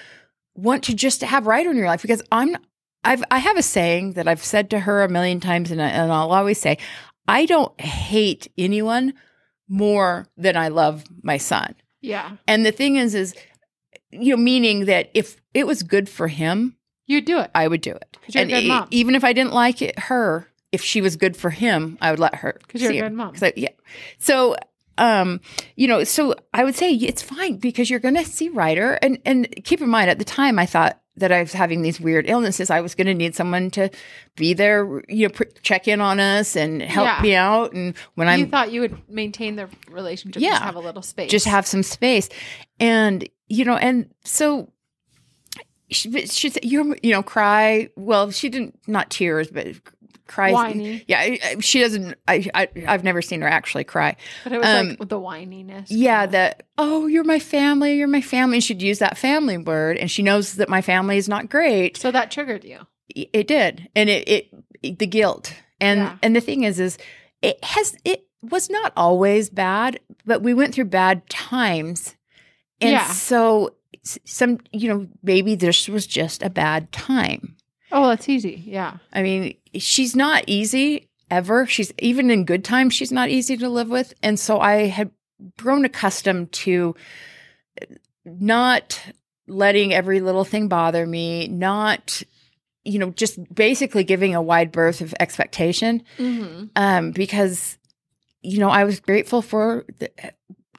want 0.54 0.84
to 0.84 0.94
just 0.94 1.22
have 1.22 1.46
Ryder 1.46 1.70
in 1.70 1.76
your 1.76 1.86
life 1.86 2.02
because 2.02 2.22
I'm 2.30 2.56
I've 3.02 3.24
I 3.30 3.38
have 3.38 3.56
a 3.56 3.62
saying 3.62 4.12
that 4.12 4.28
I've 4.28 4.44
said 4.44 4.70
to 4.70 4.80
her 4.80 5.02
a 5.02 5.08
million 5.08 5.40
times 5.40 5.70
and, 5.70 5.80
I, 5.80 5.88
and 5.88 6.12
I'll 6.12 6.32
always 6.32 6.60
say 6.60 6.78
I 7.28 7.46
don't 7.46 7.78
hate 7.80 8.48
anyone 8.58 9.14
more 9.68 10.26
than 10.36 10.56
I 10.56 10.68
love 10.68 11.04
my 11.22 11.36
son. 11.36 11.74
yeah. 12.00 12.32
And 12.48 12.64
the 12.66 12.72
thing 12.72 12.96
is 12.96 13.14
is 13.14 13.34
you 14.10 14.30
know 14.36 14.42
meaning 14.42 14.86
that 14.86 15.10
if 15.14 15.40
it 15.54 15.66
was 15.66 15.82
good 15.82 16.08
for 16.08 16.28
him, 16.28 16.76
you'd 17.06 17.24
do 17.24 17.38
it. 17.38 17.50
I 17.54 17.68
would 17.68 17.80
do 17.80 17.92
it. 17.92 18.16
'Cause 18.24 18.34
you're 18.34 18.40
a 18.40 18.42
and 18.42 18.50
good 18.50 18.64
mom. 18.68 18.88
even 18.90 19.14
if 19.14 19.22
I 19.24 19.32
didn't 19.32 19.52
like 19.52 19.80
it 19.82 19.98
her, 19.98 20.48
if 20.72 20.82
she 20.82 21.00
was 21.00 21.16
good 21.16 21.36
for 21.36 21.50
him, 21.50 21.98
I 22.00 22.10
would 22.10 22.18
let 22.20 22.36
her 22.36 22.58
'Cause 22.68 22.82
you're 22.82 22.90
a 22.92 23.00
good 23.00 23.12
mom. 23.12 23.34
I- 23.42 23.52
yeah. 23.56 23.68
So 24.18 24.56
um 24.98 25.40
you 25.76 25.86
know 25.88 26.04
so 26.04 26.34
i 26.52 26.62
would 26.64 26.74
say 26.74 26.92
it's 26.92 27.22
fine 27.22 27.56
because 27.56 27.88
you're 27.88 28.00
going 28.00 28.16
to 28.16 28.24
see 28.24 28.48
Ryder 28.50 28.98
and 29.00 29.18
and 29.24 29.48
keep 29.64 29.80
in 29.80 29.88
mind 29.88 30.10
at 30.10 30.18
the 30.18 30.24
time 30.26 30.58
i 30.58 30.66
thought 30.66 30.99
that 31.16 31.32
i 31.32 31.40
was 31.42 31.52
having 31.52 31.82
these 31.82 32.00
weird 32.00 32.28
illnesses 32.28 32.70
i 32.70 32.80
was 32.80 32.94
going 32.94 33.06
to 33.06 33.14
need 33.14 33.34
someone 33.34 33.70
to 33.70 33.90
be 34.36 34.54
there 34.54 35.02
you 35.08 35.26
know 35.26 35.32
pr- 35.32 35.44
check 35.62 35.86
in 35.88 36.00
on 36.00 36.18
us 36.20 36.56
and 36.56 36.80
help 36.82 37.06
Yeah. 37.06 37.22
me 37.22 37.34
out 37.34 37.72
and 37.72 37.94
when 38.14 38.28
i'm 38.28 38.48
thought 38.50 38.70
you 38.72 38.80
would 38.82 38.96
maintain 39.08 39.56
the 39.56 39.68
relationship, 39.90 40.40
Yeah. 40.40 40.50
just 40.50 40.62
have 40.62 40.76
a 40.76 40.80
little 40.80 41.02
space. 41.02 41.30
just 41.30 41.46
have 41.46 41.66
some 41.66 41.82
space 41.82 42.28
and 42.78 43.28
you 43.48 43.64
know 43.64 43.76
and 43.76 44.08
so 44.24 44.72
she, 45.90 46.26
she 46.26 46.50
said 46.50 46.64
you 46.64 46.94
you 47.02 47.10
know 47.10 47.22
cry 47.22 47.88
well 47.96 48.30
she 48.30 48.48
didn't 48.48 48.78
not 48.86 49.10
tears 49.10 49.48
but 49.50 49.66
cries 50.30 50.54
Whiny. 50.54 51.04
yeah 51.08 51.36
she 51.60 51.80
doesn't 51.80 52.14
I, 52.28 52.46
I 52.54 52.68
i've 52.86 53.02
never 53.04 53.20
seen 53.20 53.40
her 53.42 53.48
actually 53.48 53.84
cry 53.84 54.16
but 54.44 54.52
it 54.52 54.58
was 54.58 54.66
um, 54.66 54.88
like 54.98 55.08
the 55.08 55.18
whininess. 55.20 55.86
yeah 55.90 56.24
that 56.26 56.62
oh 56.78 57.06
you're 57.08 57.24
my 57.24 57.38
family 57.40 57.96
you're 57.96 58.06
my 58.08 58.20
family 58.20 58.58
and 58.58 58.64
she'd 58.64 58.80
use 58.80 59.00
that 59.00 59.18
family 59.18 59.58
word 59.58 59.96
and 59.96 60.10
she 60.10 60.22
knows 60.22 60.54
that 60.54 60.68
my 60.68 60.80
family 60.82 61.16
is 61.16 61.28
not 61.28 61.50
great 61.50 61.96
So 61.96 62.10
that 62.12 62.30
triggered 62.30 62.64
you. 62.64 62.78
it 63.08 63.48
did 63.48 63.88
and 63.96 64.08
it, 64.08 64.28
it 64.82 64.98
the 64.98 65.06
guilt 65.06 65.52
and 65.80 65.98
Yeah. 66.00 66.16
and 66.22 66.36
the 66.36 66.40
thing 66.40 66.62
is 66.62 66.78
is 66.78 66.96
it 67.42 67.62
has 67.64 67.96
it 68.04 68.24
was 68.42 68.70
not 68.70 68.92
always 68.96 69.50
bad 69.50 69.98
but 70.24 70.42
we 70.42 70.54
went 70.54 70.72
through 70.74 70.84
bad 70.86 71.28
times 71.28 72.14
and 72.80 72.92
Yeah. 72.92 73.08
so 73.08 73.74
some 74.24 74.58
you 74.72 74.88
know 74.88 75.08
maybe 75.22 75.56
this 75.56 75.88
was 75.88 76.06
just 76.06 76.42
a 76.42 76.48
bad 76.50 76.90
time 76.92 77.56
Oh, 77.92 78.08
that's 78.08 78.28
easy. 78.28 78.62
Yeah. 78.66 78.98
i 79.12 79.22
mean 79.22 79.56
she's 79.74 80.14
not 80.16 80.44
easy 80.46 81.08
ever 81.30 81.66
she's 81.66 81.92
even 81.98 82.30
in 82.30 82.44
good 82.44 82.64
times 82.64 82.92
she's 82.94 83.12
not 83.12 83.28
easy 83.28 83.56
to 83.56 83.68
live 83.68 83.88
with 83.88 84.14
and 84.22 84.38
so 84.38 84.60
i 84.60 84.86
had 84.86 85.10
grown 85.56 85.84
accustomed 85.84 86.50
to 86.52 86.94
not 88.24 89.00
letting 89.46 89.92
every 89.92 90.20
little 90.20 90.44
thing 90.44 90.68
bother 90.68 91.06
me 91.06 91.48
not 91.48 92.22
you 92.84 92.98
know 92.98 93.10
just 93.10 93.38
basically 93.54 94.04
giving 94.04 94.34
a 94.34 94.42
wide 94.42 94.70
berth 94.72 95.00
of 95.00 95.14
expectation 95.20 96.02
Mm-hmm. 96.18 96.66
um 96.76 97.10
because 97.12 97.78
you 98.42 98.58
know 98.58 98.68
i 98.70 98.84
was 98.84 99.00
grateful 99.00 99.42
for 99.42 99.84
the, 99.98 100.10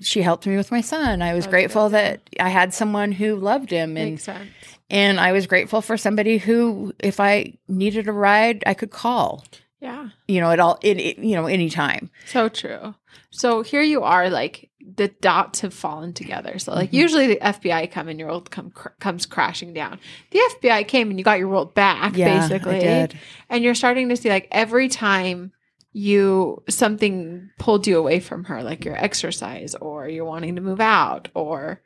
she 0.01 0.21
helped 0.21 0.47
me 0.47 0.57
with 0.57 0.71
my 0.71 0.81
son 0.81 1.21
i 1.21 1.33
was 1.33 1.45
That's 1.45 1.51
grateful 1.51 1.89
good, 1.89 1.93
that 1.95 2.21
i 2.39 2.49
had 2.49 2.73
someone 2.73 3.11
who 3.11 3.35
loved 3.35 3.69
him 3.69 3.97
and 3.97 4.11
Makes 4.11 4.23
sense. 4.23 4.49
And 4.91 5.19
i 5.19 5.31
was 5.31 5.47
grateful 5.47 5.81
for 5.81 5.97
somebody 5.97 6.37
who 6.37 6.93
if 6.99 7.19
i 7.19 7.51
needed 7.67 8.07
a 8.07 8.11
ride 8.11 8.61
i 8.67 8.73
could 8.75 8.91
call 8.91 9.43
Yeah. 9.79 10.09
you 10.27 10.39
know 10.41 10.51
at 10.51 10.59
all 10.59 10.77
it, 10.83 10.97
it 10.99 11.17
you 11.17 11.35
know 11.35 11.47
anytime 11.47 12.11
So 12.27 12.47
true. 12.49 12.93
So 13.33 13.61
here 13.61 13.81
you 13.81 14.03
are, 14.03 14.29
like 14.29 14.69
the 14.97 15.07
dots 15.21 15.61
have 15.61 15.73
fallen 15.73 16.11
together. 16.13 16.59
So 16.59 16.73
like 16.73 16.89
Mhm. 16.91 17.01
usually 17.03 17.27
the 17.27 17.39
FBI 17.41 17.89
come 17.91 18.07
and 18.09 18.19
your 18.19 18.27
world 18.29 18.51
come 18.51 18.71
cr- 18.71 18.89
comes 18.99 19.25
crashing 19.25 19.73
down. 19.73 19.99
The 20.31 20.39
FBI 20.39 20.83
came 20.87 21.09
and 21.09 21.17
you 21.19 21.23
got 21.23 21.39
your 21.39 21.47
world 21.47 21.73
back, 21.73 22.11
basically, 22.13 22.75
I 22.77 23.07
did. 23.07 23.17
and 23.49 23.63
you're 23.63 23.75
starting 23.75 24.09
to 24.09 24.17
see 24.17 24.29
like 24.29 24.47
every 24.51 24.87
time 24.89 25.51
you 25.93 26.61
something 26.69 27.49
pulled 27.59 27.87
you 27.87 27.97
away 27.97 28.19
from 28.19 28.45
her, 28.45 28.63
like 28.63 28.83
your 28.85 28.95
exercise 28.97 29.75
or 29.75 30.07
you're 30.07 30.25
wanting 30.25 30.55
to 30.55 30.61
move 30.61 30.81
out 30.81 31.29
or 31.33 31.81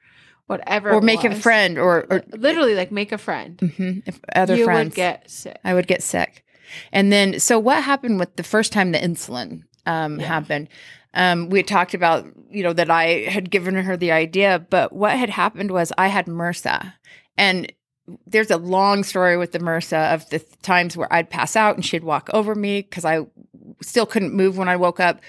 whatever, 0.48 0.92
or 0.92 1.02
make 1.02 1.24
a 1.24 1.36
friend 1.36 1.78
or, 1.78 2.06
or 2.10 2.24
literally 2.32 2.76
like 2.76 2.92
make 2.92 3.12
a 3.12 3.18
friend. 3.18 3.58
mhm, 3.58 4.04
if 4.06 4.20
other 4.36 4.56
you 4.56 4.66
friends 4.66 4.90
would 4.92 4.96
get 4.96 5.30
sick. 5.30 5.58
I 5.64 5.74
would 5.74 5.88
get 5.88 6.04
sick. 6.04 6.44
And 6.92 7.12
then, 7.12 7.40
so 7.40 7.60
what 7.60 7.84
happened 7.84 8.20
with 8.20 8.36
the 8.36 8.44
first 8.44 8.72
time 8.72 8.92
the 8.92 9.00
insulin 9.00 9.64
um, 9.86 10.20
Yeah. 10.20 10.28
happened? 10.28 10.70
Um, 11.14 11.50
we 11.50 11.60
had 11.60 11.68
talked 11.68 11.94
about, 11.94 12.26
you 12.50 12.62
know, 12.64 12.74
that 12.74 12.90
I 12.92 13.22
had 13.30 13.50
given 13.50 13.76
her 13.76 13.96
the 13.96 14.12
idea, 14.12 14.60
but 14.70 14.92
what 14.92 15.18
had 15.18 15.30
happened 15.30 15.72
was 15.72 15.94
I 15.98 16.08
had 16.08 16.26
MRSA. 16.26 16.94
And 17.38 17.72
there's 18.28 18.52
a 18.52 18.58
long 18.58 19.04
story 19.04 19.38
with 19.38 19.52
the 19.54 19.60
MRSA 19.60 20.14
of 20.14 20.30
the 20.30 20.40
th- 20.40 20.62
times 20.62 20.98
where 20.98 21.12
I'd 21.14 21.30
pass 21.30 21.56
out 21.56 21.76
and 21.76 21.86
she'd 21.86 22.04
walk 22.04 22.30
over 22.34 22.54
me 22.54 22.82
because 22.82 23.06
I 23.06 23.26
still 23.82 24.06
couldn't 24.06 24.34
move 24.34 24.58
when 24.58 24.68
I 24.68 24.76
woke 24.76 25.00
up. 25.00 25.22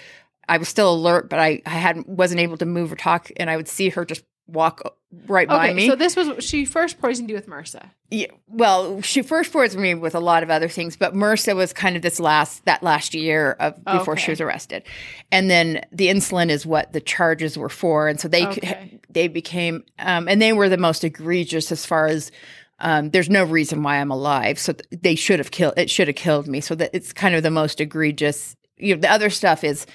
I 0.49 0.59
was 0.59 0.69
still 0.69 0.93
alert, 0.93 1.31
but 1.31 1.39
I, 1.39 1.63
I 1.67 1.71
hadn't 1.71 2.09
wasn't 2.09 2.41
able 2.41 2.57
to 2.59 2.67
move 2.67 2.93
or 2.93 2.97
talk, 2.97 3.31
and 3.37 3.49
I 3.51 3.57
would 3.57 3.67
see 3.69 3.89
her 3.91 4.05
just 4.05 4.23
walk 4.47 4.95
right 5.27 5.49
by 5.49 5.73
me. 5.73 5.89
so 5.89 5.97
this 5.97 6.15
was 6.15 6.45
she 6.45 6.65
first 6.65 7.01
poisoned 7.01 7.29
you 7.29 7.35
with 7.35 7.47
MRSA. 7.49 7.91
Yeah, 8.11 8.27
well, 8.47 9.01
she 9.03 9.23
first 9.23 9.53
poisoned 9.53 9.83
me 9.83 9.95
with 9.95 10.15
a 10.15 10.21
lot 10.21 10.43
of 10.45 10.51
other 10.51 10.69
things, 10.69 10.97
but 10.97 11.15
MRSA 11.15 11.57
was 11.57 11.73
kind 11.73 11.97
of 11.97 12.03
this 12.03 12.21
last 12.21 12.65
that 12.65 12.83
last 12.83 13.15
year 13.15 13.53
of 13.59 13.83
before 13.85 14.17
she 14.17 14.31
was 14.31 14.41
arrested, 14.41 14.85
and 15.33 15.51
then 15.51 15.85
the 15.91 16.07
insulin 16.09 16.49
is 16.51 16.65
what 16.65 16.93
the 16.93 17.01
charges 17.01 17.59
were 17.59 17.69
for, 17.69 18.09
and 18.09 18.21
so 18.21 18.29
they 18.29 18.47
could- 18.47 19.01
they 19.11 19.29
became 19.29 19.83
um, 19.99 20.29
and 20.29 20.41
they 20.41 20.53
were 20.53 20.69
the 20.69 20.77
most 20.77 21.03
egregious 21.03 21.73
as 21.73 21.85
far 21.87 22.07
as 22.07 22.31
um, 22.79 23.09
there's 23.11 23.31
no 23.31 23.43
reason 23.43 23.83
why 23.83 23.97
I'm 23.97 24.11
alive, 24.11 24.59
so 24.59 24.75
th- 24.75 25.03
they 25.03 25.15
should 25.15 25.39
have 25.41 25.51
killed 25.51 25.75
it 25.77 25.91
should 25.91 26.07
have 26.09 26.17
killed 26.17 26.47
me, 26.47 26.61
so 26.61 26.75
that 26.75 26.91
it's 26.93 27.13
kind 27.13 27.35
of 27.35 27.43
the 27.43 27.51
most 27.51 27.81
egregious. 27.81 28.55
You 28.77 28.95
know, 28.95 29.01
the 29.01 29.11
other 29.11 29.31
stuff 29.31 29.65
is 29.65 29.87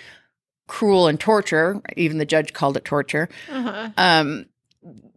cruel 0.71 1.07
and 1.07 1.19
torture. 1.19 1.81
Even 1.97 2.17
the 2.17 2.25
judge 2.25 2.53
called 2.53 2.77
it 2.77 2.85
torture. 2.85 3.27
Uh-huh. 3.49 3.89
Um, 3.97 4.45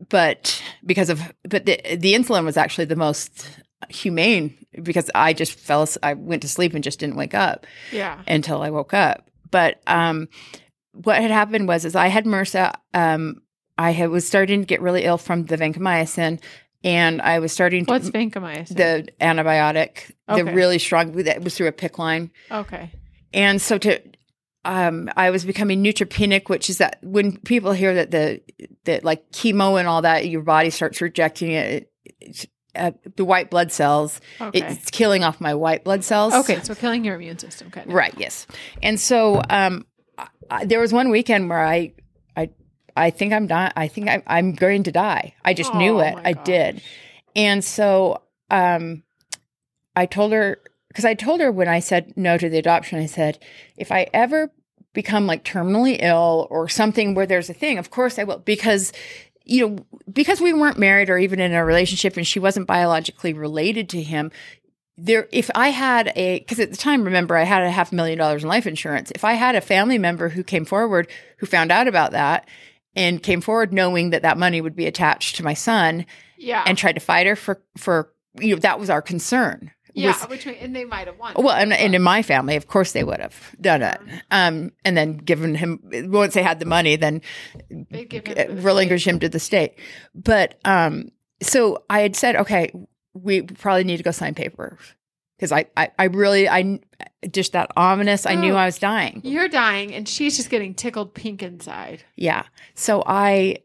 but 0.09 0.61
because 0.85 1.09
of 1.11 1.21
but 1.49 1.65
the 1.65 1.81
the 1.97 2.15
insulin 2.15 2.45
was 2.45 2.57
actually 2.57 2.87
the 2.87 2.97
most 2.97 3.49
humane 3.89 4.53
because 4.83 5.11
I 5.15 5.33
just 5.33 5.53
fell 5.59 5.87
I 6.03 6.15
went 6.15 6.43
to 6.43 6.49
sleep 6.49 6.75
and 6.75 6.83
just 6.83 6.99
didn't 6.99 7.17
wake 7.17 7.35
up 7.35 7.67
Yeah. 7.93 8.21
until 8.27 8.63
I 8.63 8.71
woke 8.71 8.93
up. 8.95 9.31
But 9.51 9.81
um, 9.87 10.29
what 10.93 11.23
had 11.23 11.31
happened 11.31 11.69
was 11.69 11.85
is 11.85 11.95
I 11.95 12.09
had 12.09 12.25
MRSA. 12.25 12.75
Um, 12.93 13.41
I 13.79 13.91
had, 13.93 14.11
was 14.11 14.27
starting 14.27 14.61
to 14.61 14.67
get 14.67 14.81
really 14.81 15.05
ill 15.05 15.19
from 15.19 15.47
the 15.47 15.57
vancomycin, 15.57 16.41
and 16.83 17.23
I 17.23 17.39
was 17.39 17.53
starting 17.53 17.87
to 17.87 17.93
What's 17.93 18.11
vancomycin? 18.11 18.77
the 18.77 19.09
antibiotic, 19.21 20.11
the 20.29 20.45
really 20.45 20.79
strong 20.79 21.13
that 21.25 21.43
was 21.43 21.57
through 21.57 21.69
a 21.69 21.73
PICC 21.73 21.99
line. 21.99 22.31
okay. 22.51 22.91
And 23.33 23.61
so 23.61 23.79
to 23.79 24.01
um 24.65 25.11
I 25.17 25.31
was 25.31 25.45
becoming 25.45 25.83
neutropenic, 25.83 26.49
which 26.49 26.69
is 26.71 26.79
that 26.79 26.99
when 27.03 27.37
people 27.39 27.73
hear 27.73 27.95
that 27.95 28.11
the 28.11 28.41
that 28.85 29.05
like 29.05 29.31
chemo 29.33 29.79
and 29.79 29.87
all 29.89 30.03
that, 30.03 30.29
your 30.29 30.43
body 30.43 30.71
starts 30.71 31.01
rejecting 31.01 31.51
it. 31.53 31.91
it's, 32.21 32.47
uh, 32.77 32.91
the 33.17 33.25
white 33.25 33.51
blood 33.51 33.71
cells, 33.71 34.21
Okay. 34.41 34.61
it's 34.61 34.91
killing 34.91 35.23
off 35.23 35.41
my 35.41 35.55
white 35.55 35.85
blood 35.85 36.03
cells. 36.03 36.35
okay. 36.35 36.61
So 36.63 36.75
killing 36.75 37.05
your 37.05 37.15
immune 37.15 37.39
system, 37.39 37.71
kind 37.71 37.87
of. 37.87 37.95
Right. 37.95 38.13
Yes. 38.19 38.49
And 38.83 38.99
so 38.99 39.41
um, 39.49 39.87
I, 40.19 40.27
I, 40.51 40.65
there 40.65 40.81
was 40.81 40.93
one 40.93 41.09
weekend 41.11 41.49
where 41.49 41.65
I, 41.65 41.93
I, 42.37 42.51
I 42.97 43.11
think 43.11 43.33
I'm 43.33 43.47
not. 43.47 43.75
I 43.77 43.87
think 43.87 44.09
I, 44.09 44.25
I'm 44.27 44.55
going 44.55 44.83
to 44.85 44.91
die. 44.93 45.35
I 45.45 45.55
just 45.55 45.73
knew 45.75 45.97
Oh, 45.99 46.01
it. 46.01 46.17
I 46.25 46.33
gosh. 46.33 46.45
did. 46.45 46.83
And 47.37 47.65
so 47.65 48.23
um, 48.51 49.05
I 49.95 50.07
told 50.07 50.33
her 50.33 50.59
because 50.95 51.05
I 51.05 51.15
told 51.15 51.41
her 51.41 51.51
when 51.51 51.67
I 51.69 51.81
said 51.81 52.15
no 52.17 52.39
to 52.39 52.49
the 52.49 52.57
adoption, 52.59 53.01
I 53.01 53.07
said 53.07 53.43
if 53.77 53.91
I 53.91 54.07
ever 54.15 54.53
become 54.93 55.27
like 55.27 55.45
terminally 55.45 55.97
ill 56.01 56.47
or 56.51 56.69
something 56.69 57.15
where 57.17 57.27
there's 57.27 57.51
a 57.51 57.55
thing, 57.55 57.79
of 57.79 57.91
course 57.91 58.19
I 58.19 58.25
will 58.25 58.39
because. 58.39 58.93
You 59.47 59.69
know, 59.69 59.85
because 60.11 60.41
we 60.41 60.55
weren't 60.55 60.79
married 60.79 61.11
or 61.11 61.19
even 61.19 61.39
in 61.39 61.53
a 61.53 61.63
relationship, 61.63 62.17
and 62.17 62.27
she 62.27 62.39
wasn't 62.39 62.67
biologically 62.67 63.35
related 63.35 63.91
to 63.91 64.01
him, 64.03 64.33
there 64.97 65.29
if 65.33 65.51
i 65.55 65.69
had 65.69 66.13
a 66.17 66.39
because 66.39 66.61
at 66.61 66.71
the 66.71 66.77
time 66.77 67.05
remember 67.05 67.37
i 67.37 67.43
had 67.43 67.63
a 67.63 67.71
half 67.71 67.93
million 67.93 68.17
dollars 68.17 68.43
in 68.43 68.49
life 68.49 68.67
insurance 68.67 69.11
if 69.15 69.25
i 69.25 69.33
had 69.33 69.55
a 69.57 69.61
family 69.61 69.99
member 69.99 70.29
who 70.29 70.45
came 70.45 70.65
forward 70.65 71.11
who 71.39 71.47
found 71.47 71.73
out 71.73 71.89
about 71.89 72.13
that 72.13 72.49
and 72.95 73.23
came 73.23 73.41
forward 73.41 73.73
knowing 73.73 74.11
that 74.11 74.23
that 74.23 74.39
money 74.39 74.61
would 74.61 74.77
be 74.77 74.87
attached 74.87 75.35
to 75.37 75.43
my 75.43 75.53
son 75.53 76.07
Yeah. 76.39 76.63
and 76.65 76.79
tried 76.79 76.93
to 76.93 77.01
fight 77.01 77.27
her 77.27 77.35
for 77.37 77.61
for 77.77 78.13
you 78.41 78.55
know 78.55 78.61
that 78.61 78.81
was 78.81 78.89
our 78.89 79.03
concern. 79.03 79.71
Yeah. 79.95 80.09
was- 80.21 80.29
which 80.29 80.47
may- 80.47 80.59
and 80.59 80.75
they 80.77 80.85
might 80.85 81.07
have 81.07 81.19
won. 81.19 81.35
well, 81.37 81.55
and, 81.55 81.73
and 81.73 81.95
in 81.95 82.03
my 82.03 82.23
family, 82.23 82.57
of 82.57 82.67
course, 82.67 82.93
they 82.93 83.05
would 83.05 83.21
have 83.21 83.55
done 83.61 83.83
it. 83.83 84.01
Um, 84.31 84.73
and 84.85 84.97
then 84.97 85.17
given 85.17 85.55
him 85.55 85.81
once 86.11 86.35
they 86.35 86.43
had 86.43 86.59
the 86.59 86.67
money, 86.67 86.97
then 86.97 87.23
They'd 87.91 88.09
give 88.11 88.27
him 88.27 88.37
uh, 88.39 88.55
the 88.55 88.61
relinquish 88.63 89.07
him 89.07 89.19
to 89.21 89.29
the 89.29 89.41
state. 89.41 89.75
But 90.15 90.59
um, 90.65 91.11
so 91.43 91.85
I 91.89 92.01
had 92.01 92.17
said, 92.17 92.37
okay, 92.37 92.73
we 93.15 93.43
probably 93.43 93.85
need 93.85 93.99
to 93.99 94.03
go 94.03 94.11
sign 94.11 94.35
papers 94.35 94.79
because 95.37 95.53
I, 95.53 95.67
I, 95.77 95.91
I 95.99 96.05
really, 96.05 96.49
I 96.49 96.81
just 97.31 97.53
that 97.53 97.71
ominous. 97.77 98.27
I 98.27 98.35
knew 98.35 98.55
Oh. 98.55 98.57
I 98.57 98.67
was 98.67 98.79
dying. 98.79 99.21
You're 99.25 99.49
dying, 99.49 99.95
and 99.95 100.09
she's 100.09 100.37
just 100.37 100.51
getting 100.51 100.75
tickled 100.75 101.15
pink 101.15 101.43
inside. 101.43 102.03
Yeah. 102.17 102.45
So 102.75 103.03
I 103.07 103.59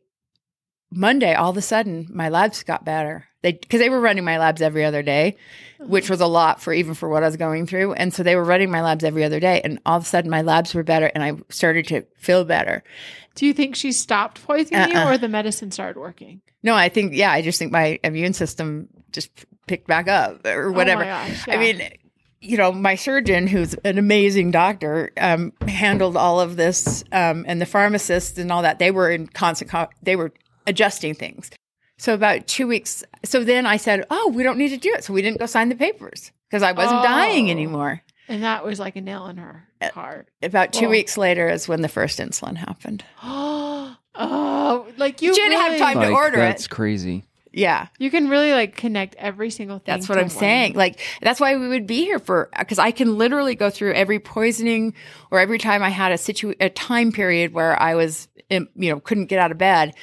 Monday, 0.91 1.33
all 1.33 1.51
of 1.51 1.57
a 1.57 1.61
sudden, 1.61 2.07
my 2.11 2.29
labs 2.29 2.63
got 2.63 2.83
better. 2.85 3.25
They 3.41 3.53
because 3.53 3.79
they 3.79 3.89
were 3.89 4.01
running 4.01 4.25
my 4.25 4.37
labs 4.37 4.61
every 4.61 4.83
other 4.83 5.01
day, 5.01 5.37
which 5.79 6.09
was 6.09 6.19
a 6.19 6.27
lot 6.27 6.61
for 6.61 6.73
even 6.73 6.93
for 6.93 7.07
what 7.07 7.23
I 7.23 7.27
was 7.27 7.37
going 7.37 7.67
through. 7.67 7.93
And 7.93 8.13
so 8.13 8.21
they 8.21 8.35
were 8.35 8.43
running 8.43 8.69
my 8.69 8.81
labs 8.81 9.03
every 9.03 9.23
other 9.23 9.39
day, 9.39 9.61
and 9.63 9.79
all 9.85 9.97
of 9.97 10.03
a 10.03 10.05
sudden 10.05 10.29
my 10.29 10.41
labs 10.41 10.73
were 10.75 10.83
better, 10.83 11.05
and 11.07 11.23
I 11.23 11.33
started 11.49 11.87
to 11.87 12.05
feel 12.17 12.43
better. 12.43 12.83
Do 13.35 13.45
you 13.45 13.53
think 13.53 13.75
she 13.75 13.93
stopped 13.93 14.43
poisoning 14.43 14.89
you, 14.91 14.97
Uh-uh. 14.97 15.13
or 15.13 15.17
the 15.17 15.29
medicine 15.29 15.71
started 15.71 15.97
working? 15.99 16.41
No, 16.63 16.75
I 16.75 16.89
think 16.89 17.13
yeah, 17.13 17.31
I 17.31 17.41
just 17.41 17.57
think 17.59 17.71
my 17.71 17.97
immune 18.03 18.33
system 18.33 18.89
just 19.11 19.29
picked 19.67 19.87
back 19.87 20.09
up 20.09 20.45
or 20.45 20.71
whatever. 20.73 21.03
Oh 21.03 21.05
gosh, 21.05 21.47
I 21.47 21.55
mean, 21.55 21.81
you 22.41 22.57
know, 22.57 22.73
my 22.73 22.95
surgeon, 22.95 23.47
who's 23.47 23.73
an 23.85 23.97
amazing 23.97 24.51
doctor, 24.51 25.11
um, 25.15 25.53
handled 25.65 26.17
all 26.17 26.41
of 26.41 26.57
this, 26.57 27.05
um, 27.13 27.45
and 27.47 27.61
the 27.61 27.65
pharmacists 27.65 28.37
and 28.37 28.51
all 28.51 28.63
that. 28.63 28.79
They 28.79 28.91
were 28.91 29.09
in 29.09 29.27
constant. 29.27 29.71
Co- 29.71 29.87
they 30.03 30.17
were 30.17 30.33
adjusting 30.67 31.13
things. 31.13 31.49
So 31.99 32.13
about 32.15 32.47
two 32.47 32.65
weeks. 32.65 33.03
So 33.23 33.43
then 33.43 33.65
I 33.67 33.77
said, 33.77 34.05
"Oh, 34.09 34.31
we 34.33 34.41
don't 34.41 34.57
need 34.57 34.69
to 34.69 34.77
do 34.77 34.91
it." 34.93 35.03
So 35.03 35.13
we 35.13 35.21
didn't 35.21 35.37
go 35.39 35.45
sign 35.45 35.69
the 35.69 35.75
papers 35.75 36.31
because 36.49 36.63
I 36.63 36.71
wasn't 36.71 37.03
dying 37.03 37.47
Oh. 37.49 37.51
anymore. 37.51 38.01
And 38.27 38.43
that 38.43 38.63
was 38.65 38.79
like 38.79 38.95
a 38.95 39.01
nail 39.01 39.27
in 39.27 39.37
her 39.37 39.67
heart. 39.93 40.27
About 40.41 40.71
two 40.73 40.87
weeks 40.89 41.17
later 41.17 41.49
is 41.49 41.67
when 41.67 41.81
the 41.81 41.87
first 41.89 42.19
insulin 42.19 42.55
happened. 42.57 43.03
oh, 43.23 44.87
like 44.97 45.21
you 45.21 45.33
She 45.33 45.41
didn't 45.41 45.59
have 45.59 45.71
really- 45.73 45.79
time 45.79 45.99
to 46.01 46.09
order 46.11 46.37
that's 46.37 46.61
it. 46.61 46.63
That's 46.63 46.67
crazy. 46.67 47.25
Yeah. 47.51 47.87
You 47.97 48.11
can 48.11 48.29
really 48.29 48.51
like 48.53 48.75
connect 48.75 49.15
every 49.15 49.49
single 49.49 49.79
thing. 49.79 49.85
That's 49.87 50.07
what 50.07 50.15
to 50.15 50.21
I'm 50.21 50.27
one. 50.27 50.37
saying. 50.37 50.73
Like 50.75 50.99
that's 51.21 51.39
why 51.39 51.55
we 51.57 51.67
would 51.67 51.87
be 51.87 52.03
here 52.03 52.19
for 52.19 52.49
because 52.57 52.77
I 52.77 52.91
can 52.91 53.17
literally 53.17 53.55
go 53.55 53.71
through 53.71 53.93
every 53.93 54.19
poisoning 54.19 54.93
or 55.31 55.39
every 55.39 55.57
time 55.57 55.81
I 55.81 55.89
had 55.89 56.11
a 56.11 56.17
situ 56.17 56.53
a 56.59 56.69
time 56.69 57.11
period 57.11 57.51
where 57.53 57.79
I 57.81 57.95
was 57.95 58.27
um, 58.51 58.69
you 58.75 58.91
know 58.91 58.99
couldn't 58.99 59.25
get 59.25 59.39
out 59.39 59.51
of 59.51 59.57
bed. 59.57 59.95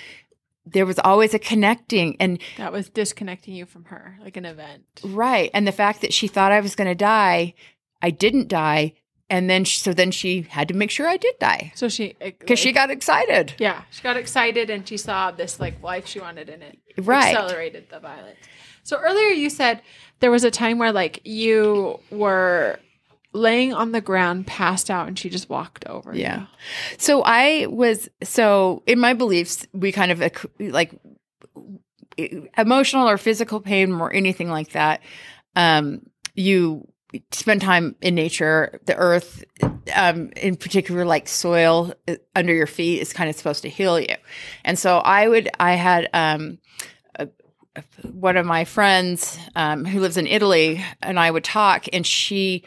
There 0.66 0.84
was 0.86 0.98
always 0.98 1.32
a 1.34 1.38
connecting 1.38 2.16
and 2.18 2.40
That 2.58 2.72
was 2.72 2.88
disconnecting 2.88 3.54
you 3.54 3.66
from 3.66 3.84
her, 3.86 4.18
like 4.22 4.36
an 4.36 4.44
event. 4.44 4.82
right 5.04 5.50
and 5.54 5.66
the 5.66 5.72
fact 5.72 6.00
that 6.02 6.12
she 6.12 6.26
thought 6.28 6.52
I 6.52 6.60
was 6.60 6.74
going 6.74 6.88
to 6.88 6.94
die, 6.94 7.54
I 8.02 8.10
didn't 8.10 8.48
die, 8.48 8.94
and 9.30 9.48
then 9.50 9.64
sh 9.64 9.78
so 9.78 9.92
then 9.92 10.10
she 10.10 10.42
had 10.42 10.68
to 10.68 10.74
make 10.74 10.90
sure 10.90 11.06
I 11.08 11.16
did 11.16 11.38
die 11.38 11.72
So 11.74 11.88
she, 11.88 12.14
eh, 12.20 12.30
because 12.38 12.58
she 12.58 12.72
got 12.72 12.90
excited. 12.90 13.54
yeah, 13.58 13.82
she 13.90 14.02
got 14.02 14.16
excited 14.16 14.70
and 14.70 14.86
she 14.88 14.96
saw 14.96 15.30
this 15.30 15.58
like 15.60 15.82
life 15.82 16.06
she 16.06 16.20
wanted 16.20 16.48
in 16.48 16.62
it. 16.62 16.78
Right. 16.98 17.34
Accelerated 17.36 17.88
the 17.90 18.00
violence. 18.00 18.38
So 18.84 18.98
earlier 18.98 19.28
you 19.28 19.50
said 19.50 19.82
there 20.20 20.30
was 20.30 20.44
a 20.44 20.50
time 20.50 20.78
where 20.78 20.92
like 20.92 21.20
you 21.24 21.98
were 22.10 22.78
laying 23.36 23.72
on 23.72 23.92
the 23.92 24.00
ground, 24.00 24.46
passed 24.46 24.90
out, 24.90 25.06
and 25.06 25.18
she 25.18 25.28
just 25.28 25.48
walked 25.48 25.86
over. 25.86 26.14
Yeah. 26.14 26.46
So 26.98 27.22
I 27.24 27.66
was 27.68 28.08
so 28.22 28.82
in 28.86 28.98
my 28.98 29.14
beliefs 29.14 29.66
we 29.72 29.92
kind 29.92 30.10
of 30.10 30.22
like 30.58 30.98
emotional 32.56 33.08
or 33.08 33.18
physical 33.18 33.60
pain 33.60 33.92
or 33.92 34.12
anything 34.12 34.48
like 34.48 34.70
that. 34.70 35.02
Um, 35.54 36.06
you 36.34 36.88
spend 37.32 37.60
time 37.60 37.94
in 38.00 38.14
nature, 38.14 38.80
the 38.86 38.96
earth, 38.96 39.44
um, 39.94 40.30
in 40.36 40.56
particular, 40.56 41.04
like 41.04 41.28
soil 41.28 41.94
uh, 42.08 42.16
under 42.34 42.52
your 42.52 42.66
feet 42.66 43.00
is 43.00 43.12
kind 43.12 43.30
of 43.30 43.36
supposed 43.36 43.62
to 43.62 43.68
heal 43.68 43.98
you. 43.98 44.16
And 44.64 44.78
so 44.78 44.98
I 44.98 45.28
would, 45.28 45.48
I 45.58 45.74
had, 45.74 46.08
um, 46.12 46.58
one 48.02 48.36
of 48.36 48.46
my 48.46 48.64
friends 48.64 49.38
um, 49.54 49.84
who 49.84 50.00
lives 50.00 50.16
in 50.16 50.26
Italy 50.26 50.82
and 51.02 51.18
I 51.18 51.30
would 51.30 51.44
talk 51.44 51.86
and 51.92 52.06
she 52.06 52.64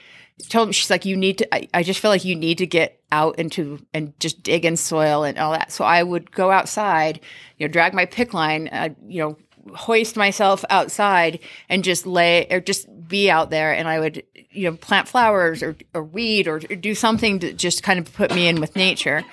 told 0.47 0.69
me, 0.69 0.73
she's 0.73 0.89
like, 0.89 1.05
you 1.05 1.17
need 1.17 1.39
to, 1.39 1.55
I, 1.55 1.67
I 1.73 1.83
just 1.83 1.99
feel 1.99 2.11
like 2.11 2.25
you 2.25 2.35
need 2.35 2.59
to 2.59 2.65
get 2.65 3.01
out 3.11 3.39
into 3.39 3.79
and 3.93 4.17
just 4.19 4.43
dig 4.43 4.65
in 4.65 4.77
soil 4.77 5.23
and 5.23 5.37
all 5.37 5.51
that. 5.51 5.71
So 5.71 5.83
I 5.83 6.01
would 6.03 6.31
go 6.31 6.51
outside, 6.51 7.19
you 7.57 7.67
know, 7.67 7.71
drag 7.71 7.93
my 7.93 8.05
PICC 8.05 8.33
line, 8.33 8.67
uh, 8.69 8.89
you 9.07 9.21
know, 9.21 9.37
hoist 9.75 10.15
myself 10.15 10.63
outside 10.69 11.39
and 11.67 11.83
just 11.83 12.05
lay 12.05 12.47
or 12.49 12.59
just 12.59 12.87
be 13.07 13.29
out 13.29 13.49
there 13.49 13.73
and 13.73 13.87
I 13.87 13.99
would 13.99 14.23
you 14.51 14.69
know 14.69 14.77
plant 14.77 15.07
flowers 15.07 15.63
or, 15.63 15.75
or 15.93 16.03
weed 16.03 16.47
or, 16.47 16.55
or 16.55 16.75
do 16.75 16.95
something 16.95 17.39
to 17.39 17.53
just 17.53 17.83
kind 17.83 17.99
of 17.99 18.11
put 18.13 18.33
me 18.33 18.47
in 18.47 18.61
with 18.61 18.75
nature. 18.75 19.23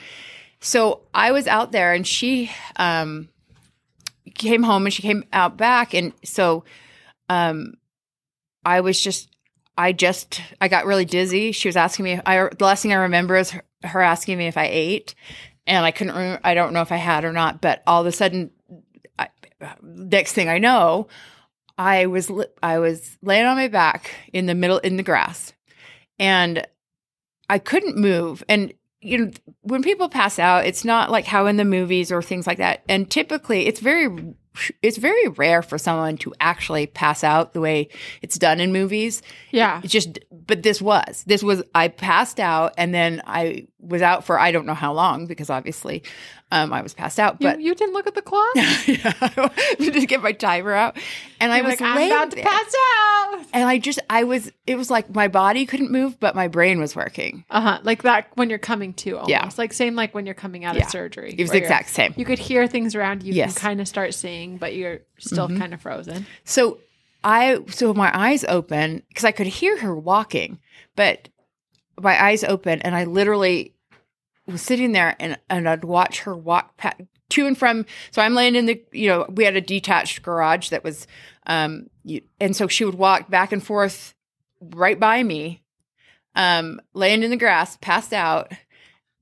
So 0.61 1.03
I 1.15 1.33
was 1.33 1.47
out 1.47 1.73
there 1.73 1.93
and 1.93 2.07
she 2.07 2.51
um 2.77 3.29
came 4.35 4.63
home 4.63 4.87
and 4.87 4.93
she 4.93 5.03
came 5.03 5.25
out 5.33 5.57
back 5.57 5.95
and 5.95 6.13
so 6.25 6.65
um 7.29 7.75
I 8.65 8.81
was 8.81 9.01
just 9.01 9.36
I 9.77 9.93
just 9.93 10.41
I 10.61 10.69
got 10.69 10.87
really 10.87 11.05
dizzy. 11.05 11.53
She 11.53 11.69
was 11.69 11.77
asking 11.77 12.05
me 12.05 12.21
I 12.25 12.49
the 12.49 12.65
last 12.65 12.83
thing 12.83 12.93
I 12.93 12.97
remember 12.97 13.37
is 13.37 13.51
her, 13.51 13.63
her 13.85 14.01
asking 14.01 14.39
me 14.39 14.47
if 14.47 14.57
I 14.57 14.67
ate 14.67 15.15
and 15.67 15.85
I 15.85 15.91
couldn't 15.91 16.15
remember, 16.15 16.41
I 16.45 16.55
don't 16.55 16.73
know 16.73 16.83
if 16.83 16.93
I 16.93 16.97
had 16.97 17.25
or 17.25 17.33
not, 17.33 17.61
but 17.61 17.83
all 17.87 18.01
of 18.01 18.07
a 18.07 18.13
sudden 18.13 18.51
I, 19.19 19.29
next 19.83 20.33
thing 20.33 20.49
I 20.49 20.59
know, 20.59 21.09
I 21.79 22.07
was 22.07 22.31
I 22.63 22.79
was 22.79 23.19
laying 23.23 23.47
on 23.47 23.57
my 23.57 23.69
back 23.69 24.15
in 24.33 24.47
the 24.47 24.55
middle 24.55 24.79
in 24.79 24.97
the 24.97 25.03
grass, 25.03 25.53
and 26.19 26.67
I 27.51 27.59
couldn't 27.59 27.97
move. 27.97 28.43
And 28.49 28.73
you 29.01 29.19
know, 29.19 29.31
when 29.61 29.83
people 29.83 30.09
pass 30.09 30.39
out, 30.39 30.67
it's 30.67 30.85
not 30.85 31.11
like 31.11 31.27
how 31.27 31.47
in 31.47 31.57
the 31.57 31.65
movies 31.65 32.11
or 32.11 32.23
things 32.23 32.47
like 32.47 32.59
that. 32.59 32.83
And 32.89 33.11
typically, 33.11 33.67
it's 33.67 33.81
very 33.81 34.35
it's 34.83 34.97
very 34.97 35.29
rare 35.29 35.63
for 35.63 35.79
someone 35.79 36.17
to 36.19 36.35
actually 36.41 36.87
pass 36.87 37.25
out 37.25 37.53
the 37.53 37.61
way 37.61 37.89
it's 38.23 38.39
done 38.39 38.61
in 38.61 38.73
movies. 38.73 39.23
Yeah. 39.51 39.81
It's 39.83 39.93
just, 39.93 40.19
but 40.31 40.63
this 40.63 40.81
was 40.81 41.25
this 41.27 41.43
was 41.43 41.63
I 41.75 41.89
passed 41.89 42.41
out, 42.41 42.75
and 42.77 42.95
then 42.95 43.23
I 43.27 43.67
was 43.87 44.03
out 44.03 44.25
for 44.25 44.39
I 44.39 44.53
don't 44.53 44.67
know 44.67 44.75
how 44.75 44.93
long 44.93 45.27
because 45.27 45.49
obviously, 45.51 46.03
um, 46.51 46.73
I 46.73 46.83
was 46.83 46.95
passed 46.95 47.19
out, 47.21 47.41
but. 47.41 47.61
you 47.61 47.75
didn't 47.75 47.93
look 47.95 48.07
at 48.07 48.15
the 48.15 48.23
clock? 48.23 48.49
yeah, 48.55 49.13
to 49.79 50.07
get 50.07 50.23
my 50.23 50.33
timer 50.33 50.73
out, 50.73 50.97
and 51.41 51.53
I 51.53 51.57
You're 51.59 51.67
was 51.67 51.81
like, 51.81 51.91
I'm 51.91 52.11
about 52.11 52.31
to 52.33 52.43
pass 52.43 52.75
out. 52.97 53.47
and 53.53 53.69
I 53.69 53.79
just, 53.79 53.99
I 54.11 54.25
was, 54.25 54.51
it 54.67 54.77
was 54.77 54.91
like 54.91 55.15
my 55.15 55.29
body 55.29 55.67
couldn't 55.67 55.91
move, 55.91 56.19
but 56.21 56.35
my 56.35 56.49
brain 56.49 56.79
was 56.81 56.95
working. 56.97 57.45
Uh 57.51 57.61
huh. 57.61 57.79
Like 57.83 58.03
that 58.03 58.29
when 58.35 58.49
you're 58.51 58.59
coming 58.59 58.93
to 58.95 59.13
almost. 59.17 59.31
Yeah. 59.31 59.51
Like 59.57 59.73
same 59.73 59.95
like 59.97 60.15
when 60.15 60.27
you're 60.27 60.35
coming 60.35 60.65
out 60.65 60.77
Yeah. 60.77 60.85
of 60.85 60.91
surgery. 60.91 61.35
It 61.37 61.43
was 61.43 61.51
the 61.51 61.59
exact 61.59 61.91
same. 61.91 62.15
You 62.17 62.25
could 62.25 62.39
hear 62.39 62.67
things 62.67 62.95
around 62.95 63.23
you. 63.23 63.33
You 63.33 63.39
Yes. 63.39 63.55
can 63.55 63.61
kind 63.63 63.81
of 63.81 63.89
start 63.89 64.15
seeing, 64.15 64.57
but 64.59 64.75
you're 64.75 65.01
still 65.19 65.49
Mhm. 65.49 65.59
kind 65.59 65.75
of 65.75 65.81
frozen. 65.81 66.27
So 66.45 66.79
I, 67.25 67.59
so 67.71 67.93
my 67.95 68.11
eyes 68.17 68.45
open 68.45 69.03
because 69.09 69.25
I 69.25 69.33
could 69.33 69.47
hear 69.49 69.79
her 69.81 69.95
walking, 69.97 70.59
but 70.95 71.29
my 72.01 72.23
eyes 72.23 72.45
open, 72.45 72.83
and 72.83 72.95
I 72.95 73.05
literally 73.05 73.73
was 74.47 74.63
sitting 74.63 74.93
there, 74.93 75.17
and 75.19 75.39
and 75.51 75.69
I'd 75.69 75.85
watch 75.85 76.21
her 76.21 76.37
walk 76.37 76.77
pa- 76.77 76.95
to 77.31 77.47
and 77.47 77.59
from. 77.59 77.87
So 78.13 78.23
I'm 78.23 78.35
laying 78.35 78.55
in 78.55 78.67
the, 78.67 78.83
you 78.93 79.09
know, 79.09 79.27
we 79.29 79.45
had 79.45 79.57
a 79.57 79.61
detached 79.61 80.23
garage 80.23 80.69
that 80.71 80.85
was, 80.85 81.07
um, 81.47 81.89
you, 82.05 82.23
and 82.41 82.55
so 82.55 82.69
she 82.69 82.85
would 82.85 82.95
walk 82.95 83.29
back 83.29 83.51
and 83.53 83.63
forth 83.63 84.15
right 84.61 84.99
by 84.99 85.23
me, 85.23 85.63
um, 86.35 86.81
laying 86.95 87.23
in 87.23 87.31
the 87.31 87.37
grass, 87.37 87.77
passed 87.79 88.13
out, 88.13 88.53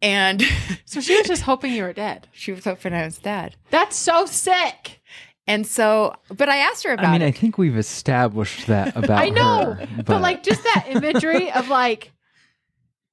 and 0.03 0.43
So 0.85 1.01
she 1.01 1.17
was 1.17 1.27
just 1.27 1.43
hoping 1.43 1.73
you 1.73 1.83
were 1.83 1.93
dead. 1.93 2.29
she 2.33 2.53
was 2.53 2.65
hoping 2.65 2.93
I 2.93 3.05
was 3.05 3.19
dead. 3.19 3.57
That's 3.71 3.97
so 3.97 4.27
sick. 4.27 5.01
And 5.47 5.67
so, 5.67 6.15
but 6.35 6.49
I 6.49 6.57
asked 6.59 6.85
her 6.85 6.93
about 6.93 7.05
I 7.07 7.13
mean, 7.13 7.23
it. 7.23 7.27
I 7.27 7.31
think 7.33 7.59
we've 7.59 7.77
established 7.77 8.67
that 8.67 8.97
about 8.97 9.19
I 9.23 9.29
know, 9.29 9.73
her, 9.75 9.89
but, 10.05 10.23
like 10.23 10.43
just 10.43 10.63
that 10.63 10.87
imagery 10.89 11.51
of 11.53 11.69
like, 11.69 12.13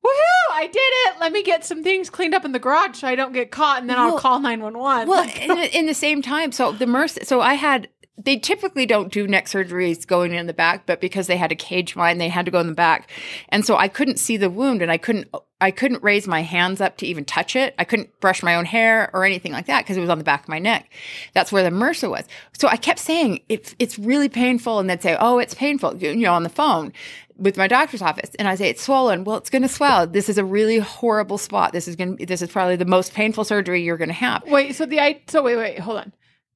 woohoo! 0.03 0.53
I 0.53 0.67
did 0.67 0.77
it. 0.79 1.19
Let 1.19 1.31
me 1.31 1.43
get 1.43 1.63
some 1.65 1.83
things 1.83 2.09
cleaned 2.09 2.33
up 2.33 2.45
in 2.45 2.51
the 2.51 2.59
garage 2.59 2.97
so 2.99 3.07
I 3.07 3.15
don't 3.15 3.33
get 3.33 3.51
caught, 3.51 3.81
and 3.81 3.89
then 3.89 3.97
I'll 3.97 4.11
Well- 4.11 4.19
call 4.19 4.39
nine 4.39 4.61
one 4.61 4.77
one. 4.77 5.07
well, 5.07 5.23
in, 5.39 5.55
the- 5.57 5.77
in 5.77 5.85
the 5.85 5.93
same 5.93 6.21
time, 6.21 6.51
so 6.51 6.71
the 6.71 6.87
Mercy, 6.87 7.21
so 7.23 7.41
I 7.41 7.53
had, 7.55 7.87
they 8.17 8.37
typically 8.37 8.85
don't 8.85 9.11
do 9.11 9.27
neck 9.27 9.45
surgeries 9.47 10.05
going 10.05 10.33
in 10.33 10.45
the 10.47 10.53
back, 10.53 10.85
but 10.85 11.01
because 11.01 11.27
they 11.27 11.37
had 11.37 11.51
a 11.51 11.55
cage 11.55 11.95
mine, 11.95 12.17
they 12.19 12.29
had 12.29 12.45
to 12.45 12.51
go 12.51 12.59
in 12.59 12.67
the 12.67 12.73
back. 12.73 13.09
And 13.49 13.65
so 13.65 13.77
I 13.77 13.87
couldn't 13.87 14.17
see 14.19 14.37
the 14.37 14.49
wound 14.49 14.81
and 14.83 14.91
I 14.91 14.97
couldn't, 14.97 15.27
I 15.59 15.71
couldn't 15.71 16.03
raise 16.03 16.27
my 16.27 16.41
hands 16.43 16.81
up 16.81 16.97
to 16.97 17.07
even 17.07 17.25
touch 17.25 17.55
it. 17.55 17.73
I 17.79 17.83
couldn't 17.83 18.19
brush 18.19 18.43
my 18.43 18.55
own 18.55 18.65
hair 18.65 19.09
or 19.13 19.25
anything 19.25 19.51
like 19.53 19.65
that 19.67 19.83
because 19.83 19.97
it 19.97 20.01
was 20.01 20.09
on 20.09 20.17
the 20.19 20.23
back 20.23 20.43
of 20.43 20.49
my 20.49 20.59
neck. 20.59 20.91
That's 21.33 21.51
where 21.51 21.63
the 21.63 21.69
MRSA 21.69 22.09
was. 22.11 22.25
So 22.59 22.67
I 22.67 22.77
kept 22.77 22.99
saying, 22.99 23.39
it's, 23.49 23.75
it's 23.79 23.97
really 23.97 24.29
painful. 24.29 24.77
And 24.79 24.87
they'd 24.89 25.01
say, 25.01 25.17
oh, 25.19 25.39
it's 25.39 25.53
painful, 25.55 25.97
you 25.97 26.15
know, 26.15 26.33
on 26.33 26.43
the 26.43 26.49
phone. 26.49 26.93
With 27.41 27.57
my 27.57 27.67
doctor's 27.67 28.01
office 28.01 28.29
and 28.37 28.47
I 28.47 28.55
say 28.55 28.69
it's 28.69 28.83
swollen. 28.83 29.23
Well, 29.23 29.37
it's 29.37 29.49
going 29.49 29.63
to 29.63 29.67
swell. 29.67 30.07
This 30.07 30.29
is 30.29 30.37
a 30.37 30.45
really 30.45 30.77
horrible 30.77 31.37
spot. 31.37 31.73
This 31.73 31.87
is 31.87 31.95
going 31.95 32.17
to 32.17 32.25
this 32.25 32.41
is 32.41 32.51
probably 32.51 32.75
the 32.75 32.85
most 32.85 33.13
painful 33.13 33.43
surgery 33.43 33.81
you're 33.81 33.97
going 33.97 34.09
to 34.09 34.13
have. 34.13 34.43
Wait, 34.45 34.75
so 34.75 34.85
the 34.85 34.99
I 34.99 35.21
so 35.27 35.43
wait, 35.43 35.57
wait, 35.57 35.79
hold 35.79 35.97
on. 35.97 36.13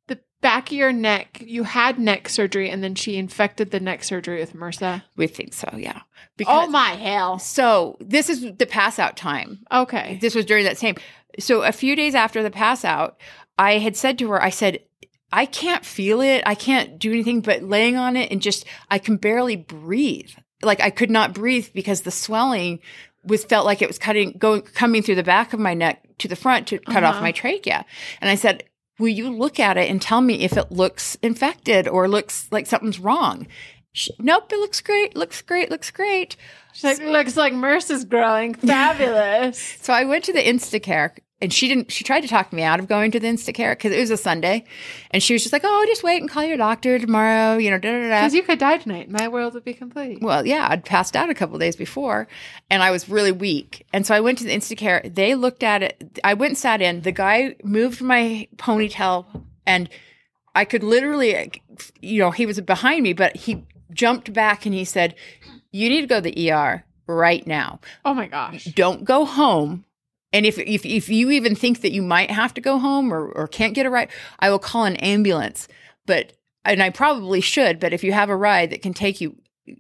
The 0.08 0.20
back 0.42 0.68
of 0.68 0.74
your 0.74 0.94
neck, 0.94 1.42
you 1.42 1.64
had 1.64 1.98
neck 1.98 2.30
surgery 2.30 2.70
and 2.70 2.84
then 2.84 2.96
she 2.96 3.18
infected 3.18 3.72
the 3.72 3.80
neck 3.80 4.04
surgery 4.04 4.40
with 4.40 4.54
MRSA. 4.54 5.04
We 5.18 5.28
think 5.28 5.54
so, 5.54 5.70
yeah. 5.76 6.02
oh 6.46 6.68
my 6.68 6.92
hell. 6.92 7.40
So, 7.40 7.98
this 8.00 8.30
is 8.30 8.56
the 8.58 8.68
pass 8.68 9.00
out 9.00 9.18
time. 9.18 9.66
Okay. 9.72 10.20
This 10.22 10.36
was 10.36 10.46
during 10.46 10.66
that 10.66 10.78
same. 10.78 10.96
So, 11.40 11.64
a 11.64 11.72
few 11.72 11.96
days 11.96 12.14
after 12.16 12.44
the 12.44 12.52
pass 12.52 12.86
out, 12.86 13.20
I 13.58 13.80
had 13.80 13.96
said 13.98 14.20
to 14.20 14.30
her, 14.30 14.42
I 14.42 14.52
said, 14.52 14.80
I 15.32 15.46
can't 15.46 15.84
feel 15.84 16.22
it. 16.22 16.44
I 16.46 16.56
can't 16.56 17.00
do 17.00 17.12
anything 17.12 17.42
but 17.42 17.64
laying 17.64 17.98
on 17.98 18.16
it 18.16 18.32
and 18.32 18.42
just, 18.42 18.66
I 18.90 19.00
can 19.00 19.18
barely 19.18 19.56
breathe. 19.56 20.32
Like 20.66 20.82
I 20.82 20.90
could 20.90 21.12
not 21.12 21.34
breathe 21.34 21.70
because 21.74 22.02
the 22.02 22.12
swelling 22.12 22.80
was 23.24 23.44
felt 23.46 23.66
like 23.66 23.82
it 23.82 23.88
was 23.88 23.98
cutting, 23.98 24.34
going, 24.38 24.62
coming 24.62 25.02
through 25.02 25.16
the 25.16 25.24
back 25.24 25.54
of 25.54 25.60
my 25.60 25.74
neck 25.74 26.04
to 26.20 26.28
the 26.28 26.36
front 26.36 26.68
to 26.68 26.80
cut 26.80 27.04
off 27.04 27.16
Uh-huh. 27.16 27.22
my 27.24 27.32
trachea. 27.32 27.86
And 28.22 28.30
I 28.30 28.36
said, 28.36 28.64
Will 28.98 29.10
you 29.10 29.30
look 29.30 29.60
at 29.60 29.76
it 29.78 29.90
and 29.90 30.02
tell 30.02 30.22
me 30.22 30.36
if 30.46 30.56
it 30.56 30.72
looks 30.72 31.16
infected 31.22 31.86
or 31.88 32.08
looks 32.08 32.48
like 32.52 32.66
something's 32.66 32.98
wrong? 33.00 33.46
She, 33.92 34.12
nope, 34.20 34.52
it 34.54 34.60
looks 34.60 34.80
great, 34.80 35.18
looks 35.18 35.42
great, 35.42 35.70
looks 35.70 35.92
great. 35.92 36.38
She's 36.74 36.84
like, 36.84 37.00
looks 37.00 37.36
like 37.36 37.52
MRSA's 37.54 38.06
growing. 38.06 38.54
Fabulous. 39.00 39.78
So 39.82 39.92
I 39.94 40.06
went 40.06 40.24
to 40.26 40.34
the 40.34 40.40
Instacare 40.42 41.12
and 41.42 41.52
she 41.52 41.68
didn't, 41.68 41.92
she 41.92 42.04
tried 42.04 42.22
to 42.22 42.28
talk 42.28 42.54
me 42.54 42.64
out 42.64 42.80
of 42.80 42.88
going 42.88 43.12
to 43.12 43.20
the 43.20 43.28
Instacare 43.28 43.74
because 43.74 43.92
it 43.92 44.00
was 44.00 44.10
a 44.10 44.18
Sunday. 44.18 44.64
And 45.12 45.22
she 45.22 45.34
was 45.34 45.44
just 45.44 45.52
like, 45.52 45.64
oh, 45.66 45.86
just 45.88 46.04
wait 46.04 46.22
and 46.22 46.30
call 46.30 46.44
your 46.44 46.56
doctor 46.56 46.98
tomorrow, 46.98 47.58
you 47.58 47.70
know, 47.70 47.78
da 47.78 47.92
da 47.92 48.10
da. 48.10 48.22
Because 48.22 48.34
you 48.34 48.44
could 48.44 48.58
die 48.58 48.78
tonight. 48.78 49.10
My 49.10 49.28
world 49.28 49.54
would 49.54 49.66
be 49.66 49.74
complete. 49.74 50.22
Well, 50.22 50.46
yeah, 50.46 50.68
I'd 50.70 50.86
passed 50.86 51.16
out 51.16 51.30
a 51.30 51.34
couple 51.34 51.60
days 51.60 51.76
before 51.76 52.28
and 52.70 52.82
I 52.82 52.92
was 52.92 53.10
really 53.10 53.34
weak. 53.34 53.86
And 53.92 54.08
so 54.08 54.16
I 54.16 54.22
went 54.22 54.38
to 54.38 54.46
the 54.46 54.56
Instacare. 54.56 55.14
They 55.14 55.36
looked 55.36 55.62
at 55.62 55.84
it. 55.84 56.20
I 56.24 56.36
went 56.36 56.52
and 56.52 56.58
sat 56.58 56.82
in. 56.82 57.02
The 57.02 57.12
guy 57.12 57.56
moved 57.64 58.02
my 58.02 58.48
ponytail 58.56 59.26
and 59.66 59.90
I 60.56 60.64
could 60.64 60.84
literally, 60.84 61.52
you 62.00 62.20
know, 62.20 62.32
he 62.32 62.46
was 62.46 62.62
behind 62.62 63.04
me, 63.04 63.12
but 63.12 63.36
he 63.36 63.66
jumped 63.92 64.32
back 64.32 64.66
and 64.66 64.74
he 64.74 64.86
said, 64.86 65.16
you 65.72 65.90
need 65.90 66.02
to 66.02 66.08
go 66.08 66.22
to 66.22 66.22
the 66.22 66.52
ER 66.52 66.86
right 67.08 67.46
now. 67.46 67.82
Oh 68.06 68.14
my 68.14 68.28
gosh. 68.28 68.64
Don't 68.66 69.04
go 69.04 69.26
home. 69.26 69.84
And 70.36 70.46
if, 70.46 70.60
if, 70.60 70.86
if 70.86 71.08
you 71.08 71.32
even 71.32 71.56
think 71.56 71.80
that 71.80 71.94
you 71.94 72.02
might 72.02 72.30
have 72.30 72.54
to 72.56 72.62
go 72.62 72.78
home 72.78 73.14
or, 73.14 73.26
or 73.26 73.48
can't 73.48 73.74
get 73.74 73.86
a 73.86 73.90
ride, 73.90 74.10
I 74.38 74.50
will 74.50 74.60
call 74.60 74.84
an 74.84 74.98
ambulance. 74.98 75.70
But, 76.06 76.34
and 76.66 76.84
I 76.84 76.90
probably 76.90 77.40
should, 77.40 77.80
but 77.80 77.94
if 77.94 78.04
you 78.04 78.12
have 78.12 78.30
a 78.30 78.36
ride 78.36 78.72
that 78.72 78.82
can 78.82 78.94
take 78.94 79.22
you, 79.22 79.38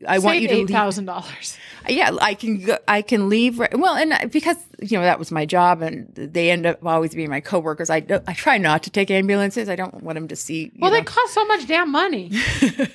I 0.08 0.20
want 0.20 0.40
you 0.40 0.48
to 0.48 0.54
eight 0.54 0.60
leave. 0.60 0.70
thousand 0.70 1.06
dollars. 1.06 1.58
Yeah, 1.90 2.16
I 2.22 2.36
can 2.36 2.64
go, 2.64 2.78
I 2.88 3.02
can 3.02 3.28
leave. 3.28 3.60
Right, 3.60 3.78
well, 3.78 3.96
and 3.96 4.14
uh, 4.14 4.28
because 4.32 4.58
you 4.82 4.98
know 4.98 5.04
that 5.04 5.20
was 5.20 5.30
my 5.30 5.46
job, 5.46 5.84
and 5.84 6.12
they 6.16 6.50
end 6.50 6.66
up 6.66 6.84
always 6.84 7.14
being 7.14 7.30
my 7.30 7.40
coworkers. 7.40 7.92
I 7.92 7.98
I 8.26 8.34
try 8.34 8.58
not 8.58 8.82
to 8.84 8.90
take 8.90 9.12
ambulances. 9.12 9.70
I 9.70 9.76
don't 9.76 10.02
want 10.02 10.16
them 10.16 10.28
to 10.30 10.36
see. 10.36 10.72
Well, 10.80 10.90
know. 10.90 10.98
they 10.98 11.04
cost 11.04 11.36
so 11.36 11.46
much 11.46 11.68
damn 11.68 11.92
money. 11.92 12.32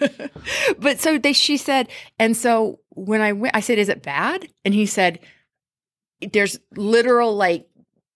but 0.81 0.99
so 0.99 1.17
they 1.17 1.33
she 1.33 1.59
said, 1.59 1.89
and 2.19 2.37
so 2.37 2.81
when 2.89 3.21
I 3.21 3.35
went, 3.35 3.55
I 3.55 3.61
said, 3.61 3.79
"Is 3.79 3.89
it 3.89 4.03
bad?" 4.03 4.49
And 4.65 4.75
he 4.75 4.85
said, 4.85 5.21
"There's 6.33 6.59
literal 6.77 7.35
like 7.35 7.69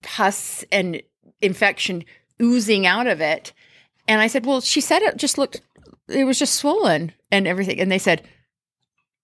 pus 0.02 0.64
and 0.70 1.02
infection 1.40 2.05
oozing 2.40 2.86
out 2.86 3.07
of 3.07 3.20
it." 3.20 3.52
And 4.07 4.20
I 4.20 4.26
said, 4.26 4.46
"Well, 4.46 4.61
she 4.61 4.80
said 4.80 5.02
it 5.02 5.16
just 5.16 5.38
looked, 5.38 5.61
it 6.09 6.24
was 6.24 6.38
just 6.38 6.55
swollen 6.55 7.12
and 7.30 7.46
everything." 7.46 7.80
And 7.80 7.90
they 7.90 7.98
said, 7.98 8.22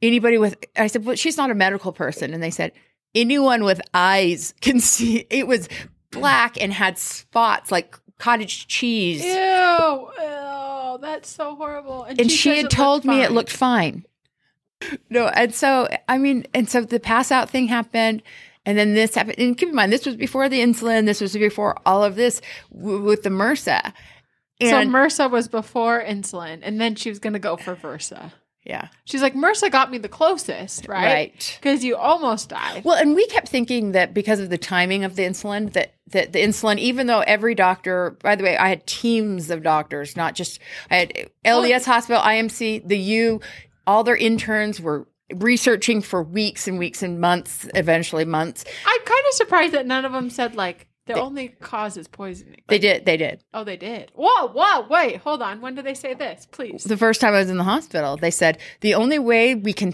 "Anybody 0.02 0.38
with?" 0.38 0.56
I 0.76 0.86
said, 0.86 1.04
"Well, 1.04 1.16
she's 1.16 1.36
not 1.36 1.50
a 1.50 1.54
medical 1.54 1.92
person." 1.92 2.32
And 2.32 2.42
they 2.42 2.50
said, 2.50 2.72
"Anyone 3.14 3.64
with 3.64 3.80
eyes 3.92 4.54
can 4.60 4.80
see 4.80 5.26
it 5.30 5.46
was 5.46 5.68
black 6.10 6.60
and 6.60 6.72
had 6.72 6.98
spots 6.98 7.70
like 7.70 7.98
cottage 8.18 8.66
cheese." 8.68 9.24
Ew. 9.24 9.30
Ew. 9.30 10.98
That's 11.00 11.28
so 11.28 11.54
horrible. 11.54 12.04
and 12.04 12.18
says 12.18 12.32
she 12.32 12.50
it 12.50 12.56
had 12.62 12.70
told 12.70 13.04
me 13.04 13.22
it 13.22 13.32
looked 13.32 13.50
fine. 13.50 14.04
No, 15.08 15.28
and 15.28 15.54
so 15.54 15.88
I 16.08 16.18
mean, 16.18 16.46
and 16.54 16.68
so 16.68 16.80
the 16.82 16.98
pass 17.00 17.30
out 17.30 17.50
thing 17.50 17.68
happened, 17.68 18.22
and 18.70 18.78
then 18.78 18.94
this 18.94 19.14
happened. 19.16 19.38
And 19.38 19.58
keep 19.58 19.68
in 19.70 19.74
mind, 19.74 19.92
this 19.92 20.06
was 20.06 20.14
before 20.16 20.48
the 20.48 20.60
insulin. 20.60 21.04
This 21.06 21.20
was 21.20 21.32
before 21.34 21.76
all 21.84 22.04
of 22.04 22.14
this 22.14 22.40
w- 22.72 23.02
with 23.02 23.24
the 23.24 23.30
MRSA. 23.30 23.92
So 24.62 24.66
MRSA 24.66 25.30
was 25.30 25.48
before 25.48 26.02
insulin, 26.02 26.60
and 26.62 26.80
then 26.80 26.94
she 26.94 27.08
was 27.08 27.18
going 27.18 27.32
to 27.32 27.38
go 27.38 27.56
for 27.56 27.74
Versa. 27.74 28.32
yeah, 28.64 28.88
She's 29.06 29.22
like, 29.22 29.34
MRSA 29.34 29.70
got 29.72 29.90
me 29.90 29.96
the 29.96 30.08
closest, 30.08 30.86
right? 30.86 31.04
Right. 31.04 31.58
Because 31.58 31.82
you 31.82 31.96
almost 31.96 32.50
died. 32.50 32.84
Well, 32.84 32.96
and 32.96 33.14
we 33.14 33.26
kept 33.28 33.48
thinking 33.48 33.92
that 33.92 34.12
because 34.12 34.38
of 34.38 34.50
the 34.50 34.58
timing 34.58 35.02
of 35.02 35.16
the 35.16 35.22
insulin, 35.22 35.72
that 35.72 35.94
that 36.08 36.32
the 36.34 36.40
insulin, 36.40 36.78
even 36.78 37.06
though 37.06 37.20
every 37.20 37.54
doctor, 37.54 38.18
by 38.22 38.36
the 38.36 38.44
way, 38.44 38.56
I 38.56 38.68
had 38.68 38.86
teams 38.86 39.50
of 39.50 39.62
doctors, 39.62 40.14
not 40.16 40.34
just 40.34 40.60
I 40.90 40.96
had 40.96 41.30
LDS 41.44 41.86
Hospital, 41.86 42.20
IMC, 42.22 42.86
the 42.86 42.98
U, 42.98 43.40
all 43.86 44.04
their 44.04 44.16
interns 44.16 44.78
were 44.80 45.06
researching 45.36 46.02
for 46.02 46.22
weeks 46.22 46.66
and 46.68 46.78
weeks 46.78 47.02
and 47.02 47.20
months, 47.20 47.68
eventually 47.74 48.24
months. 48.24 48.64
I'm 48.86 49.00
kind 49.04 49.24
of 49.28 49.34
surprised 49.34 49.74
that 49.74 49.86
none 49.86 50.04
of 50.04 50.12
them 50.12 50.30
said 50.30 50.54
like 50.54 50.86
the 51.06 51.14
only 51.20 51.48
cause 51.48 51.96
is 51.96 52.06
poisoning. 52.06 52.60
They 52.68 52.76
Like, 52.76 52.82
did, 52.82 53.04
they 53.04 53.16
did. 53.16 53.42
Oh, 53.52 53.64
they 53.64 53.76
did. 53.76 54.12
Whoa, 54.14 54.48
whoa, 54.48 54.86
wait, 54.88 55.16
hold 55.16 55.42
on. 55.42 55.60
When 55.60 55.74
did 55.74 55.84
they 55.84 55.94
say 55.94 56.14
this? 56.14 56.46
Please. 56.50 56.84
the 56.84 56.96
first 56.96 57.20
time 57.20 57.34
I 57.34 57.38
was 57.40 57.50
in 57.50 57.56
the 57.56 57.64
hospital, 57.64 58.16
they 58.16 58.30
said 58.30 58.58
the 58.80 58.94
only 58.94 59.18
way 59.18 59.54
we 59.56 59.72
can. 59.72 59.92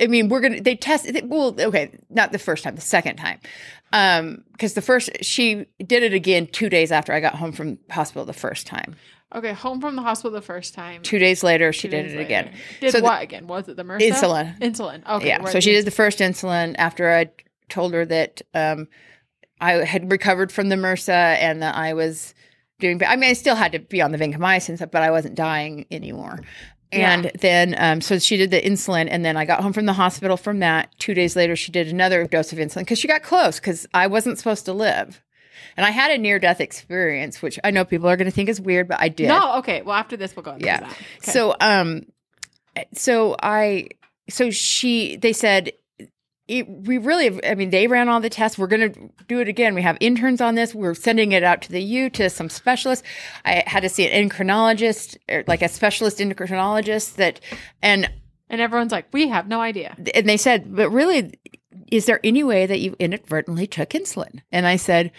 I 0.00 0.06
mean, 0.06 0.28
we're 0.28 0.40
gonna. 0.40 0.60
They 0.60 0.74
test. 0.74 1.06
Well, 1.24 1.54
okay, 1.60 1.98
not 2.10 2.32
the 2.32 2.38
first 2.38 2.64
time, 2.64 2.74
the 2.76 2.80
second 2.80 3.16
time, 3.16 3.38
um, 3.92 4.42
because 4.52 4.74
the 4.74 4.82
first 4.82 5.10
she 5.22 5.66
did 5.84 6.02
it 6.02 6.14
again 6.14 6.46
two 6.46 6.68
days 6.68 6.90
after 6.90 7.12
I 7.12 7.20
got 7.20 7.34
home 7.36 7.52
from 7.52 7.78
hospital 7.90 8.24
the 8.24 8.32
first 8.32 8.66
time. 8.66 8.96
Okay, 9.34 9.52
home 9.52 9.80
from 9.80 9.96
the 9.96 10.02
hospital 10.02 10.30
the 10.30 10.40
first 10.40 10.74
time. 10.74 11.02
Two 11.02 11.18
days 11.18 11.42
later, 11.42 11.72
she 11.72 11.88
did 11.88 12.06
it 12.06 12.08
later. 12.10 12.20
again. 12.20 12.50
Did 12.80 12.92
So 12.92 12.98
the- 12.98 13.04
what 13.04 13.22
again? 13.22 13.46
Was 13.48 13.68
it 13.68 13.76
the 13.76 13.82
MRSA? 13.84 14.10
Insulin. 14.12 14.58
Insulin. 14.60 15.06
Okay. 15.08 15.26
yeah, 15.26 15.44
so 15.46 15.58
she 15.60 15.72
did 15.72 15.84
the 15.84 15.90
first 15.90 16.20
insulin 16.20 16.74
after 16.78 17.10
I 17.12 17.30
told 17.68 17.94
her 17.94 18.04
that 18.04 18.42
um, 18.54 18.86
I 19.60 19.72
had 19.84 20.10
recovered 20.12 20.52
from 20.52 20.68
the 20.68 20.76
MRSA 20.76 21.08
and 21.38 21.62
that 21.62 21.74
I 21.74 21.94
was 21.94 22.34
doing. 22.78 23.02
I 23.04 23.16
mean, 23.16 23.30
I 23.30 23.32
still 23.32 23.56
had 23.56 23.72
to 23.72 23.80
be 23.80 24.00
on 24.00 24.12
the 24.12 24.18
vancomycin, 24.18 24.76
stuff, 24.76 24.90
but 24.92 25.02
I 25.02 25.10
wasn't 25.10 25.34
dying 25.34 25.86
anymore. 25.90 26.38
And 26.92 27.24
Yeah. 27.24 27.30
then, 27.40 27.74
um, 27.76 28.00
so 28.00 28.20
she 28.20 28.36
did 28.36 28.52
the 28.52 28.60
insulin, 28.60 29.08
and 29.10 29.24
then 29.24 29.36
I 29.36 29.44
got 29.46 29.62
home 29.62 29.72
from 29.72 29.86
the 29.86 29.94
hospital 29.94 30.36
from 30.36 30.60
that. 30.60 30.90
Two 31.00 31.12
days 31.14 31.34
later, 31.34 31.56
she 31.56 31.72
did 31.72 31.88
another 31.88 32.24
dose 32.28 32.52
of 32.52 32.58
insulin 32.60 32.80
because 32.80 33.00
she 33.00 33.08
got 33.08 33.24
close 33.24 33.58
because 33.58 33.84
I 33.92 34.06
wasn't 34.06 34.38
supposed 34.38 34.64
to 34.66 34.72
live. 34.72 35.20
And 35.76 35.84
I 35.86 35.90
had 35.90 36.10
a 36.10 36.18
near 36.18 36.38
death 36.38 36.60
experience, 36.60 37.42
which 37.42 37.58
I 37.64 37.70
know 37.70 37.84
people 37.84 38.08
are 38.08 38.16
going 38.16 38.26
to 38.26 38.30
think 38.34 38.48
is 38.48 38.60
weird, 38.60 38.88
but 38.88 39.00
I 39.00 39.08
did. 39.08 39.28
No, 39.28 39.56
okay. 39.58 39.82
Well, 39.82 39.96
after 39.96 40.16
this, 40.16 40.34
we'll 40.36 40.42
go 40.44 40.52
into 40.52 40.66
Yeah. 40.66 40.80
that. 40.80 40.90
Okay. 40.90 41.32
So 41.32 41.54
um 41.60 42.06
so 42.92 43.36
I 43.42 43.88
so 44.28 44.50
she 44.50 45.16
they 45.16 45.32
said 45.32 45.72
it, 46.46 46.68
we 46.68 46.98
really 46.98 47.42
I 47.46 47.54
mean 47.54 47.70
they 47.70 47.86
ran 47.86 48.08
all 48.08 48.20
the 48.20 48.28
tests 48.28 48.58
we're 48.58 48.66
going 48.66 48.92
to 48.92 49.10
do 49.28 49.40
it 49.40 49.48
again 49.48 49.74
we 49.74 49.80
have 49.82 49.96
interns 50.00 50.40
on 50.42 50.56
this 50.56 50.74
we're 50.74 50.92
sending 50.94 51.32
it 51.32 51.42
out 51.42 51.62
to 51.62 51.72
the 51.72 51.80
U 51.82 52.10
to 52.10 52.28
some 52.28 52.50
specialists 52.50 53.06
I 53.46 53.62
had 53.66 53.80
to 53.80 53.88
see 53.88 54.06
an 54.08 54.28
endocrinologist 54.28 55.16
or 55.30 55.44
like 55.46 55.62
a 55.62 55.68
specialist 55.68 56.18
endocrinologist 56.18 57.14
that 57.14 57.40
and 57.82 58.10
and 58.50 58.60
everyone's 58.60 58.92
like, 58.92 59.06
we 59.12 59.28
have 59.28 59.48
no 59.48 59.60
idea. 59.62 59.96
and 60.14 60.28
they 60.28 60.36
said 60.36 60.74
but 60.76 60.90
really 60.90 61.32
is 61.90 62.06
there 62.06 62.20
any 62.22 62.44
way 62.44 62.66
that 62.66 62.78
you 62.80 62.94
inadvertently 62.98 63.66
took 63.66 63.90
insulin 63.90 64.42
and 64.52 64.66
I 64.66 64.76
said 64.76 65.12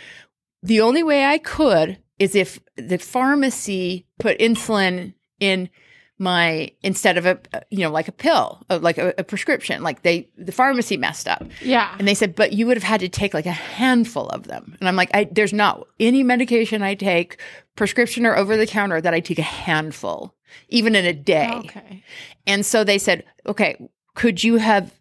the 0.65 0.81
only 0.81 1.03
way 1.03 1.25
I 1.25 1.37
could 1.37 1.97
is 2.19 2.35
if 2.35 2.59
the 2.77 2.97
pharmacy 2.97 4.05
put 4.19 4.37
insulin 4.39 5.13
in 5.39 5.69
my 6.17 6.71
instead 6.81 7.17
of 7.17 7.25
a 7.25 7.37
you 7.69 7.79
know 7.79 7.91
like 7.91 8.07
a 8.07 8.11
pill 8.13 8.63
uh, 8.69 8.79
like 8.81 8.97
a, 8.97 9.13
a 9.17 9.23
prescription 9.23 9.83
like 9.83 10.01
they 10.03 10.29
the 10.37 10.53
pharmacy 10.53 10.95
messed 10.95 11.27
up 11.27 11.43
Yeah. 11.61 11.93
and 11.99 12.07
they 12.07 12.13
said 12.13 12.35
but 12.35 12.53
you 12.53 12.67
would 12.67 12.77
have 12.77 12.83
had 12.85 13.01
to 13.01 13.09
take 13.09 13.33
like 13.33 13.45
a 13.45 13.51
handful 13.51 14.29
of 14.29 14.43
them 14.47 14.77
and 14.79 14.87
i'm 14.87 14.95
like 14.95 15.09
I, 15.13 15.25
there's 15.29 15.51
not 15.51 15.85
any 15.99 16.23
medication 16.23 16.81
i 16.81 16.95
take 16.95 17.41
prescription 17.75 18.25
or 18.25 18.33
over 18.37 18.55
the 18.55 18.65
counter 18.65 19.01
that 19.01 19.13
i 19.13 19.19
take 19.19 19.39
a 19.39 19.41
handful 19.41 20.33
even 20.69 20.95
in 20.95 21.03
a 21.05 21.11
day 21.11 21.51
Okay. 21.65 22.01
and 22.47 22.65
so 22.65 22.85
they 22.85 22.97
said, 22.97 23.25
okay, 23.45 23.75
could 24.13 24.41
you 24.41 24.55
have, 24.55 24.93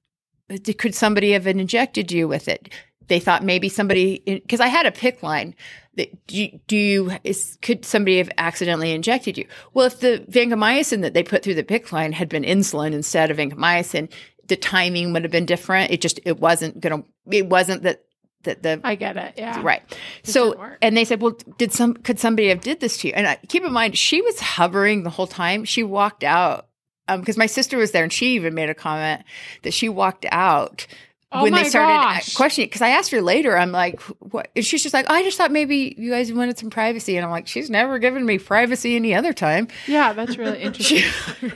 could 0.79 0.95
somebody 0.97 1.31
have 1.31 1.47
injected 1.47 2.11
you 2.11 2.27
with 2.27 2.49
it? 2.49 2.73
They 3.09 3.21
thought 3.21 3.43
maybe 3.43 3.69
somebody, 3.69 4.23
because 4.25 4.61
I 4.61 4.69
had 4.69 4.87
a 4.87 4.91
PICC 4.91 5.23
line. 5.23 5.55
That, 5.97 6.27
do 6.27 6.37
you, 6.37 6.61
do 6.67 6.77
you 6.77 7.13
is, 7.23 7.57
could 7.63 7.85
somebody 7.85 8.19
have 8.19 8.31
accidentally 8.37 8.93
injected 8.93 9.39
you? 9.39 9.47
Well, 9.75 9.87
if 9.87 10.01
the 10.01 10.25
vancomycin 10.29 11.03
that 11.03 11.15
they 11.15 11.23
put 11.23 11.43
through 11.43 11.55
the 11.55 11.63
PICC 11.63 11.93
line 11.93 12.13
had 12.13 12.29
been 12.29 12.43
insulin 12.43 12.93
instead 12.93 13.31
of 13.31 13.37
vancomycin, 13.37 14.13
the 14.49 14.57
timing 14.57 15.13
would 15.13 15.23
have 15.23 15.33
been 15.33 15.47
different. 15.47 15.93
It 15.93 16.01
just, 16.01 16.19
it 16.25 16.41
wasn't 16.41 16.81
going 16.81 17.03
to, 17.03 17.09
it 17.31 17.47
wasn't 17.49 17.83
that, 17.85 18.05
that 18.45 18.63
the 18.63 18.81
I 18.85 18.95
get 18.95 19.17
it. 19.17 19.35
Yeah. 19.37 19.61
Right. 19.63 19.83
So, 20.23 20.55
and 20.83 20.97
they 20.97 21.05
said, 21.05 21.23
"Well, 21.23 21.37
did 21.59 21.73
some 21.73 21.95
could 21.95 22.19
somebody 22.21 22.49
have 22.49 22.61
did 22.61 22.81
this 22.81 22.99
to 22.99 23.09
you?" 23.09 23.15
And 23.15 23.27
I, 23.27 23.37
keep 23.49 23.65
in 23.65 23.73
mind, 23.73 23.97
she 23.97 24.21
was 24.21 24.39
hovering 24.39 25.03
the 25.03 25.11
whole 25.11 25.27
time. 25.27 25.65
She 25.65 25.83
walked 25.83 26.25
out 26.25 26.67
um, 27.09 27.21
because 27.21 27.37
my 27.37 27.47
sister 27.47 27.77
was 27.77 27.93
there 27.93 28.03
and 28.03 28.13
she 28.13 28.35
even 28.35 28.55
made 28.55 28.71
a 28.71 28.75
comment 28.75 29.23
that 29.63 29.75
she 29.75 29.89
walked 29.89 30.27
out 30.31 30.87
Oh 31.33 31.43
when 31.43 31.53
they 31.53 31.65
started 31.65 31.95
gosh. 31.95 32.35
questioning 32.35 32.69
because 32.69 32.83
I 32.83 32.91
asked 32.91 33.11
her 33.11 33.21
later, 33.21 33.57
I'm 33.57 33.73
like, 33.73 34.01
what? 34.03 34.51
And 34.55 34.65
she's 34.65 34.83
just 34.85 34.95
like, 34.95 35.11
I 35.11 35.23
just 35.25 35.37
thought 35.37 35.51
maybe 35.51 35.95
you 35.99 36.11
guys 36.11 36.33
wanted 36.33 36.59
some 36.59 36.71
privacy. 36.71 37.17
And 37.17 37.25
I'm 37.25 37.31
like, 37.33 37.49
she's 37.49 37.69
never 37.69 37.99
given 37.99 38.25
me 38.25 38.39
privacy 38.39 38.95
any 38.95 39.15
other 39.15 39.33
time. 39.33 39.67
Yeah, 39.89 40.13
that's 40.13 40.37
really 40.39 40.59
interesting. 40.63 41.03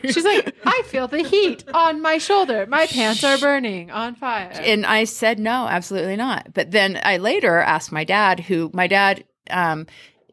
She's 0.02 0.24
like, 0.24 0.54
I 0.64 0.82
feel 0.86 1.06
the 1.06 1.22
heat 1.22 1.64
on 1.72 2.02
my 2.02 2.18
shoulder. 2.18 2.66
My 2.66 2.86
pants 2.86 3.22
are 3.22 3.38
burning 3.38 3.90
on 3.92 4.16
fire. 4.16 4.50
and 4.52 4.84
I 4.84 5.04
said, 5.04 5.38
no, 5.38 5.68
absolutely 5.68 6.16
not. 6.16 6.52
But 6.54 6.72
then 6.72 7.00
I 7.04 7.18
later 7.18 7.58
asked 7.58 7.92
my 7.92 8.02
dad, 8.04 8.40
who 8.40 8.70
my 8.74 8.88
dad 8.88 9.24
um, 9.50 9.86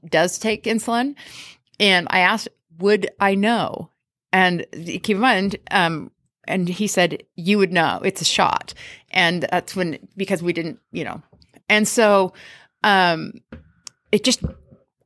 does 0.09 0.39
take 0.39 0.63
insulin. 0.63 1.15
And 1.79 2.07
I 2.09 2.19
asked, 2.19 2.47
would 2.79 3.09
I 3.19 3.35
know? 3.35 3.91
And 4.31 4.65
keep 4.73 5.09
in 5.11 5.19
mind, 5.19 5.57
um, 5.71 6.11
and 6.47 6.67
he 6.67 6.87
said, 6.87 7.23
you 7.35 7.57
would 7.57 7.71
know. 7.71 8.01
It's 8.03 8.21
a 8.21 8.25
shot. 8.25 8.73
And 9.15 9.47
that's 9.49 9.75
when, 9.75 9.97
because 10.15 10.43
we 10.43 10.53
didn't, 10.53 10.79
you 10.91 11.03
know. 11.05 11.21
And 11.69 11.87
so 11.87 12.33
um, 12.83 13.33
it 14.11 14.23
just, 14.23 14.43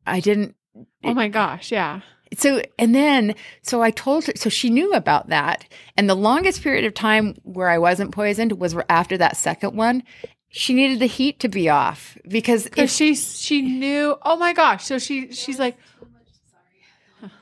I 0.06 0.20
didn't, 0.20 0.56
oh 1.04 1.14
my 1.14 1.30
gosh, 1.30 1.72
yeah. 1.72 2.02
so 2.38 2.62
and 2.78 2.94
then 2.94 3.36
so 3.62 3.82
I 3.82 3.92
told 3.92 4.26
her 4.26 4.34
so 4.36 4.50
she 4.50 4.70
knew 4.70 4.92
about 4.94 5.30
that. 5.30 5.66
And 5.96 6.10
the 6.10 6.16
longest 6.16 6.62
period 6.64 6.84
of 6.86 6.94
time 6.94 7.36
where 7.44 7.70
I 7.70 7.78
wasn't 7.78 8.12
poisoned 8.12 8.60
was 8.60 8.76
after 8.90 9.18
that 9.18 9.38
second 9.38 9.76
one. 9.78 10.04
She 10.50 10.74
needed 10.74 11.00
the 11.00 11.06
heat 11.06 11.40
to 11.42 11.48
be 11.48 11.70
off 11.70 12.18
because 12.28 12.68
if 12.76 12.90
she 12.90 13.16
she 13.16 13.62
knew. 13.62 14.18
Oh 14.24 14.36
my 14.36 14.54
gosh. 14.54 14.84
So 14.84 14.98
she 15.00 15.32
she's 15.32 15.60
like, 15.60 15.78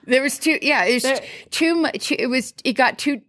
there 0.06 0.22
was 0.22 0.38
too 0.38 0.60
yeah, 0.62 0.86
it 0.86 0.96
was 0.96 1.04
There- 1.04 1.24
too 1.50 1.76
much 1.76 2.12
it 2.12 2.28
was 2.28 2.54
it 2.64 2.74
got 2.74 2.98
too 2.98 3.22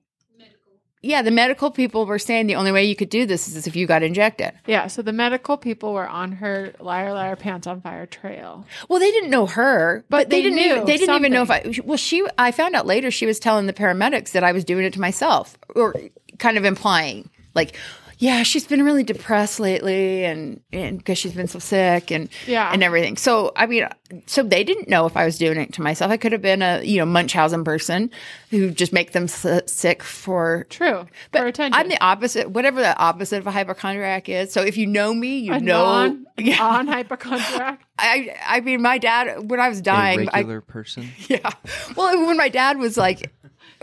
yeah, 1.02 1.22
the 1.22 1.30
medical 1.30 1.70
people 1.70 2.06
were 2.06 2.18
saying 2.18 2.46
the 2.48 2.54
only 2.56 2.72
way 2.72 2.84
you 2.84 2.96
could 2.96 3.08
do 3.10 3.24
this 3.26 3.46
is 3.48 3.66
if 3.66 3.76
you 3.76 3.86
got 3.86 4.02
injected. 4.02 4.52
yeah. 4.66 4.86
So 4.88 5.02
the 5.02 5.12
medical 5.12 5.56
people 5.56 5.92
were 5.92 6.08
on 6.08 6.32
her 6.32 6.72
liar 6.80 7.12
liar 7.12 7.36
pants 7.36 7.66
on 7.66 7.80
fire 7.80 8.06
trail. 8.06 8.64
Well, 8.88 8.98
they 8.98 9.10
didn't 9.10 9.30
know 9.30 9.46
her, 9.46 10.04
but, 10.08 10.16
But 10.24 10.30
they, 10.30 10.38
they 10.38 10.42
didn't. 10.42 10.56
knew 10.56 10.72
Even, 10.74 10.84
they 10.86 10.96
didn't 10.96 11.14
even 11.16 11.32
know 11.32 11.42
if 11.42 11.50
I. 11.50 11.72
Well, 11.84 11.96
she. 11.98 12.26
I 12.38 12.50
found 12.52 12.74
out 12.74 12.86
later 12.86 13.10
she 13.10 13.26
was 13.26 13.38
telling 13.38 13.66
the 13.66 13.72
paramedics 13.72 14.32
that 14.32 14.42
I 14.44 14.52
was 14.52 14.64
doing 14.64 14.84
it 14.84 14.92
to 14.94 15.00
myself, 15.00 15.56
or 15.74 15.94
kind 16.38 16.56
of 16.58 16.64
implying 16.64 17.30
like, 17.54 17.76
yeah, 18.18 18.42
she's 18.42 18.66
been 18.66 18.82
really 18.84 19.04
depressed 19.04 19.60
lately, 19.60 20.24
and 20.24 20.60
and 20.72 20.98
because 20.98 21.18
she's 21.18 21.32
been 21.32 21.46
so 21.48 21.58
sick, 21.58 22.10
and 22.10 22.28
Yeah. 22.46 22.70
and 22.72 22.82
everything. 22.82 23.16
So 23.16 23.52
I 23.56 23.66
mean, 23.66 23.86
so 24.26 24.42
they 24.42 24.64
didn't 24.64 24.88
know 24.88 25.06
if 25.06 25.16
I 25.16 25.24
was 25.24 25.38
doing 25.38 25.56
it 25.58 25.72
to 25.74 25.82
myself. 25.82 26.10
I 26.10 26.16
could 26.16 26.32
have 26.32 26.42
been 26.42 26.60
a 26.62 26.82
you 26.82 26.98
know 26.98 27.06
Munchausen 27.06 27.62
person 27.64 28.10
who 28.50 28.70
just 28.70 28.92
make 28.92 29.12
them 29.12 29.24
s- 29.24 29.46
sick 29.66 30.02
for. 30.02 30.66
True. 30.70 31.06
But 31.30 31.40
for 31.40 31.46
attention. 31.46 31.78
I'm 31.78 31.88
the 31.88 32.02
opposite, 32.02 32.50
whatever 32.50 32.80
the 32.80 32.96
opposite 32.98 33.38
of 33.38 33.46
a 33.46 33.50
hypochondriac 33.50 34.28
is. 34.28 34.52
So 34.52 34.62
if 34.62 34.76
you 34.76 34.86
know 34.86 35.14
me, 35.14 35.38
you 35.38 35.52
a 35.52 35.60
know. 35.60 35.84
non, 35.84 36.26
yeah, 36.38 36.62
on 36.64 36.86
hypochondriac. 36.86 37.80
I 37.98 38.34
I 38.46 38.60
mean, 38.60 38.82
my 38.82 38.98
dad 38.98 39.48
when 39.50 39.60
I 39.60 39.68
was 39.68 39.78
A 39.80 39.82
dying, 39.82 40.28
I, 40.32 40.38
regular 40.38 40.60
person. 40.60 41.08
yeah. 41.28 41.52
Well, 41.96 42.26
when 42.26 42.36
my 42.36 42.48
dad 42.48 42.78
was 42.78 42.96
like, 42.96 43.32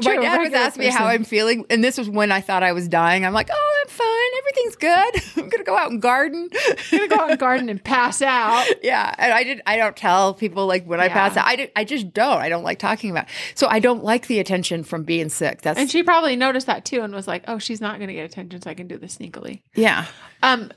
my 0.04 0.18
dad 0.18 0.42
was 0.42 0.54
asking 0.54 0.82
me 0.82 0.90
how. 0.90 1.06
I'm 1.06 1.24
feeling, 1.24 1.66
and 1.70 1.84
this 1.84 1.98
was 1.98 2.10
when 2.10 2.32
I 2.32 2.42
thought 2.42 2.64
I 2.64 2.72
was 2.74 2.88
dying. 2.88 3.26
I'm 3.26 3.34
like, 3.34 3.50
oh, 3.52 3.84
I'm 3.84 3.90
fine. 3.90 4.40
Everything's 4.40 4.76
good. 4.76 5.44
I'm 5.44 5.50
gonna 5.50 5.64
go 5.64 5.78
out 5.78 5.92
and 5.92 6.02
garden. 6.02 6.50
I'm 6.92 6.98
gonna 6.98 7.08
go 7.08 7.16
out 7.16 7.30
and 7.32 7.40
garden 7.46 7.70
and 7.70 7.84
pass 7.84 8.22
out. 8.22 8.68
yeah, 8.84 9.14
and 9.18 9.32
I 9.32 9.44
did. 9.44 9.62
I 9.66 9.78
don't 9.78 9.96
tell 9.96 10.34
people 10.34 10.68
like 10.68 10.86
when 10.86 11.00
I 11.00 11.10
pass 11.10 11.38
out. 11.38 11.46
I, 11.46 11.56
do, 11.56 11.68
I 11.76 11.84
just 11.84 12.14
don't. 12.14 12.40
I 12.40 12.50
don't 12.50 12.64
like 12.64 12.80
talking 12.80 13.12
about. 13.12 13.26
It. 13.26 13.32
So 13.56 13.68
I 13.68 13.80
don't 13.80 14.04
like 14.04 14.28
the 14.28 14.40
attention 14.40 14.84
from 14.84 15.04
being 15.04 15.30
sick. 15.30 15.62
That's 15.62 15.80
And 15.80 15.90
she 15.90 16.04
probably 16.04 16.36
noticed 16.36 16.68
that 16.68 16.86
too 16.86 17.02
and 17.02 17.14
was 17.14 17.28
like, 17.28 17.44
"Oh, 17.48 17.60
she's 17.60 17.82
not 17.82 17.98
going 17.98 18.08
to 18.08 18.14
get 18.14 18.26
attention, 18.26 18.62
so 18.62 18.70
I 18.70 18.74
can 18.74 18.88
do 18.88 18.98
this 18.98 19.18
sneakily." 19.18 19.62
yeah. 19.76 20.06
Um, 20.44 20.72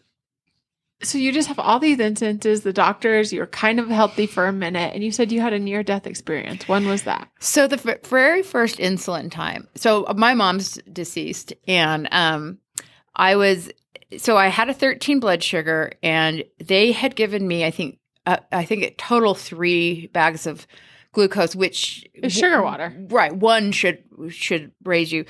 so 1.03 1.17
you 1.19 1.33
just 1.33 1.49
have 1.49 1.59
all 1.59 1.79
these 1.79 2.01
instances. 2.01 2.63
The 2.63 2.73
doctors, 2.73 3.33
you're 3.33 3.47
kind 3.47 3.79
of 3.79 3.89
healthy 3.89 4.27
for 4.27 4.47
a 4.47 4.53
minute, 4.53 4.95
and 4.95 5.05
you 5.05 5.13
said 5.13 5.31
you 5.31 5.41
had 5.41 5.53
a 5.53 5.59
near 5.59 5.83
death 5.83 6.07
experience. 6.07 6.67
When 6.67 6.87
was 6.87 7.05
that? 7.05 7.29
So 7.39 7.69
the 7.69 7.77
f- 7.77 8.07
very 8.07 8.43
first 8.43 8.79
insulin 8.79 9.31
time. 9.31 9.69
So 9.77 10.07
my 10.17 10.35
mom's 10.35 10.75
deceased, 10.93 11.53
and 11.69 12.09
um, 12.11 12.59
I 13.15 13.37
was 13.37 13.71
so 14.17 14.37
I 14.37 14.49
had 14.49 14.69
a 14.71 14.75
13 14.75 15.21
blood 15.21 15.43
sugar, 15.43 15.93
and 16.03 16.45
they 16.59 16.93
had 16.93 17.15
given 17.15 17.47
me, 17.47 17.65
I 17.65 17.71
think, 17.71 17.99
uh, 18.27 18.39
I 18.51 18.65
think 18.65 18.83
a 18.83 18.91
total 18.91 19.35
three 19.35 20.09
bags 20.09 20.47
of 20.47 20.67
glucose, 21.13 21.55
which 21.55 22.07
It's 22.15 22.35
sugar 22.35 22.63
water. 22.63 22.93
Right, 23.09 23.35
one 23.35 23.71
should 23.71 24.03
should 24.31 24.73
raise 24.85 25.13
you 25.13 25.27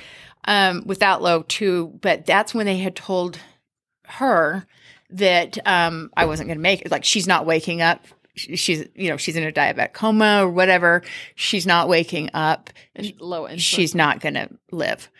um, 0.46 0.82
without 0.86 1.22
low 1.22 1.42
two, 1.42 1.98
but 2.00 2.24
that's 2.24 2.54
when 2.54 2.66
they 2.66 2.78
had 2.78 2.96
told 2.96 3.38
her 4.06 4.66
that 5.10 5.58
um, 5.66 6.10
I 6.16 6.26
wasn't 6.26 6.48
going 6.48 6.58
to 6.58 6.62
make 6.62 6.82
it. 6.82 6.90
Like 6.90 7.04
she's 7.04 7.26
not 7.26 7.46
waking 7.46 7.82
up. 7.82 8.04
She's 8.34 8.86
you 8.94 9.08
know 9.10 9.16
she's 9.16 9.36
in 9.36 9.42
a 9.42 9.50
diabetic 9.50 9.94
coma 9.94 10.44
or 10.44 10.50
whatever. 10.50 11.02
She's 11.34 11.66
not 11.66 11.88
waking 11.88 12.30
up. 12.34 12.70
And 12.94 13.12
low 13.20 13.44
insulin. 13.44 13.58
She's 13.58 13.94
not 13.94 14.20
going 14.20 14.34
to 14.34 14.48
live. 14.70 15.10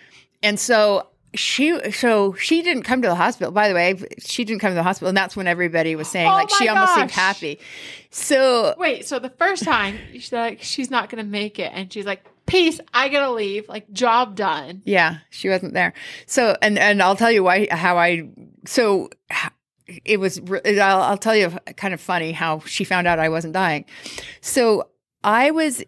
And 0.43 0.59
so 0.59 1.09
she 1.35 1.91
so 1.91 2.35
she 2.35 2.63
didn't 2.63 2.85
come 2.85 3.03
to 3.03 3.09
the 3.09 3.15
hospital. 3.15 3.53
By 3.53 3.69
the 3.69 3.75
way, 3.75 4.01
she 4.19 4.45
didn't 4.45 4.61
come 4.61 4.71
to 4.71 4.75
the 4.75 4.83
hospital, 4.83 5.09
and 5.09 5.17
that's 5.17 5.37
when 5.37 5.47
everybody 5.47 5.95
was 5.95 6.09
saying 6.09 6.29
Oh 6.29 6.33
like 6.33 6.51
she 6.51 6.67
my 6.67 6.73
almost 6.73 6.95
seemed 6.95 7.11
happy. 7.11 7.59
So 8.11 8.75
Wait, 8.79 9.07
so 9.07 9.19
the 9.19 9.31
first 9.31 9.65
time 9.65 9.99
she's 10.13 10.33
like, 10.33 10.63
she's 10.63 10.91
not 10.91 11.11
going 11.11 11.23
to 11.23 11.31
make 11.31 11.59
it, 11.59 11.71
and 11.75 11.93
she's 11.93 12.07
like, 12.07 12.25
"Peace, 12.47 12.81
I 12.95 13.09
gotta 13.09 13.31
leave." 13.31 13.69
Like, 13.69 13.93
job 13.93 14.37
done. 14.37 14.83
Yeah, 14.85 15.19
she 15.31 15.49
wasn't 15.49 15.75
there. 15.75 15.93
So, 16.27 16.57
and 16.63 16.79
and 16.79 17.03
I'll 17.03 17.17
tell 17.17 17.33
you 17.33 17.43
why 17.45 17.69
how 17.71 17.99
I 17.99 18.29
so 18.65 19.11
it 20.05 20.19
was. 20.19 20.41
I'll, 20.67 21.03
I'll 21.03 21.19
tell 21.19 21.35
you 21.37 21.51
kind 21.77 21.95
of 21.95 22.01
funny 22.01 22.33
how 22.33 22.61
she 22.61 22.85
found 22.85 23.07
out 23.07 23.19
I 23.19 23.29
wasn't 23.29 23.55
dying. 23.55 23.85
So 24.41 24.89
I 25.25 25.51
was 25.51 25.83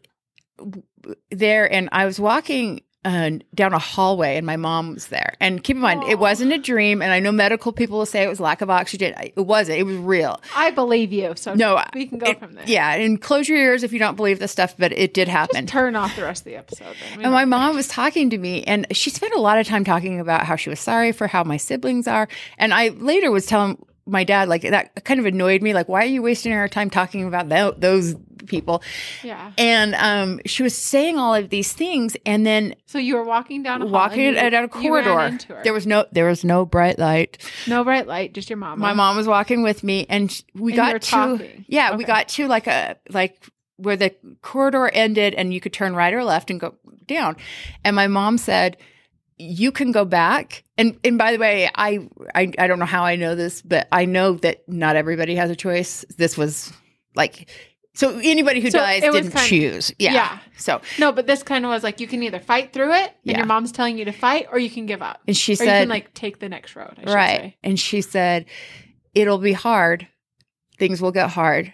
there, 1.31 1.71
and 1.73 1.89
I 1.93 2.05
was 2.07 2.21
walking. 2.21 2.83
Uh, 3.03 3.31
down 3.55 3.73
a 3.73 3.79
hallway 3.79 4.37
and 4.37 4.45
my 4.45 4.59
mom 4.59 4.93
was 4.93 5.07
there 5.07 5.33
and 5.41 5.65
keep 5.65 5.75
in 5.75 5.81
mind 5.81 6.03
it 6.03 6.19
wasn't 6.19 6.53
a 6.53 6.59
dream 6.59 7.01
and 7.01 7.11
i 7.11 7.19
know 7.19 7.33
medical 7.33 7.73
people 7.73 7.97
will 7.97 8.05
say 8.05 8.23
it 8.23 8.29
was 8.29 8.39
lack 8.39 8.61
of 8.61 8.69
oxygen 8.69 9.15
it 9.19 9.35
wasn't 9.39 9.79
it 9.79 9.85
was 9.85 9.97
real 9.97 10.39
I 10.55 10.71
believe 10.71 11.11
you. 11.11 11.33
So 11.35 11.55
no 11.55 11.83
we 11.95 12.05
can 12.09 12.19
go 12.19 12.27
it- 12.33 12.39
from 12.39 12.53
there. 12.53 12.65
yeah 12.67 12.93
and 12.97 13.19
close 13.19 13.49
your 13.49 13.57
ears 13.57 13.85
if 13.85 13.95
you 13.95 13.99
don't 13.99 14.17
believe 14.17 14.39
this 14.39 14.53
stuff 14.53 14.75
but 14.77 14.93
it 14.93 15.15
did 15.15 15.29
happen 15.29 15.63
Just 15.63 15.73
turn 15.73 15.97
off 15.97 16.15
the 16.15 16.25
rest 16.25 16.43
of 16.43 16.45
the 16.45 16.57
episode. 16.57 16.95
And 17.19 17.33
my 17.33 17.47
mom 17.47 17.75
was 17.75 17.89
talking 17.89 18.29
to 18.29 18.37
me, 18.37 18.65
and 18.65 18.87
she 18.95 19.09
spent 19.09 19.33
a 19.33 19.41
lot 19.41 19.57
of 19.59 19.67
time 19.67 19.83
talking 19.83 20.21
about 20.21 20.45
how 20.45 20.57
she 20.57 20.69
was 20.69 20.79
sorry 20.79 21.13
for 21.13 21.27
how 21.27 21.43
my 21.43 21.57
siblings 21.57 22.07
are. 22.07 22.29
And 22.59 22.75
I 22.75 22.89
later 22.89 23.31
was 23.31 23.47
telling 23.47 23.83
my 24.11 24.25
dad, 24.25 24.49
like, 24.49 24.63
that 24.63 25.05
kind 25.05 25.21
of 25.21 25.27
annoyed 25.27 25.63
me. 25.63 25.73
Like, 25.73 25.89
why 25.89 26.03
are 26.03 26.07
you 26.09 26.23
wasting 26.23 26.53
our 26.53 26.69
time 26.69 26.91
talking 26.91 27.27
about 27.27 27.49
tho- 27.49 27.75
those 27.79 28.15
people? 28.47 28.83
yeah. 29.23 29.53
And 29.57 29.95
um, 29.95 30.41
she 30.47 30.63
was 30.63 30.77
saying 30.77 31.17
all 31.19 31.35
of 31.35 31.51
these 31.51 31.73
things, 31.73 32.17
and 32.27 32.45
then 32.45 32.75
So 32.87 32.99
you 32.99 33.17
were 33.17 33.25
walking 33.25 33.63
down 33.63 33.83
a 33.83 33.87
walking 33.87 34.21
and 34.27 34.35
you- 34.37 34.43
at, 34.43 34.53
at 34.55 34.65
a 34.65 34.69
corridor. 34.69 35.39
There 35.63 35.73
was 35.73 35.87
no, 35.87 36.07
there 36.13 36.27
was 36.27 36.45
no 36.45 36.67
bright 36.67 36.99
light. 36.99 37.39
no 37.67 37.85
bright 37.85 38.07
light, 38.07 38.35
just 38.35 38.51
your 38.51 38.57
mom. 38.57 38.79
My 38.81 38.93
mom 38.93 39.17
was 39.17 39.27
walking 39.29 39.63
with 39.63 39.85
me, 39.85 40.07
and 40.11 40.31
sh- 40.33 40.43
we 40.55 40.73
And 40.73 40.77
got 40.77 40.93
to, 40.93 40.99
talking. 41.11 41.65
yeah, 41.69 41.95
we 41.97 42.05
got 42.05 42.29
to 42.31 42.49
like 42.49 42.67
a 42.67 42.97
like 43.11 43.47
where 43.77 43.97
the 43.97 44.15
corridor 44.43 44.89
ended, 44.89 45.35
and 45.35 45.55
you 45.55 45.61
could 45.61 45.73
turn 45.73 45.95
right 45.95 46.13
or 46.13 46.25
left 46.25 46.51
and 46.51 46.59
go 46.61 46.75
down. 47.07 47.37
And 47.85 47.97
my 47.97 48.09
mom 48.09 48.37
said, 48.39 48.77
"You 49.41 49.73
can 49.73 49.93
go 49.93 50.05
back." 50.05 50.65
And 50.79 50.99
and 51.05 51.19
by 51.19 51.33
the 51.33 51.39
way, 51.39 51.69
I 51.75 52.09
I, 52.35 52.53
I 52.59 52.67
don't 52.67 52.79
know 52.79 52.85
how 52.87 53.05
I 53.05 53.17
know 53.17 53.35
this, 53.35 53.63
but 53.63 53.89
I 53.91 54.05
know 54.05 54.35
that 54.35 54.69
not 54.69 54.97
everybody 54.97 55.35
has 55.37 55.51
a 55.51 55.57
choice. 55.57 56.05
This 56.17 56.37
was 56.37 56.73
like. 57.15 57.49
So 57.93 58.19
anybody 58.23 58.61
who 58.61 58.71
So 58.71 58.79
dies 58.79 59.03
didn't 59.03 59.33
kind 59.33 59.35
of- 59.35 59.41
choose. 59.43 59.93
Yeah. 59.99 60.13
yeah. 60.15 60.39
So 60.57 60.81
No, 60.99 61.11
but 61.11 61.27
this 61.27 61.43
kind 61.43 61.65
of 61.65 61.71
was 61.71 61.83
like 61.83 61.99
you 61.99 62.07
can 62.07 62.23
either 62.23 62.39
fight 62.39 62.73
through 62.73 62.93
it, 62.93 63.11
and 63.11 63.13
Yeah. 63.25 63.39
your 63.39 63.47
mom's 63.47 63.73
telling 63.73 63.99
you 63.99 64.05
to 64.05 64.13
fight, 64.13 64.47
or 64.53 64.61
you 64.61 64.71
can 64.71 64.87
give 64.87 65.03
up, 65.03 65.21
and 65.27 65.37
she 65.37 65.53
or 65.53 65.55
you 65.55 65.57
said 65.57 65.81
can 65.83 65.89
like 65.89 66.15
take 66.15 66.39
the 66.39 66.49
next 66.49 66.77
road. 66.77 66.95
I 66.99 67.01
should 67.01 67.09
right. 67.15 67.41
say. 67.41 67.57
And 67.65 67.79
she 67.81 68.01
said, 68.01 68.47
It'll 69.13 69.39
be 69.39 69.53
hard. 69.53 70.07
Things 70.79 71.03
will 71.03 71.11
get 71.11 71.31
hard, 71.31 71.73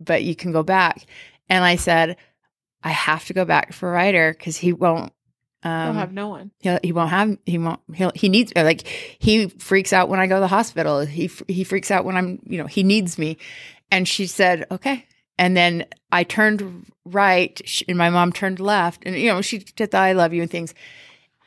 but 0.00 0.24
you 0.24 0.34
can 0.34 0.52
go 0.52 0.62
back. 0.62 1.04
And 1.50 1.62
I 1.62 1.76
said, 1.76 2.16
I 2.82 2.88
have 2.90 3.26
to 3.26 3.34
go 3.34 3.44
back 3.44 3.74
for 3.74 3.90
Ryder 3.92 4.32
because 4.36 4.56
he 4.56 4.72
won't. 4.72 5.12
Um, 5.66 5.96
have 5.96 6.12
no 6.12 6.28
one. 6.28 6.50
he'll, 6.60 6.78
he 6.82 6.92
won't 6.92 7.10
have. 7.10 7.36
He 7.46 7.58
won't. 7.58 7.80
He'll. 7.94 8.12
He 8.14 8.28
needs. 8.28 8.52
uh, 8.56 8.62
Like 8.64 8.86
he 8.86 9.48
freaks 9.48 9.92
out 9.92 10.08
when 10.08 10.20
I 10.20 10.26
go 10.26 10.36
to 10.36 10.40
the 10.40 10.48
hospital. 10.48 11.00
He 11.00 11.30
he 11.48 11.64
freaks 11.64 11.90
out 11.90 12.04
when 12.04 12.16
I'm. 12.16 12.40
You 12.46 12.58
know. 12.58 12.66
He 12.66 12.82
needs 12.82 13.18
me. 13.18 13.38
And 13.90 14.08
she 14.08 14.26
said, 14.26 14.66
okay. 14.70 15.06
And 15.38 15.56
then 15.56 15.84
I 16.10 16.24
turned 16.24 16.90
right, 17.04 17.60
and 17.88 17.98
my 17.98 18.10
mom 18.10 18.32
turned 18.32 18.58
left, 18.58 19.02
and 19.04 19.14
you 19.16 19.30
know 19.32 19.42
she 19.42 19.58
did 19.58 19.90
the 19.90 19.98
"I 19.98 20.12
love 20.12 20.32
you" 20.32 20.42
and 20.42 20.50
things. 20.50 20.72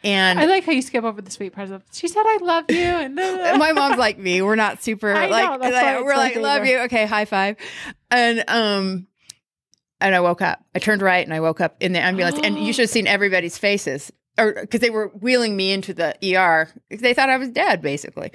And 0.03 0.39
I 0.39 0.45
like 0.45 0.63
how 0.63 0.71
you 0.71 0.81
skip 0.81 1.03
over 1.03 1.21
the 1.21 1.31
sweet 1.31 1.51
parts 1.53 1.71
of. 1.71 1.83
She 1.91 2.07
said, 2.07 2.21
"I 2.25 2.37
love 2.41 2.65
you," 2.69 2.77
and 2.77 3.15
my 3.15 3.73
mom's 3.73 3.97
like 3.97 4.17
me. 4.17 4.41
We're 4.41 4.55
not 4.55 4.81
super 4.81 5.11
I 5.13 5.25
know, 5.27 5.57
like, 5.57 5.73
like, 5.73 6.03
we're 6.03 6.11
my 6.15 6.17
like 6.17 6.35
love 6.37 6.65
you. 6.65 6.77
Okay, 6.81 7.05
high 7.05 7.25
five. 7.25 7.57
And 8.09 8.43
um 8.47 9.07
and 10.01 10.15
I 10.15 10.19
woke 10.19 10.41
up. 10.41 10.63
I 10.75 10.79
turned 10.79 11.01
right 11.01 11.25
and 11.25 11.33
I 11.33 11.39
woke 11.39 11.61
up 11.61 11.75
in 11.79 11.93
the 11.93 11.99
ambulance 11.99 12.39
and 12.43 12.57
you 12.57 12.73
should 12.73 12.83
have 12.83 12.89
seen 12.89 13.07
everybody's 13.07 13.57
faces. 13.57 14.11
or 14.37 14.53
because 14.53 14.79
they 14.79 14.89
were 14.89 15.07
wheeling 15.09 15.55
me 15.55 15.71
into 15.71 15.93
the 15.93 16.15
ER. 16.35 16.69
They 16.89 17.13
thought 17.13 17.29
I 17.29 17.37
was 17.37 17.49
dead, 17.49 17.81
basically. 17.81 18.31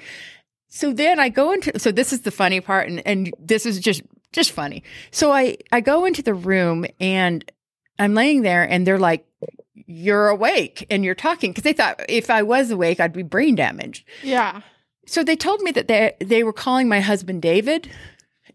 So 0.67 0.93
then 0.93 1.19
I 1.19 1.29
go 1.29 1.51
into 1.51 1.79
so 1.79 1.91
this 1.91 2.11
is 2.13 2.21
the 2.21 2.31
funny 2.31 2.59
part, 2.61 2.89
and 2.89 3.01
and 3.07 3.33
this 3.39 3.65
is 3.65 3.79
just 3.79 4.01
just 4.33 4.51
funny. 4.51 4.83
So 5.11 5.31
I 5.31 5.57
I 5.71 5.81
go 5.81 6.05
into 6.05 6.21
the 6.21 6.33
room 6.33 6.85
and 6.99 7.49
I'm 7.97 8.13
laying 8.13 8.41
there, 8.41 8.63
and 8.69 8.85
they're 8.85 8.99
like, 8.99 9.25
"You're 9.73 10.27
awake 10.27 10.85
and 10.89 11.05
you're 11.05 11.15
talking," 11.15 11.51
because 11.51 11.63
they 11.63 11.73
thought 11.73 12.01
if 12.09 12.29
I 12.29 12.43
was 12.43 12.71
awake, 12.71 12.99
I'd 12.99 13.13
be 13.13 13.23
brain 13.23 13.55
damaged. 13.55 14.05
Yeah. 14.21 14.61
So 15.07 15.23
they 15.23 15.35
told 15.37 15.61
me 15.61 15.71
that 15.71 15.87
they 15.87 16.13
they 16.19 16.43
were 16.43 16.51
calling 16.53 16.89
my 16.89 16.99
husband 16.99 17.41
David, 17.41 17.89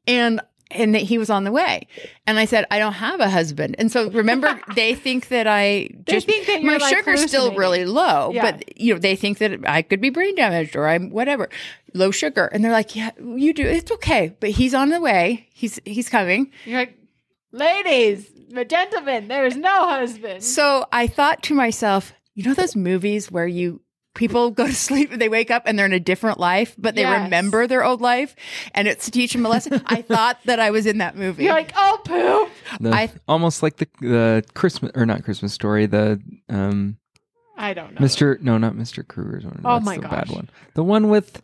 and 0.06 0.40
and 0.71 0.95
that 0.95 1.03
he 1.03 1.18
was 1.18 1.31
on 1.31 1.45
the 1.45 1.53
way. 1.53 1.87
And 2.27 2.39
I 2.39 2.45
said, 2.45 2.64
I 2.71 2.79
don't 2.79 2.93
have 2.95 3.21
a 3.21 3.29
husband. 3.29 3.77
And 3.79 3.91
so 3.91 4.11
remember, 4.11 4.61
they 4.75 4.95
think 4.95 5.29
that 5.29 5.47
I 5.47 5.89
They 6.07 6.12
just 6.12 6.27
think 6.27 6.47
that 6.47 6.62
my 6.62 6.77
like, 6.77 6.95
sugar's 6.97 7.25
still 7.27 7.55
really 7.55 7.85
low, 7.85 8.31
Yeah. 8.33 8.53
but 8.53 8.81
you 8.81 8.95
know 8.95 9.01
they 9.01 9.16
think 9.16 9.39
that 9.39 9.68
I 9.68 9.83
could 9.83 10.01
be 10.01 10.11
brain 10.11 10.35
damaged 10.35 10.77
or 10.77 10.87
I'm 10.89 11.11
whatever 11.11 11.49
low 11.95 12.11
sugar. 12.11 12.47
And 12.47 12.64
they're 12.64 12.73
like, 12.73 12.95
Yeah, 12.95 13.11
you 13.18 13.53
do. 13.53 13.66
It's 13.66 13.91
okay, 13.93 14.35
but 14.41 14.51
he's 14.51 14.75
on 14.75 14.91
the 14.91 15.01
way. 15.01 15.49
He's 15.53 15.81
he's 15.85 16.09
coming. 16.09 16.51
You're 16.64 16.79
like, 16.81 16.97
ladies, 17.53 18.31
gentlemen, 18.68 19.29
there's 19.29 19.57
no 19.57 19.89
husband. 19.89 20.43
So 20.43 20.87
I 20.93 21.07
thought 21.07 21.43
to 21.45 21.55
myself, 21.55 22.12
you 22.35 22.45
know 22.45 22.55
those 22.55 22.77
movies 22.77 23.31
where 23.31 23.47
you 23.47 23.81
people 24.14 24.50
go 24.50 24.66
to 24.66 24.74
sleep 24.74 25.12
and 25.12 25.20
they 25.20 25.28
wake 25.28 25.50
up 25.50 25.62
and 25.66 25.78
they're 25.78 25.86
in 25.86 25.92
a 25.92 26.00
different 26.00 26.38
life, 26.40 26.74
but 26.78 26.94
they 26.94 27.02
Yes. 27.02 27.22
remember 27.24 27.66
their 27.66 27.84
old 27.84 28.00
life 28.00 28.34
and 28.74 28.88
it's 28.88 29.04
to 29.06 29.11
teach 29.11 29.32
them 29.32 29.46
a 29.46 29.48
lesson. 29.48 29.80
I 29.86 30.02
thought 30.02 30.38
that 30.46 30.58
I 30.61 30.70
was 30.70 30.86
in 30.86 30.98
that 30.98 31.16
movie. 31.16 31.44
You're 31.44 31.52
like, 31.54 31.72
oh, 31.76 32.00
poop. 32.04 32.80
The- 32.80 32.90
I- 32.94 33.11
almost 33.28 33.62
like 33.62 33.76
the 33.76 33.86
the 34.00 34.44
Christmas 34.54 34.92
or 34.94 35.06
not 35.06 35.24
Christmas 35.24 35.52
story. 35.52 35.86
The 35.86 36.20
um 36.48 36.96
I 37.56 37.74
don't 37.74 37.92
know. 37.94 38.00
Mr. 38.06 38.40
No, 38.40 38.56
not 38.58 38.74
Mr. 38.74 39.06
Krueger's 39.06 39.44
one. 39.44 39.61
Oh 39.64 39.74
That's 39.74 39.84
my 39.84 39.96
the 39.96 40.08
bad 40.08 40.30
one. 40.30 40.48
The 40.74 40.82
one 40.84 41.08
with 41.11 41.42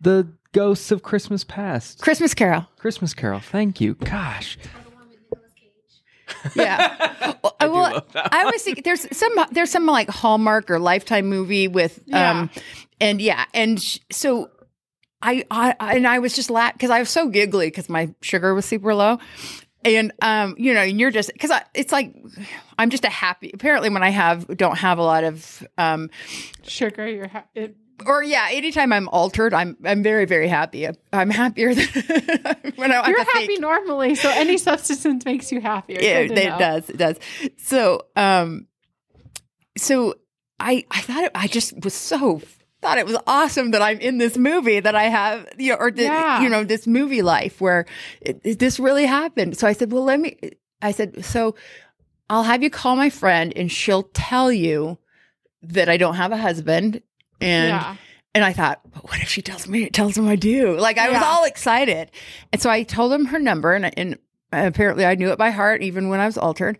the 0.00 0.28
ghosts 0.52 0.90
of 0.92 1.02
Christmas 1.02 1.42
past. 1.44 2.00
Christmas 2.00 2.32
Carol. 2.34 2.66
Christmas 2.78 3.12
Carol. 3.14 3.40
Thank 3.40 3.80
you. 3.80 3.94
Gosh. 3.94 4.56
Yeah. 6.54 7.34
well, 7.42 7.56
I, 7.60 7.68
well, 7.68 8.06
I 8.14 8.44
always 8.44 8.62
think 8.62 8.84
there's 8.84 9.06
some 9.16 9.32
there's 9.52 9.70
some 9.70 9.86
like 9.86 10.08
Hallmark 10.08 10.70
or 10.70 10.78
Lifetime 10.78 11.26
movie 11.26 11.68
with 11.68 12.00
um 12.12 12.50
and 13.00 13.20
yeah 13.20 13.44
and 13.54 13.80
sh- 13.82 13.98
so 14.10 14.50
I 15.22 15.44
I 15.50 15.74
and 15.96 16.06
I 16.06 16.18
was 16.20 16.32
just 16.34 16.50
laughing 16.50 16.74
because 16.76 16.90
I 16.90 17.00
was 17.00 17.10
so 17.10 17.28
giggly 17.28 17.66
because 17.68 17.88
my 17.88 18.14
sugar 18.22 18.54
was 18.54 18.64
super 18.64 18.94
low. 18.94 19.18
And 19.84 20.12
um, 20.22 20.56
you 20.58 20.74
know, 20.74 20.80
and 20.80 20.98
you're 20.98 21.12
just 21.12 21.32
because 21.32 21.52
I 21.52 21.64
it's 21.72 21.92
like 21.92 22.12
I'm 22.78 22.90
just 22.90 23.04
a 23.04 23.08
happy. 23.08 23.50
Apparently, 23.54 23.90
when 23.90 24.02
I 24.02 24.10
have 24.10 24.46
don't 24.56 24.76
have 24.76 24.98
a 24.98 25.02
lot 25.02 25.22
of 25.22 25.66
um, 25.78 26.10
Sugar, 26.62 27.08
you're 27.08 27.28
ha- 27.28 27.44
it, 27.54 27.76
or 28.06 28.22
yeah, 28.22 28.48
anytime 28.50 28.92
I'm 28.92 29.08
altered, 29.08 29.52
I'm 29.54 29.76
I'm 29.84 30.02
very 30.02 30.24
very 30.24 30.48
happy. 30.48 30.86
I'm 31.12 31.30
happier 31.30 31.74
than 31.74 31.86
when 32.76 32.92
I 32.92 33.08
you're 33.08 33.18
happy 33.24 33.46
think. 33.46 33.60
normally, 33.60 34.14
so 34.14 34.30
any 34.30 34.56
substance 34.68 35.24
makes 35.24 35.50
you 35.52 35.60
happier. 35.60 35.98
yeah, 36.00 36.18
it 36.20 36.30
know. 36.30 36.58
does. 36.58 36.90
It 36.90 36.96
does. 36.96 37.16
So, 37.56 38.06
um, 38.16 38.66
so 39.76 40.14
I, 40.60 40.84
I 40.90 41.00
thought 41.00 41.24
it, 41.24 41.32
I 41.34 41.46
just 41.46 41.74
was 41.84 41.94
so 41.94 42.40
thought 42.80 42.98
it 42.98 43.06
was 43.06 43.16
awesome 43.26 43.72
that 43.72 43.82
I'm 43.82 43.98
in 43.98 44.18
this 44.18 44.36
movie 44.38 44.78
that 44.78 44.94
I 44.94 45.04
have, 45.04 45.48
you 45.58 45.72
know, 45.72 45.78
or 45.80 45.90
the, 45.90 46.04
Yeah. 46.04 46.42
you 46.42 46.48
know, 46.48 46.62
this 46.62 46.86
movie 46.86 47.22
life 47.22 47.60
where 47.60 47.86
it, 48.20 48.40
it- 48.44 48.58
this 48.60 48.78
really 48.78 49.04
happened. 49.06 49.58
So 49.58 49.66
I 49.66 49.72
said, 49.72 49.90
well, 49.92 50.04
let 50.04 50.20
me, 50.20 50.38
I 50.80 50.92
said, 50.92 51.24
so 51.24 51.56
I'll 52.30 52.44
have 52.44 52.62
you 52.62 52.70
call 52.70 52.94
my 52.94 53.10
friend 53.10 53.52
and 53.56 53.70
she'll 53.70 54.04
tell 54.14 54.52
you 54.52 54.98
that 55.62 55.88
I 55.88 55.96
don't 55.96 56.14
have 56.14 56.30
a 56.30 56.36
husband. 56.36 57.02
And, 57.40 57.68
yeah. 57.68 57.96
and 58.34 58.44
I 58.44 58.52
thought, 58.52 58.80
but 58.92 59.04
what 59.04 59.20
if 59.20 59.28
she 59.28 59.42
tells 59.42 59.68
me? 59.68 59.84
It 59.84 59.92
tells 59.92 60.16
him 60.16 60.28
I 60.28 60.36
do. 60.36 60.78
Like 60.78 60.98
I 60.98 61.08
was 61.10 61.22
all 61.22 61.44
excited, 61.44 62.10
and 62.52 62.60
so 62.60 62.70
I 62.70 62.82
told 62.82 63.12
him 63.12 63.26
her 63.26 63.38
number, 63.38 63.74
and 63.74 63.98
and 63.98 64.18
apparently 64.52 65.06
I 65.06 65.14
knew 65.14 65.30
it 65.30 65.38
by 65.38 65.50
heart, 65.50 65.82
even 65.82 66.08
when 66.08 66.20
I 66.20 66.26
was 66.26 66.38
altered. 66.38 66.78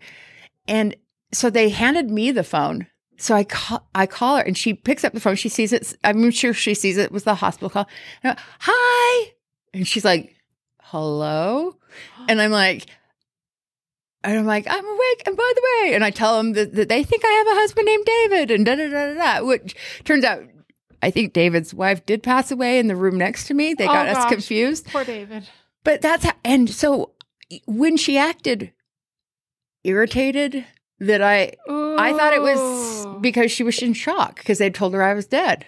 And 0.67 0.95
so 1.31 1.49
they 1.49 1.69
handed 1.69 2.09
me 2.09 2.31
the 2.31 2.43
phone. 2.43 2.87
So 3.17 3.35
I 3.35 3.43
call, 3.43 3.87
I 3.93 4.05
call 4.05 4.37
her, 4.37 4.43
and 4.43 4.57
she 4.57 4.73
picks 4.73 5.03
up 5.03 5.13
the 5.13 5.19
phone. 5.19 5.35
She 5.35 5.49
sees 5.49 5.73
it. 5.73 5.95
I'm 6.03 6.31
sure 6.31 6.53
she 6.53 6.73
sees 6.73 6.97
it 6.97 7.11
was 7.11 7.25
the 7.25 7.35
hospital 7.35 7.69
call. 7.69 7.87
And 8.23 8.37
Hi, 8.59 9.31
and 9.73 9.87
she's 9.87 10.05
like, 10.05 10.35
"Hello," 10.81 11.75
and 12.27 12.41
I'm 12.41 12.51
like. 12.51 12.85
And 14.23 14.37
I'm 14.37 14.45
like, 14.45 14.65
I'm 14.69 14.85
awake. 14.85 15.23
And 15.25 15.37
by 15.37 15.51
the 15.55 15.61
way, 15.83 15.93
and 15.95 16.03
I 16.03 16.09
tell 16.11 16.37
them 16.37 16.53
that, 16.53 16.75
that 16.75 16.89
they 16.89 17.03
think 17.03 17.23
I 17.25 17.29
have 17.29 17.47
a 17.47 17.59
husband 17.61 17.85
named 17.85 18.05
David, 18.05 18.51
and 18.51 18.65
da 18.65 18.75
da 18.75 18.89
da 18.89 19.13
da 19.13 19.39
da. 19.39 19.45
Which 19.45 19.75
turns 20.03 20.25
out 20.25 20.43
I 21.01 21.09
think 21.11 21.31
David's 21.33 21.73
wife 21.73 22.05
did 22.05 22.21
pass 22.21 22.51
away 22.51 22.79
in 22.79 22.87
the 22.87 22.95
room 22.95 23.17
next 23.17 23.47
to 23.47 23.53
me. 23.53 23.73
They 23.73 23.85
Oh, 23.87 23.93
got 23.93 24.07
us 24.07 24.17
gosh. 24.17 24.29
confused. 24.31 24.87
Poor 24.87 25.05
David. 25.05 25.47
But 25.85 26.01
that's 26.01 26.25
how, 26.25 26.33
and 26.43 26.69
so 26.69 27.11
when 27.65 27.95
she 27.95 28.17
acted 28.17 28.73
irritated 29.83 30.65
that 30.99 31.21
I 31.21 31.53
I 31.69 32.11
thought 32.13 32.33
it 32.33 32.41
was 32.41 33.07
because 33.21 33.51
she 33.51 33.63
was 33.63 33.81
in 33.81 33.93
shock 33.93 34.35
because 34.35 34.57
they 34.57 34.69
told 34.69 34.93
her 34.93 35.01
I 35.01 35.13
was 35.13 35.25
dead 35.25 35.65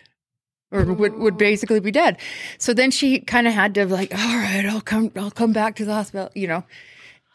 or 0.71 0.83
would, 0.83 1.13
would 1.17 1.37
basically 1.37 1.79
be 1.79 1.91
dead. 1.91 2.17
So 2.57 2.73
then 2.73 2.91
she 2.91 3.19
kind 3.19 3.47
of 3.47 3.53
had 3.53 3.73
to 3.75 3.85
like, 3.85 4.13
all 4.13 4.35
right, 4.37 4.65
I'll 4.65 4.81
come 4.81 5.11
I'll 5.15 5.31
come 5.31 5.53
back 5.53 5.75
to 5.77 5.85
the 5.85 5.93
hospital, 5.93 6.29
you 6.35 6.47
know. 6.47 6.63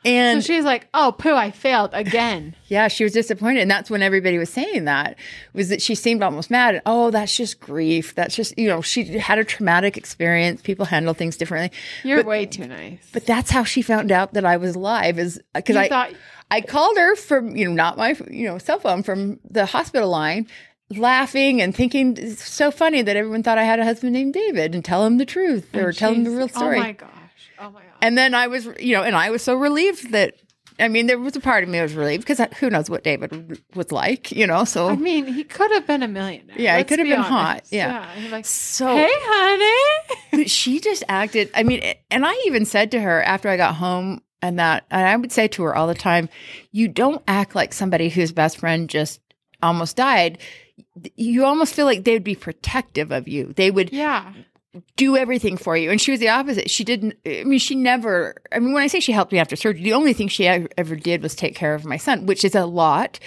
So 0.06 0.10
And 0.12 0.44
she's 0.44 0.64
like, 0.64 0.88
"Oh, 0.94 1.14
poo! 1.16 1.34
I 1.34 1.50
failed 1.50 1.90
again." 1.92 2.54
yeah, 2.68 2.86
she 2.88 3.02
was 3.04 3.12
disappointed. 3.12 3.60
And 3.60 3.70
that's 3.70 3.90
when 3.90 4.02
everybody 4.02 4.38
was 4.38 4.50
saying 4.50 4.84
that 4.84 5.18
was 5.52 5.68
that 5.70 5.82
she 5.82 5.94
seemed 5.94 6.22
almost 6.22 6.50
mad. 6.50 6.80
Oh, 6.86 7.10
that's 7.10 7.36
just 7.36 7.58
grief. 7.60 8.14
That's 8.14 8.36
just, 8.36 8.56
you 8.56 8.68
know, 8.68 8.82
she 8.82 9.18
had 9.18 9.38
a 9.38 9.44
traumatic 9.44 9.96
experience. 9.96 10.62
People 10.62 10.86
handle 10.86 11.12
things 11.12 11.36
differently. 11.36 11.76
You're 12.04 12.18
But- 12.18 12.26
way 12.26 12.46
too 12.46 12.66
nice. 12.68 13.00
But 13.12 13.26
that's 13.26 13.50
how 13.50 13.64
she 13.64 13.82
found 13.82 14.12
out 14.12 14.34
that 14.34 14.44
I 14.44 14.56
was 14.56 14.76
alive 14.76 15.18
is 15.18 15.40
because 15.54 15.76
I, 15.76 15.88
thought 15.88 16.12
I 16.50 16.60
called 16.60 16.96
her 16.96 17.16
from, 17.16 17.56
you 17.56 17.66
know, 17.66 17.74
not 17.74 17.96
my, 17.96 18.16
you 18.30 18.46
know, 18.46 18.58
cell 18.58 18.78
phone 18.78 19.02
from 19.02 19.40
the 19.50 19.66
hospital 19.66 20.08
line 20.08 20.46
laughing 20.90 21.60
and 21.60 21.74
thinking 21.74 22.16
it's 22.16 22.48
so 22.48 22.70
funny 22.70 23.02
that 23.02 23.16
everyone 23.16 23.42
thought 23.42 23.58
I 23.58 23.64
had 23.64 23.80
a 23.80 23.84
husband 23.84 24.12
named 24.12 24.34
David 24.34 24.74
and 24.74 24.84
tell 24.84 25.04
him 25.04 25.18
the 25.18 25.26
truth 25.26 25.74
or 25.74 25.92
tell 25.92 26.12
him 26.12 26.24
the 26.24 26.30
real 26.30 26.44
oh 26.44 26.46
story. 26.46 26.78
Oh 26.78 26.82
my 26.82 26.92
gosh! 26.92 27.10
Oh 27.58 27.70
my! 27.70 27.82
And 28.02 28.16
then 28.16 28.34
I 28.34 28.46
was, 28.46 28.66
you 28.78 28.94
know, 28.96 29.02
and 29.02 29.16
I 29.16 29.30
was 29.30 29.42
so 29.42 29.54
relieved 29.54 30.12
that, 30.12 30.34
I 30.78 30.88
mean, 30.88 31.06
there 31.06 31.18
was 31.18 31.36
a 31.36 31.40
part 31.40 31.62
of 31.64 31.70
me 31.70 31.78
that 31.78 31.84
was 31.84 31.94
relieved 31.94 32.26
because 32.26 32.46
who 32.58 32.68
knows 32.70 32.90
what 32.90 33.02
David 33.02 33.60
was 33.74 33.90
like, 33.92 34.30
you 34.32 34.46
know? 34.46 34.64
So, 34.64 34.88
I 34.88 34.96
mean, 34.96 35.26
he 35.26 35.42
could 35.44 35.70
have 35.72 35.86
been 35.86 36.02
a 36.02 36.08
millionaire. 36.08 36.56
Yeah, 36.58 36.76
he 36.78 36.84
could 36.84 36.98
have 36.98 37.06
be 37.06 37.10
been 37.10 37.20
honest. 37.20 37.30
hot. 37.30 37.62
Yeah. 37.70 38.14
yeah. 38.18 38.30
Like, 38.30 38.44
so 38.44 38.86
hey, 38.86 39.08
honey. 39.10 40.44
she 40.46 40.80
just 40.80 41.02
acted, 41.08 41.50
I 41.54 41.62
mean, 41.62 41.82
and 42.10 42.26
I 42.26 42.34
even 42.46 42.64
said 42.64 42.90
to 42.92 43.00
her 43.00 43.22
after 43.22 43.48
I 43.48 43.56
got 43.56 43.76
home, 43.76 44.20
and 44.42 44.58
that, 44.58 44.84
and 44.90 45.06
I 45.06 45.16
would 45.16 45.32
say 45.32 45.48
to 45.48 45.62
her 45.64 45.74
all 45.74 45.86
the 45.86 45.94
time, 45.94 46.28
you 46.70 46.88
don't 46.88 47.22
act 47.26 47.54
like 47.54 47.72
somebody 47.72 48.10
whose 48.10 48.32
best 48.32 48.58
friend 48.58 48.88
just 48.88 49.20
almost 49.62 49.96
died. 49.96 50.38
You 51.16 51.46
almost 51.46 51.72
feel 51.74 51.86
like 51.86 52.04
they 52.04 52.12
would 52.12 52.22
be 52.22 52.34
protective 52.34 53.10
of 53.12 53.26
you. 53.26 53.54
They 53.56 53.70
would 53.70 53.92
Yeah. 53.92 54.32
Do 54.96 55.16
everything 55.16 55.56
for 55.56 55.76
you. 55.76 55.90
And 55.90 56.00
she 56.00 56.10
was 56.10 56.20
the 56.20 56.28
opposite. 56.28 56.70
She 56.70 56.84
didn't, 56.84 57.16
I 57.26 57.44
mean, 57.44 57.58
she 57.58 57.74
never, 57.74 58.36
I 58.52 58.58
mean, 58.58 58.72
when 58.72 58.82
I 58.82 58.86
say 58.86 59.00
she 59.00 59.12
helped 59.12 59.32
me 59.32 59.38
after 59.38 59.56
surgery, 59.56 59.82
the 59.82 59.92
only 59.92 60.12
thing 60.12 60.28
she 60.28 60.46
ever, 60.46 60.96
did 60.96 61.22
was 61.22 61.34
take 61.34 61.54
care 61.54 61.74
of 61.74 61.84
my 61.84 61.96
son, 61.96 62.26
which 62.26 62.44
is 62.44 62.54
a 62.54 62.66
lot. 62.66 63.18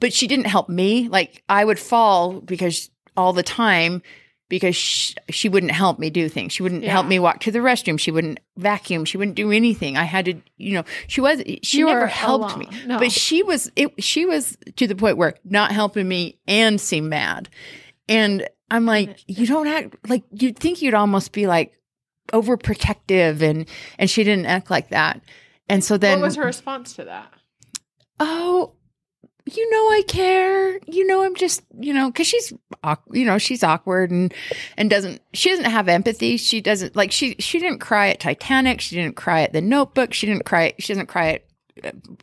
But 0.00 0.12
she 0.12 0.26
didn't 0.26 0.46
help 0.46 0.68
me. 0.68 1.08
Like 1.08 1.42
I 1.48 1.64
would 1.64 1.78
fall 1.78 2.40
because 2.40 2.90
all 3.16 3.32
the 3.32 3.42
time 3.42 4.02
because 4.48 4.76
she, 4.76 5.14
she 5.30 5.48
wouldn't 5.48 5.72
help 5.72 5.98
me 5.98 6.10
do 6.10 6.28
things. 6.28 6.52
She 6.52 6.62
wouldn't 6.62 6.84
help 6.84 7.06
me 7.06 7.18
walk 7.18 7.40
to 7.40 7.50
the 7.50 7.60
restroom. 7.60 7.98
She 7.98 8.10
wouldn't 8.10 8.40
vacuum. 8.56 9.04
She 9.04 9.16
wouldn't 9.16 9.36
do 9.36 9.50
anything. 9.50 9.96
I 9.96 10.04
had 10.04 10.26
to, 10.26 10.34
you 10.58 10.74
know, 10.74 10.84
she 11.06 11.20
was, 11.20 11.42
she 11.62 11.78
You 11.78 11.86
never 11.86 12.06
helped 12.06 12.56
me. 12.58 12.68
No. 12.86 12.98
But 12.98 13.10
she 13.10 13.42
was, 13.42 13.70
it, 13.74 14.02
she 14.02 14.26
was 14.26 14.56
to 14.76 14.86
the 14.86 14.94
point 14.94 15.16
where 15.16 15.34
not 15.44 15.72
helping 15.72 16.06
me 16.06 16.38
and 16.46 16.80
seemed 16.80 17.08
mad. 17.08 17.48
And 18.08 18.46
I'm 18.70 18.86
like, 18.86 19.22
you 19.26 19.46
don't 19.46 19.66
act 19.66 19.96
like 20.08 20.24
you'd 20.32 20.58
think 20.58 20.82
you'd 20.82 20.94
almost 20.94 21.32
be 21.32 21.46
like 21.46 21.78
overprotective 22.32 23.42
and 23.42 23.68
and 23.98 24.08
she 24.08 24.24
didn't 24.24 24.46
act 24.46 24.70
like 24.70 24.88
that. 24.88 25.20
And 25.68 25.84
so 25.84 25.96
then 25.96 26.20
what 26.20 26.26
was 26.26 26.36
her 26.36 26.44
response 26.44 26.94
to 26.94 27.04
that? 27.04 27.32
oh, 28.20 28.72
you 29.46 29.70
know 29.70 29.90
I 29.90 30.02
care. 30.08 30.78
You 30.86 31.06
know 31.06 31.22
I'm 31.22 31.34
just, 31.34 31.62
you 31.78 31.92
know, 31.92 32.10
cuz 32.10 32.26
she's 32.26 32.52
you 33.12 33.24
know, 33.24 33.38
she's 33.38 33.62
awkward 33.62 34.10
and 34.10 34.32
and 34.76 34.88
doesn't 34.88 35.20
she 35.34 35.50
doesn't 35.50 35.66
have 35.66 35.88
empathy. 35.88 36.36
She 36.36 36.60
doesn't 36.60 36.96
like 36.96 37.12
she 37.12 37.36
she 37.38 37.58
didn't 37.58 37.80
cry 37.80 38.08
at 38.08 38.20
Titanic, 38.20 38.80
she 38.80 38.96
didn't 38.96 39.16
cry 39.16 39.42
at 39.42 39.52
The 39.52 39.60
Notebook, 39.60 40.14
she 40.14 40.26
didn't 40.26 40.46
cry 40.46 40.72
she 40.78 40.92
doesn't 40.92 41.06
cry 41.08 41.32
at 41.32 41.44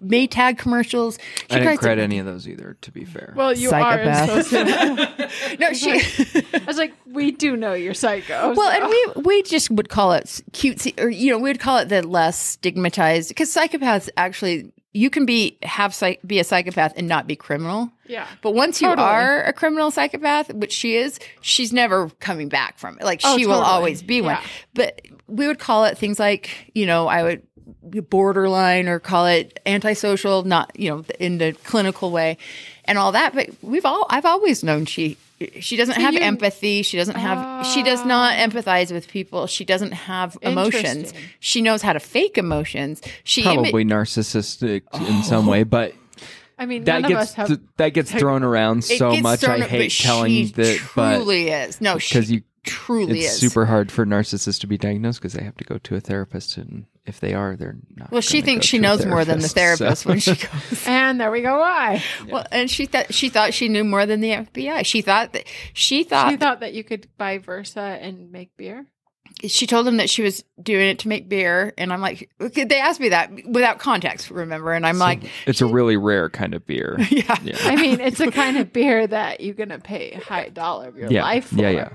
Maytag 0.02 0.58
commercials. 0.58 1.18
She 1.36 1.43
I 1.49 1.56
didn't 1.56 1.66
cries 1.66 1.78
credit 1.80 2.02
at- 2.02 2.06
any 2.06 2.20
of 2.20 2.26
those 2.26 2.47
either, 2.47 2.78
to 2.82 2.91
be 2.91 3.04
fair. 3.06 3.34
Well, 3.36 3.54
you 3.54 3.70
Psychopath. 3.70 4.30
are 4.30 4.43
supposed 4.43 4.49
to. 4.49 5.58
No, 5.60 5.74
she 5.74 5.91
I 6.54 6.64
was 6.66 6.78
like, 6.78 6.93
we 7.06 7.32
do 7.32 7.56
know 7.58 7.74
you're 7.74 7.93
psycho. 7.93 8.54
Well, 8.54 8.72
so. 8.72 8.82
and 8.82 8.88
we 8.89 9.22
we 9.24 9.43
just 9.43 9.70
would 9.72 9.89
call 9.89 10.14
it 10.14 10.26
cutesy, 10.52 10.99
or 10.99 11.10
you 11.10 11.32
know, 11.32 11.38
we 11.38 11.49
would 11.49 11.60
call 11.60 11.78
it 11.80 11.89
the 11.89 12.06
less 12.06 12.38
stigmatized 12.39 13.30
because 13.30 13.54
psychopaths 13.54 14.10
actually 14.18 14.72
you 14.93 15.10
can 15.10 15.26
be 15.26 15.58
have 15.64 15.93
psych, 15.93 16.20
be 16.26 16.39
a 16.39 16.43
psychopath 16.43 16.93
and 16.97 17.08
not 17.08 17.26
be 17.28 17.36
criminal. 17.36 17.89
Yeah. 18.08 18.28
But 18.41 18.52
once 18.56 18.82
you 18.82 18.89
Totally. 18.89 19.08
are 19.08 19.43
a 19.43 19.54
criminal 19.54 19.89
psychopath, 19.89 20.54
which 20.54 20.74
she 20.74 20.95
is, 20.97 21.18
she's 21.39 21.72
never 21.72 22.10
coming 22.20 22.49
back 22.49 22.78
from 22.78 22.97
it. 22.99 23.04
Like 23.06 23.22
Oh, 23.24 23.38
she 23.38 23.45
will 23.45 23.62
always 23.62 24.02
be 24.04 24.22
one. 24.22 24.32
Yeah. 24.36 24.43
But 24.74 25.02
we 25.28 25.47
would 25.47 25.60
call 25.60 25.86
it 25.86 25.97
things 25.97 26.20
like, 26.20 26.70
you 26.76 26.86
know, 26.86 27.08
I 27.08 27.24
would 27.24 27.41
borderline 27.84 28.88
or 28.88 28.99
call 28.99 29.25
it 29.25 29.59
antisocial, 29.65 30.43
not, 30.43 30.71
you 30.77 30.89
know, 30.89 31.05
in 31.19 31.38
the 31.38 31.53
clinical 31.63 32.11
way 32.11 32.38
and 32.86 32.97
all 32.97 33.11
that. 33.11 33.34
But 33.34 33.49
we've 33.61 33.86
all 33.86 34.05
I've 34.09 34.25
always 34.25 34.63
known 34.63 34.86
she 34.86 35.17
she 35.59 35.75
doesn't 35.75 35.99
have 35.99 36.13
you- 36.13 36.19
empathy. 36.19 36.84
She 36.84 36.97
doesn't 36.97 37.15
have 37.15 37.65
she 37.65 37.84
does 37.84 38.05
not 38.05 38.38
ah. 38.38 38.47
empathize 38.47 38.91
with 38.91 39.07
people. 39.07 39.47
She 39.47 39.65
doesn't 39.65 39.93
have 39.93 40.38
emotions. 40.41 41.13
She 41.39 41.61
knows 41.61 41.82
how 41.82 41.93
to 41.93 41.99
fake 41.99 42.38
emotions. 42.38 43.01
She 43.23 43.41
imi- 43.43 43.53
Probably 43.53 43.86
narcissistic 43.86 44.84
in 45.07 45.23
some 45.23 45.47
way, 45.47 45.63
but 45.63 45.93
I 46.59 46.67
mean, 46.67 46.84
that 46.84 47.01
none 47.01 47.11
of 47.11 47.17
gets 47.17 47.32
us 47.32 47.34
have. 47.34 47.47
th- 47.47 47.59
that 47.77 47.89
gets 47.89 48.11
thrown 48.19 48.43
around 48.43 48.84
so 48.84 49.15
much. 49.17 49.39
thrown 49.39 49.63
I 49.63 49.65
hate 49.65 49.91
telling 49.91 50.29
she 50.29 50.45
that, 50.51 50.79
but 50.95 51.15
truly 51.15 51.49
is. 51.49 51.82
No, 51.82 51.95
because 51.95 52.29
you 52.29 52.43
truly 52.64 53.20
it's 53.22 53.34
is. 53.34 53.39
super 53.39 53.66
hard 53.66 53.91
for 53.91 54.05
narcissists 54.05 54.59
to 54.62 54.68
be 54.68 54.78
diagnosed 54.78 55.20
because 55.20 55.34
they 55.34 55.43
have 55.43 55.57
to 55.57 55.64
go 55.64 55.78
to 55.80 55.95
a 55.95 55.99
therapist, 55.99 56.57
and 56.57 56.86
if 57.05 57.20
they 57.20 57.34
are, 57.34 57.55
they're 57.55 57.78
not. 57.95 58.12
Well, 58.12 58.22
she 58.22 58.41
thinks 58.41 58.66
go 58.66 58.68
she 58.68 58.78
knows 58.80 59.05
more 59.05 59.26
than 59.26 59.39
the 59.39 59.47
therapist 59.49 60.03
so- 60.03 60.09
when 60.09 60.20
she 60.20 60.36
goes. 60.36 60.84
and 60.86 61.20
there 61.20 61.32
we 61.32 61.41
go. 61.41 61.59
Why? 61.59 62.03
Well, 62.30 62.45
and 62.51 62.70
she 62.70 62.86
thought 62.86 63.14
she 63.14 63.30
thought 63.30 63.53
she 63.53 63.68
knew 63.68 63.84
more 63.84 64.05
than 64.05 64.22
the 64.22 64.30
FBI. 64.32 64.86
She 64.86 65.01
thought 65.01 65.34
that 65.34 65.45
she 65.74 66.03
thought 66.03 66.30
She 66.32 66.38
thought 66.38 66.59
that 66.59 66.74
you 66.74 66.84
could 66.84 67.07
buy 67.18 67.38
Versa 67.39 67.80
and 68.01 68.32
make 68.32 68.55
beer. 68.57 68.86
she 69.47 69.66
told 69.66 69.88
him 69.88 69.97
that 69.97 70.09
she 70.09 70.22
was 70.22 70.43
doing 70.62 70.88
it 70.89 70.99
to 70.99 71.07
make 71.07 71.28
beer, 71.30 71.74
and 71.78 71.91
I'm 71.91 72.01
like, 72.01 72.30
they 72.38 72.80
asked 72.80 72.99
me 72.99 73.09
that 73.09 73.32
without 73.47 73.80
context, 73.80 74.30
remember? 74.30 74.72
And 74.74 74.86
I'm 74.86 74.99
like, 74.99 75.24
it's 75.47 75.62
a 75.62 75.66
really 75.66 75.97
rare 75.97 76.30
kind 76.30 76.53
of 76.53 76.66
beer. 76.68 76.97
yeah, 77.09 77.38
Yeah, 77.41 77.57
I 77.62 77.76
mean, 77.76 77.99
it's 78.01 78.20
a 78.20 78.30
kind 78.30 78.57
of 78.57 78.72
beer 78.72 79.07
that 79.07 79.41
you're 79.41 79.55
gonna 79.55 79.80
pay 79.80 80.12
a 80.12 80.20
high 80.20 80.49
dollar 80.49 80.89
of 80.89 80.97
your 80.97 81.09
yeah, 81.12 81.24
life 81.24 81.47
for. 81.47 81.55
yeah, 81.55 81.70
yeah. 81.70 81.89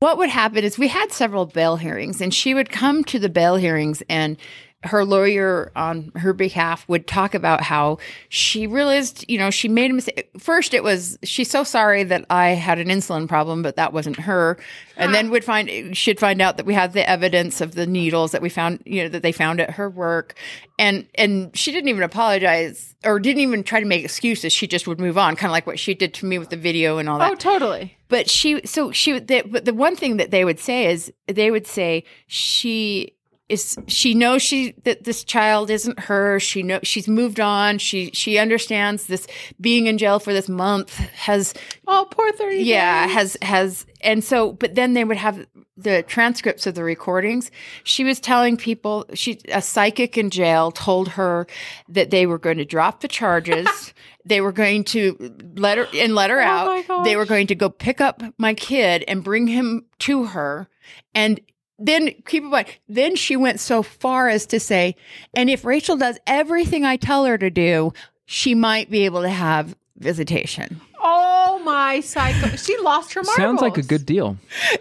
What 0.00 0.18
would 0.18 0.28
happen 0.28 0.64
is 0.64 0.78
we 0.78 0.88
had 0.88 1.12
several 1.12 1.46
bail 1.46 1.76
hearings 1.76 2.20
and 2.20 2.34
she 2.34 2.54
would 2.54 2.70
come 2.70 3.04
to 3.04 3.18
the 3.18 3.28
bail 3.28 3.56
hearings 3.56 4.02
and 4.08 4.36
her 4.84 5.04
lawyer 5.04 5.72
on 5.74 6.12
her 6.16 6.32
behalf 6.32 6.88
would 6.88 7.06
talk 7.06 7.34
about 7.34 7.62
how 7.62 7.98
she 8.28 8.66
realized, 8.66 9.24
you 9.28 9.38
know, 9.38 9.50
she 9.50 9.68
made 9.68 9.90
a 9.90 9.94
mistake. 9.94 10.30
First, 10.38 10.74
it 10.74 10.82
was 10.84 11.18
she's 11.22 11.50
so 11.50 11.64
sorry 11.64 12.04
that 12.04 12.24
I 12.30 12.48
had 12.50 12.78
an 12.78 12.88
insulin 12.88 13.26
problem, 13.28 13.62
but 13.62 13.76
that 13.76 13.92
wasn't 13.92 14.16
her. 14.20 14.58
And 14.96 15.12
then 15.12 15.30
would 15.30 15.44
find 15.44 15.96
she'd 15.96 16.20
find 16.20 16.40
out 16.40 16.56
that 16.58 16.66
we 16.66 16.74
had 16.74 16.92
the 16.92 17.08
evidence 17.08 17.60
of 17.60 17.74
the 17.74 17.86
needles 17.86 18.30
that 18.32 18.42
we 18.42 18.48
found, 18.48 18.80
you 18.86 19.02
know, 19.02 19.08
that 19.08 19.22
they 19.22 19.32
found 19.32 19.60
at 19.60 19.70
her 19.72 19.90
work, 19.90 20.34
and 20.78 21.06
and 21.16 21.56
she 21.56 21.72
didn't 21.72 21.88
even 21.88 22.02
apologize 22.04 22.94
or 23.04 23.18
didn't 23.18 23.40
even 23.42 23.64
try 23.64 23.80
to 23.80 23.86
make 23.86 24.04
excuses. 24.04 24.52
She 24.52 24.66
just 24.66 24.86
would 24.86 25.00
move 25.00 25.18
on, 25.18 25.34
kind 25.36 25.48
of 25.50 25.52
like 25.52 25.66
what 25.66 25.78
she 25.80 25.94
did 25.94 26.14
to 26.14 26.26
me 26.26 26.38
with 26.38 26.50
the 26.50 26.56
video 26.56 26.98
and 26.98 27.08
all 27.08 27.18
that 27.18 27.32
Oh, 27.32 27.34
totally. 27.34 27.96
but 28.08 28.30
she 28.30 28.60
so 28.64 28.92
she 28.92 29.14
would- 29.14 29.26
the, 29.28 29.42
but 29.42 29.64
the 29.64 29.74
one 29.74 29.96
thing 29.96 30.16
that 30.18 30.30
they 30.30 30.44
would 30.44 30.60
say 30.60 30.86
is 30.92 31.12
they 31.26 31.50
would 31.50 31.66
say 31.66 32.04
she 32.28 33.14
is 33.48 33.76
she 33.86 34.14
knows 34.14 34.42
she 34.42 34.72
that 34.84 35.04
this 35.04 35.22
child 35.24 35.70
isn't 35.70 36.00
her. 36.00 36.40
She 36.40 36.62
know 36.62 36.80
she's 36.82 37.08
moved 37.08 37.40
on. 37.40 37.78
She 37.78 38.10
she 38.12 38.38
understands 38.38 39.06
this 39.06 39.26
being 39.60 39.86
in 39.86 39.98
jail 39.98 40.18
for 40.18 40.32
this 40.32 40.48
month 40.48 40.96
has 40.96 41.52
Oh, 41.86 42.06
poor 42.10 42.32
thirty. 42.32 42.58
yeah 42.62 43.06
days. 43.06 43.14
has 43.14 43.36
has 43.42 43.86
and 44.00 44.24
so 44.24 44.52
but 44.52 44.74
then 44.74 44.94
they 44.94 45.04
would 45.04 45.18
have 45.18 45.46
the 45.76 46.02
transcripts 46.04 46.66
of 46.66 46.74
the 46.74 46.84
recordings. 46.84 47.50
She 47.82 48.02
was 48.04 48.18
telling 48.20 48.56
people 48.56 49.04
she 49.12 49.38
a 49.48 49.60
psychic 49.60 50.16
in 50.16 50.30
jail 50.30 50.70
told 50.70 51.08
her 51.08 51.46
that 51.88 52.10
they 52.10 52.24
were 52.26 52.38
going 52.38 52.58
to 52.58 52.64
drop 52.64 53.00
the 53.00 53.08
charges. 53.08 53.68
They 54.26 54.40
were 54.40 54.52
going 54.52 54.84
to 54.84 55.34
let 55.54 55.76
her 55.76 55.86
and 55.92 56.14
let 56.14 56.30
her 56.30 56.40
Oh 56.40 56.82
out. 56.88 57.04
they 57.04 57.14
were 57.14 57.26
going 57.26 57.46
to 57.48 57.54
go 57.54 57.68
pick 57.68 58.00
up 58.00 58.22
my 58.38 58.54
kid 58.54 59.04
and 59.06 59.22
bring 59.22 59.48
him 59.48 59.84
to 59.98 60.24
her. 60.24 60.66
And 61.14 61.40
then 61.78 62.10
keep 62.26 62.42
in 62.42 62.50
mind, 62.50 62.66
then 62.88 63.16
she 63.16 63.36
went 63.36 63.60
so 63.60 63.82
far 63.82 64.28
as 64.28 64.46
to 64.46 64.60
say, 64.60 64.96
and 65.34 65.50
if 65.50 65.64
Rachel 65.64 65.96
does 65.96 66.18
everything 66.26 66.84
I 66.84 66.96
tell 66.96 67.24
her 67.24 67.36
to 67.38 67.50
do, 67.50 67.92
she 68.26 68.54
might 68.54 68.90
be 68.90 69.04
able 69.04 69.22
to 69.22 69.28
have 69.28 69.76
visitation. 69.96 70.80
Oh 71.06 71.60
my 71.64 72.00
psycho! 72.00 72.56
She 72.56 72.78
lost 72.78 73.12
her 73.12 73.22
marbles. 73.22 73.36
Sounds 73.36 73.60
like 73.60 73.76
a 73.76 73.82
good 73.82 74.06
deal. 74.06 74.38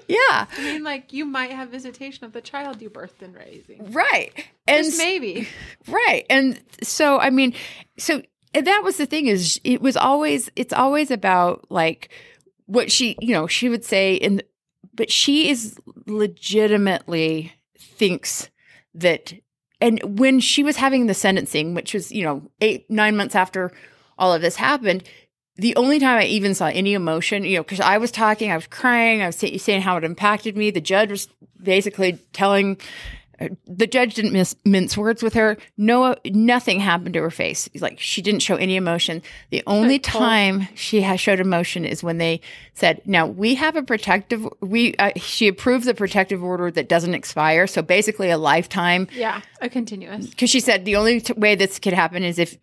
Yeah, 0.07 0.17
I 0.29 0.47
mean, 0.59 0.83
like 0.83 1.11
you 1.11 1.25
might 1.25 1.51
have 1.51 1.69
visitation 1.69 2.23
of 2.23 2.31
the 2.31 2.41
child 2.41 2.81
you 2.81 2.89
birthed 2.89 3.21
and 3.21 3.35
raising. 3.35 3.91
right. 3.91 4.31
And 4.67 4.85
Just 4.85 4.97
maybe. 4.97 5.47
right. 5.87 6.25
And 6.29 6.61
so 6.81 7.19
I 7.19 7.29
mean, 7.29 7.53
so 7.97 8.21
and 8.53 8.65
that 8.67 8.81
was 8.83 8.95
the 8.97 9.05
thing 9.05 9.27
is 9.27 9.59
it 9.65 9.81
was 9.81 9.97
always 9.97 10.49
it's 10.55 10.73
always 10.73 11.11
about 11.11 11.65
like 11.69 12.09
what 12.67 12.89
she, 12.91 13.17
you 13.19 13.33
know, 13.33 13.45
she 13.47 13.67
would 13.67 13.83
say 13.83 14.15
in 14.15 14.41
but 14.93 15.11
she 15.11 15.49
is 15.49 15.77
legitimately 16.05 17.53
thinks 17.77 18.49
that 18.93 19.33
and 19.83 20.17
when 20.17 20.39
she 20.39 20.63
was 20.63 20.77
having 20.77 21.07
the 21.07 21.13
sentencing, 21.13 21.73
which 21.73 21.93
was, 21.93 22.09
you 22.09 22.23
know, 22.23 22.49
eight, 22.61 22.89
nine 22.89 23.17
months 23.17 23.35
after 23.35 23.69
all 24.17 24.33
of 24.33 24.41
this 24.41 24.55
happened, 24.55 25.03
the 25.57 25.75
only 25.75 25.99
time 25.99 26.19
I 26.19 26.25
even 26.25 26.55
saw 26.55 26.67
any 26.67 26.93
emotion, 26.93 27.43
you 27.43 27.57
know, 27.57 27.63
because 27.63 27.81
I 27.81 27.97
was 27.97 28.09
talking, 28.09 28.49
I 28.49 28.55
was 28.55 28.67
crying, 28.67 29.21
I 29.21 29.25
was 29.25 29.35
say, 29.35 29.57
saying 29.57 29.81
how 29.81 29.97
it 29.97 30.05
impacted 30.05 30.55
me. 30.55 30.71
The 30.71 30.79
judge 30.79 31.11
was 31.11 31.27
basically 31.61 32.13
telling, 32.31 32.77
the 33.67 33.87
judge 33.87 34.13
didn't 34.13 34.33
miss, 34.33 34.55
mince 34.63 34.95
words 34.95 35.23
with 35.23 35.33
her. 35.33 35.57
No, 35.77 36.15
nothing 36.25 36.79
happened 36.79 37.13
to 37.15 37.21
her 37.21 37.31
face. 37.31 37.67
Like 37.79 37.99
she 37.99 38.21
didn't 38.21 38.41
show 38.41 38.55
any 38.55 38.75
emotion. 38.75 39.21
The 39.49 39.63
only 39.67 39.99
time 39.99 40.67
she 40.75 41.01
has 41.01 41.19
showed 41.19 41.39
emotion 41.39 41.85
is 41.85 42.03
when 42.03 42.17
they 42.19 42.41
said, 42.73 43.01
"Now 43.05 43.25
we 43.25 43.55
have 43.55 43.75
a 43.75 43.83
protective. 43.83 44.47
We 44.61 44.95
uh, 44.95 45.11
she 45.17 45.47
approved 45.47 45.85
the 45.85 45.93
protective 45.93 46.43
order 46.43 46.71
that 46.71 46.87
doesn't 46.89 47.13
expire. 47.15 47.67
So 47.67 47.81
basically, 47.81 48.29
a 48.29 48.37
lifetime 48.37 49.07
Yeah, 49.13 49.41
a 49.61 49.69
continuous. 49.69 50.27
because 50.27 50.49
she 50.49 50.59
said 50.59 50.85
the 50.85 50.95
only 50.95 51.21
t- 51.21 51.33
way 51.33 51.55
this 51.55 51.79
could 51.79 51.93
happen 51.93 52.23
is 52.23 52.39
if 52.39 52.57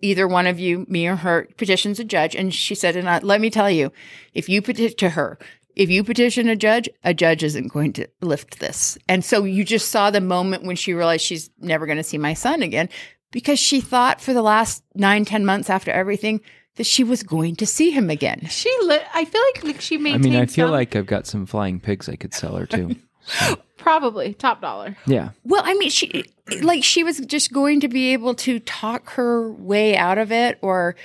either 0.00 0.26
one 0.26 0.46
of 0.46 0.58
you, 0.58 0.86
me 0.88 1.06
or 1.06 1.16
her, 1.16 1.48
petitions 1.56 2.00
a 2.00 2.04
judge. 2.04 2.34
And 2.34 2.52
she 2.54 2.74
said, 2.74 2.96
and 2.96 3.08
I, 3.08 3.18
let 3.18 3.40
me 3.40 3.50
tell 3.50 3.70
you, 3.70 3.92
if 4.34 4.48
you 4.48 4.62
petition 4.62 4.96
to 4.98 5.10
her, 5.10 5.38
if 5.76 5.90
you 5.90 6.04
petition 6.04 6.48
a 6.48 6.56
judge, 6.56 6.88
a 7.02 7.12
judge 7.14 7.42
isn't 7.42 7.68
going 7.72 7.92
to 7.94 8.06
lift 8.20 8.60
this. 8.60 8.96
And 9.08 9.24
so 9.24 9.44
you 9.44 9.64
just 9.64 9.88
saw 9.90 10.10
the 10.10 10.20
moment 10.20 10.64
when 10.64 10.76
she 10.76 10.94
realized 10.94 11.24
she's 11.24 11.50
never 11.60 11.86
going 11.86 11.98
to 11.98 12.04
see 12.04 12.18
my 12.18 12.34
son 12.34 12.62
again 12.62 12.88
because 13.32 13.58
she 13.58 13.80
thought 13.80 14.20
for 14.20 14.32
the 14.32 14.42
last 14.42 14.82
nine, 14.94 15.24
ten 15.24 15.44
months 15.44 15.68
after 15.70 15.90
everything 15.90 16.40
that 16.76 16.86
she 16.86 17.04
was 17.04 17.22
going 17.22 17.56
to 17.56 17.66
see 17.66 17.90
him 17.90 18.10
again. 18.10 18.46
She 18.48 18.74
lit. 18.82 19.02
I 19.14 19.24
feel 19.24 19.40
like 19.54 19.64
like 19.64 19.80
she 19.80 19.96
I 19.96 20.18
mean, 20.18 20.36
I 20.36 20.46
feel 20.46 20.66
some- 20.66 20.72
like 20.72 20.96
I've 20.96 21.06
got 21.06 21.26
some 21.26 21.46
flying 21.46 21.80
pigs 21.80 22.08
I 22.08 22.16
could 22.16 22.34
sell 22.34 22.56
her 22.56 22.66
too. 22.66 22.96
probably 23.76 24.34
top 24.34 24.60
dollar. 24.60 24.96
yeah, 25.06 25.30
Well, 25.44 25.62
I 25.64 25.74
mean, 25.74 25.90
she 25.90 26.24
like 26.62 26.82
she 26.84 27.04
was 27.04 27.20
just 27.20 27.52
going 27.52 27.80
to 27.80 27.88
be 27.88 28.12
able 28.12 28.34
to 28.36 28.58
talk 28.60 29.10
her 29.10 29.50
way 29.52 29.96
out 29.96 30.18
of 30.18 30.32
it, 30.32 30.58
or 30.62 30.96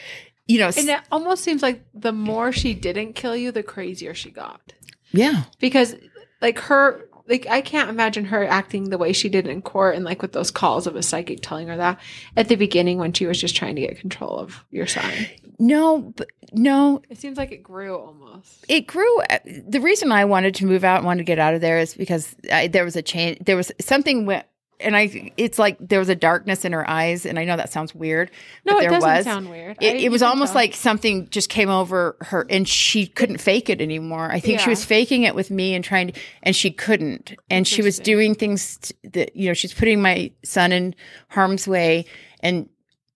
you 0.50 0.60
know, 0.60 0.72
And 0.76 0.90
it 0.90 1.00
almost 1.12 1.44
seems 1.44 1.62
like 1.62 1.84
the 1.94 2.12
more 2.12 2.52
she 2.52 2.74
didn't 2.74 3.14
kill 3.14 3.36
you, 3.38 3.52
the 3.54 3.64
crazier 3.64 4.14
she 4.14 4.32
got. 4.32 4.74
yeah, 5.12 5.44
Because 5.60 5.96
like 6.42 6.60
her 6.60 7.06
like 7.28 7.46
I 7.48 7.62
can't 7.62 7.90
imagine 7.92 8.26
her 8.26 8.44
acting 8.46 8.90
the 8.90 8.98
way 8.98 9.14
she 9.14 9.30
did 9.30 9.46
in 9.48 9.62
court 9.62 9.96
and 9.96 10.04
like 10.04 10.22
with 10.24 10.32
those 10.32 10.50
calls 10.50 10.88
of 10.88 10.96
a 10.96 11.04
psychic 11.04 11.42
telling 11.44 11.68
her 11.68 11.78
that 11.78 12.00
at 12.36 12.48
the 12.48 12.56
beginning 12.56 12.98
when 12.98 13.14
she 13.14 13.28
was 13.28 13.40
just 13.40 13.56
trying 13.56 13.76
to 13.76 13.82
get 13.82 14.00
control 14.00 14.36
of 14.40 14.66
your 14.72 14.88
son. 14.88 15.12
no, 15.60 16.00
but 16.18 16.28
no, 16.54 17.04
It 17.08 17.20
seems 17.20 17.38
like 17.38 17.52
it 17.52 17.62
grew 17.62 17.96
almost. 17.96 18.66
it 18.68 18.88
grew. 18.88 19.22
uh, 19.30 19.38
The 19.46 19.80
reason 19.80 20.12
I 20.12 20.26
wanted 20.26 20.56
to 20.56 20.66
move 20.66 20.84
out, 20.84 20.98
and 20.98 21.06
wanted 21.06 21.20
to 21.20 21.24
get 21.26 21.38
out 21.38 21.54
of 21.54 21.62
there, 21.62 21.78
is 21.78 21.94
because 21.94 22.36
I, 22.52 22.66
there 22.68 22.84
was 22.86 22.96
a 22.96 23.04
change. 23.04 23.38
There 23.46 23.56
was 23.56 23.72
something 23.80 24.26
went, 24.26 24.48
and 24.80 24.96
I. 24.96 25.32
It's 25.38 25.60
like 25.60 25.78
there 25.80 26.00
was 26.00 26.10
a 26.10 26.16
darkness 26.16 26.66
in 26.66 26.72
her 26.74 26.90
eyes, 26.90 27.26
and 27.26 27.38
I 27.38 27.46
know 27.46 27.58
that 27.58 27.72
sounds 27.72 27.94
weird. 27.94 28.32
No, 28.66 28.74
but 28.74 28.78
it 28.78 28.82
there 28.82 28.90
doesn't 28.92 29.10
was. 29.10 29.24
sound 29.26 29.50
weird. 29.50 29.78
It, 29.82 29.94
I- 29.96 29.98
it 29.98 30.10
was 30.12 30.22
almost 30.22 30.54
tell. 30.54 30.62
like 30.62 30.74
something 30.76 31.30
just 31.30 31.50
came 31.50 31.70
over 31.70 32.16
her, 32.22 32.46
and 32.50 32.68
she 32.68 33.08
couldn't 33.08 33.40
fake 33.40 33.70
it 33.70 33.82
anymore. 33.82 34.32
I 34.32 34.40
think 34.40 34.60
she 34.60 34.70
was 34.70 34.86
faking 34.86 35.24
it 35.24 35.36
with 35.36 35.52
me 35.52 35.74
and 35.76 35.84
trying 35.84 36.12
to, 36.14 36.20
and 36.44 36.56
she 36.56 36.72
couldn't. 36.72 37.34
And 37.50 37.68
she 37.68 37.82
was 37.82 38.00
doing 38.00 38.36
things 38.36 38.92
that 39.04 39.36
you 39.36 39.48
know 39.48 39.54
she's 39.54 39.74
putting 39.74 40.02
my 40.02 40.32
son 40.44 40.72
in 40.72 40.96
harm's 41.30 41.68
way, 41.68 42.06
and 42.42 42.70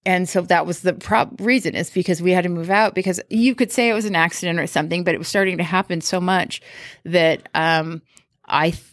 and 0.06 0.28
so 0.28 0.42
that 0.42 0.66
was 0.66 0.82
the 0.82 0.92
prob- 0.94 1.40
reason 1.40 1.76
is 1.76 1.90
because 1.90 2.22
we 2.22 2.32
had 2.32 2.44
to 2.44 2.50
move 2.50 2.70
out 2.70 2.94
because 2.94 3.22
you 3.30 3.56
could 3.56 3.72
say 3.72 3.90
it 3.90 3.94
was 3.94 4.04
an 4.04 4.16
accident 4.18 4.60
or 4.60 4.68
something, 4.68 5.06
but 5.06 5.14
it 5.16 5.18
was 5.18 5.30
starting 5.30 5.58
to 5.60 5.64
happen 5.64 6.02
so 6.02 6.20
much 6.20 6.62
that 7.06 7.48
um, 7.56 8.02
I 8.46 8.72
th- 8.72 8.84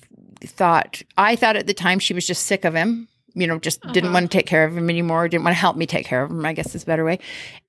thought 0.44 1.02
I 1.16 1.36
thought 1.36 1.56
at 1.56 1.66
the 1.66 1.74
time 1.74 1.98
she 1.98 2.14
was 2.14 2.26
just 2.26 2.46
sick 2.46 2.64
of 2.64 2.74
him. 2.74 3.08
You 3.34 3.46
know, 3.46 3.60
just 3.60 3.80
didn't 3.92 4.06
Uh-huh. 4.06 4.14
want 4.14 4.30
to 4.32 4.36
take 4.36 4.46
care 4.46 4.64
of 4.64 4.76
him 4.76 4.90
anymore. 4.90 5.28
Didn't 5.28 5.44
want 5.44 5.54
to 5.54 5.60
help 5.60 5.76
me 5.76 5.86
take 5.86 6.04
care 6.04 6.22
of 6.24 6.30
him. 6.32 6.44
I 6.44 6.52
guess 6.52 6.74
is 6.74 6.82
a 6.82 6.86
better 6.86 7.04
way. 7.04 7.20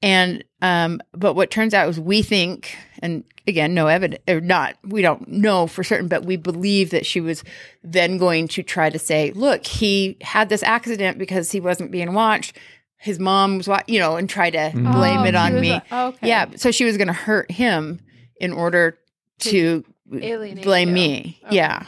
And 0.02 0.44
um, 0.64 1.02
but 1.14 1.36
what 1.36 1.52
turns 1.52 1.74
out 1.76 1.88
is 1.88 2.00
we 2.00 2.24
think, 2.24 2.76
and 3.00 3.24
again, 3.48 3.76
no 3.76 3.86
evidence 3.86 4.24
or 4.28 4.42
not, 4.42 4.76
we 4.84 5.04
don't 5.04 5.28
know 5.28 5.68
for 5.68 5.84
certain, 5.84 6.08
but 6.08 6.26
we 6.26 6.36
believe 6.36 6.90
that 6.90 7.06
she 7.06 7.22
was 7.22 7.44
then 7.84 8.18
going 8.18 8.48
to 8.50 8.64
try 8.64 8.90
to 8.90 8.98
say, 9.00 9.32
look, 9.34 9.66
he 9.68 10.18
had 10.22 10.50
this 10.50 10.64
accident 10.64 11.20
because 11.20 11.52
he 11.52 11.60
wasn't 11.60 11.92
being 11.92 12.14
watched. 12.14 12.58
his 13.04 13.18
mom 13.18 13.58
was, 13.58 13.68
wa- 13.68 13.82
you 13.88 13.98
know, 13.98 14.16
and 14.16 14.30
try 14.30 14.52
to 14.52 14.60
Mhm. 14.76 14.94
blame 14.94 15.22
Oh, 15.22 15.26
it 15.26 15.34
on 15.34 15.60
me. 15.60 15.72
a- 15.72 15.84
okay. 15.92 16.28
Yeah, 16.28 16.46
so 16.56 16.70
she 16.70 16.86
was 16.86 16.98
going 16.98 17.08
to 17.08 17.14
hurt 17.14 17.50
him 17.50 18.00
in 18.40 18.54
order 18.54 19.00
to 19.40 19.84
Alienate 20.14 20.64
blame 20.64 20.90
you. 20.90 20.94
me. 20.94 21.40
Okay. 21.48 21.56
Yeah. 21.56 21.84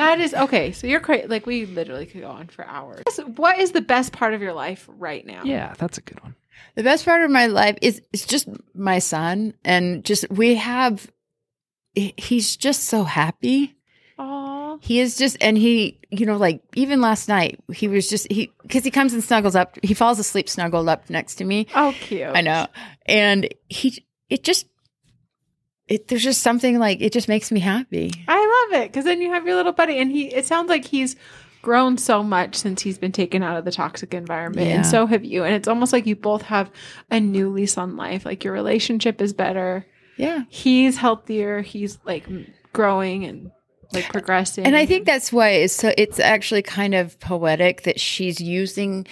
That 0.00 0.18
is 0.18 0.32
okay. 0.32 0.72
So 0.72 0.86
you're 0.86 1.00
crazy. 1.00 1.28
Like 1.28 1.44
we 1.44 1.66
literally 1.66 2.06
could 2.06 2.22
go 2.22 2.30
on 2.30 2.48
for 2.48 2.64
hours. 2.64 3.02
What 3.36 3.58
is 3.58 3.72
the 3.72 3.82
best 3.82 4.12
part 4.12 4.32
of 4.32 4.40
your 4.40 4.54
life 4.54 4.88
right 4.88 5.26
now? 5.26 5.42
Yeah, 5.44 5.74
that's 5.76 5.98
a 5.98 6.00
good 6.00 6.22
one. 6.22 6.34
The 6.74 6.82
best 6.82 7.04
part 7.04 7.22
of 7.22 7.30
my 7.30 7.46
life 7.46 7.76
is 7.82 8.00
it's 8.10 8.24
just 8.24 8.48
my 8.74 8.98
son 8.98 9.52
and 9.62 10.02
just 10.02 10.30
we 10.30 10.54
have 10.54 11.10
he's 11.94 12.56
just 12.56 12.84
so 12.84 13.04
happy. 13.04 13.76
Aw. 14.18 14.78
He 14.80 15.00
is 15.00 15.16
just 15.16 15.36
and 15.42 15.58
he 15.58 16.00
you 16.10 16.24
know 16.24 16.38
like 16.38 16.62
even 16.74 17.02
last 17.02 17.28
night 17.28 17.60
he 17.70 17.86
was 17.86 18.08
just 18.08 18.30
he 18.32 18.52
cuz 18.70 18.84
he 18.84 18.90
comes 18.90 19.12
and 19.12 19.22
snuggles 19.22 19.54
up 19.54 19.78
he 19.82 19.92
falls 19.92 20.18
asleep 20.18 20.48
snuggled 20.48 20.88
up 20.88 21.10
next 21.10 21.34
to 21.36 21.44
me. 21.44 21.66
Oh, 21.74 21.94
cute. 22.00 22.22
I 22.34 22.40
know. 22.40 22.68
And 23.04 23.52
he 23.68 24.02
it 24.30 24.44
just 24.44 24.66
it 25.88 26.08
there's 26.08 26.22
just 26.22 26.40
something 26.40 26.78
like 26.78 27.02
it 27.02 27.12
just 27.12 27.28
makes 27.28 27.50
me 27.50 27.60
happy. 27.60 28.12
I 28.28 28.39
love 28.70 28.82
it 28.82 28.92
because 28.92 29.04
then 29.04 29.20
you 29.20 29.30
have 29.32 29.46
your 29.46 29.56
little 29.56 29.72
buddy, 29.72 29.98
and 29.98 30.10
he. 30.10 30.28
It 30.34 30.46
sounds 30.46 30.68
like 30.68 30.84
he's 30.84 31.16
grown 31.62 31.98
so 31.98 32.22
much 32.22 32.56
since 32.56 32.80
he's 32.82 32.98
been 32.98 33.12
taken 33.12 33.42
out 33.42 33.56
of 33.58 33.64
the 33.64 33.70
toxic 33.72 34.14
environment, 34.14 34.66
Yeah. 34.66 34.76
and 34.76 34.86
so 34.86 35.06
have 35.06 35.24
you. 35.24 35.44
And 35.44 35.54
it's 35.54 35.68
almost 35.68 35.92
like 35.92 36.06
you 36.06 36.16
both 36.16 36.42
have 36.42 36.70
a 37.10 37.20
new 37.20 37.50
lease 37.50 37.76
on 37.76 37.96
life. 37.96 38.24
Like 38.24 38.44
your 38.44 38.54
relationship 38.54 39.20
is 39.20 39.32
better. 39.34 39.86
Yeah. 40.16 40.44
He's 40.48 40.96
healthier. 40.96 41.60
He's 41.62 41.98
like 42.04 42.26
growing 42.72 43.24
and 43.24 43.50
like 43.92 44.08
progressing. 44.10 44.64
And 44.64 44.76
I 44.76 44.86
think 44.86 45.04
that's 45.06 45.32
why 45.32 45.50
it's 45.50 45.74
so 45.74 45.92
it's 45.98 46.18
actually 46.18 46.62
kind 46.62 46.94
of 46.94 47.18
poetic 47.20 47.82
that 47.82 48.00
she's 48.00 48.40
using 48.40 49.06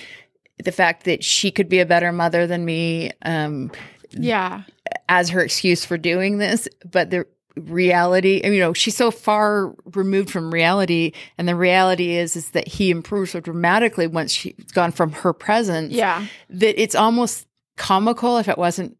the 0.64 0.72
fact 0.72 1.04
that 1.04 1.22
she 1.22 1.50
could 1.50 1.68
be 1.68 1.80
a 1.80 1.86
better 1.86 2.12
mother 2.12 2.46
than 2.46 2.64
me 2.64 3.10
um, 3.22 3.70
yeah, 4.10 4.62
as 5.08 5.28
her 5.30 5.40
excuse 5.40 5.84
for 5.84 5.98
doing 5.98 6.38
this, 6.38 6.66
but 6.90 7.10
the 7.10 7.26
reality, 7.58 8.40
you 8.44 8.58
know, 8.60 8.72
she's 8.72 8.96
so 8.96 9.10
far 9.10 9.74
removed 9.94 10.30
from 10.30 10.52
reality, 10.52 11.12
and 11.36 11.48
the 11.48 11.54
reality 11.56 12.16
is 12.16 12.36
is 12.36 12.50
that 12.50 12.66
he 12.68 12.90
improves 12.90 13.30
so 13.32 13.40
dramatically 13.40 14.06
once 14.06 14.32
she's 14.32 14.54
gone 14.72 14.92
from 14.92 15.12
her 15.12 15.32
presence 15.32 15.92
yeah, 15.92 16.26
that 16.50 16.80
it's 16.80 16.94
almost 16.94 17.46
comical 17.76 18.38
if 18.38 18.48
it 18.48 18.58
wasn't, 18.58 18.96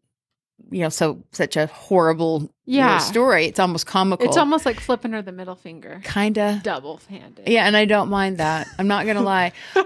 you 0.71 0.81
know, 0.81 0.89
so 0.89 1.21
such 1.31 1.55
a 1.57 1.67
horrible 1.67 2.49
you 2.65 2.79
know, 2.81 2.85
Yeah. 2.87 2.97
story. 2.99 3.45
It's 3.45 3.59
almost 3.59 3.85
comical. 3.87 4.25
it's 4.27 4.37
almost 4.37 4.65
like 4.65 4.79
flipping 4.79 5.11
her 5.13 5.21
the 5.21 5.31
middle 5.31 5.55
finger, 5.55 6.01
kind 6.03 6.37
of 6.37 6.61
double 6.63 7.01
handed. 7.09 7.47
Yeah, 7.47 7.65
and 7.65 7.75
I 7.75 7.85
don't 7.85 8.09
mind 8.09 8.37
that. 8.37 8.67
I'm 8.77 8.87
not 8.87 9.05
gonna 9.05 9.21
lie. 9.23 9.51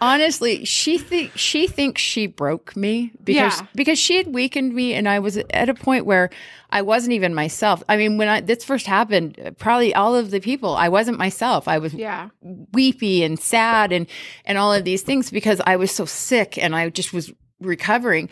Honestly, 0.00 0.64
she 0.64 0.98
think 0.98 1.32
she 1.36 1.66
thinks 1.66 2.02
she 2.02 2.26
broke 2.26 2.76
me 2.76 3.12
because 3.22 3.60
Yeah. 3.60 3.66
because 3.74 3.98
she 3.98 4.16
had 4.16 4.32
weakened 4.32 4.74
me, 4.74 4.94
and 4.94 5.08
I 5.08 5.18
was 5.18 5.36
at 5.36 5.68
a 5.68 5.74
point 5.74 6.04
where 6.06 6.30
I 6.70 6.82
wasn't 6.82 7.12
even 7.14 7.34
myself. 7.34 7.82
I 7.88 7.96
mean, 7.96 8.18
when 8.18 8.28
I, 8.28 8.40
this 8.40 8.64
first 8.64 8.86
happened, 8.86 9.54
probably 9.58 9.94
all 9.94 10.14
of 10.14 10.30
the 10.30 10.40
people, 10.40 10.74
I 10.74 10.88
wasn't 10.88 11.18
myself. 11.18 11.68
I 11.68 11.78
was 11.78 11.94
yeah, 11.94 12.28
weepy 12.42 13.22
and 13.24 13.38
sad 13.38 13.92
and 13.92 14.06
and 14.44 14.58
all 14.58 14.72
of 14.72 14.84
these 14.84 15.02
things 15.02 15.30
because 15.30 15.60
I 15.66 15.76
was 15.76 15.90
so 15.90 16.04
sick 16.04 16.58
and 16.58 16.74
I 16.76 16.88
just 16.90 17.12
was 17.12 17.32
recovering. 17.60 18.28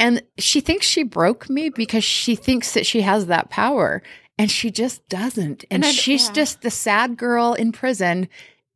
And 0.00 0.22
she 0.38 0.60
thinks 0.60 0.86
she 0.86 1.02
broke 1.02 1.50
me 1.50 1.70
because 1.70 2.04
she 2.04 2.36
thinks 2.36 2.74
that 2.74 2.86
she 2.86 3.00
has 3.00 3.26
that 3.26 3.50
power 3.50 4.00
and 4.38 4.48
she 4.48 4.70
just 4.70 5.08
doesn't. 5.08 5.64
And, 5.72 5.84
And 5.84 5.92
she's 5.92 6.26
yeah. 6.28 6.32
just 6.34 6.60
the 6.62 6.70
sad 6.70 7.16
girl 7.16 7.54
in 7.54 7.72
prison 7.72 8.28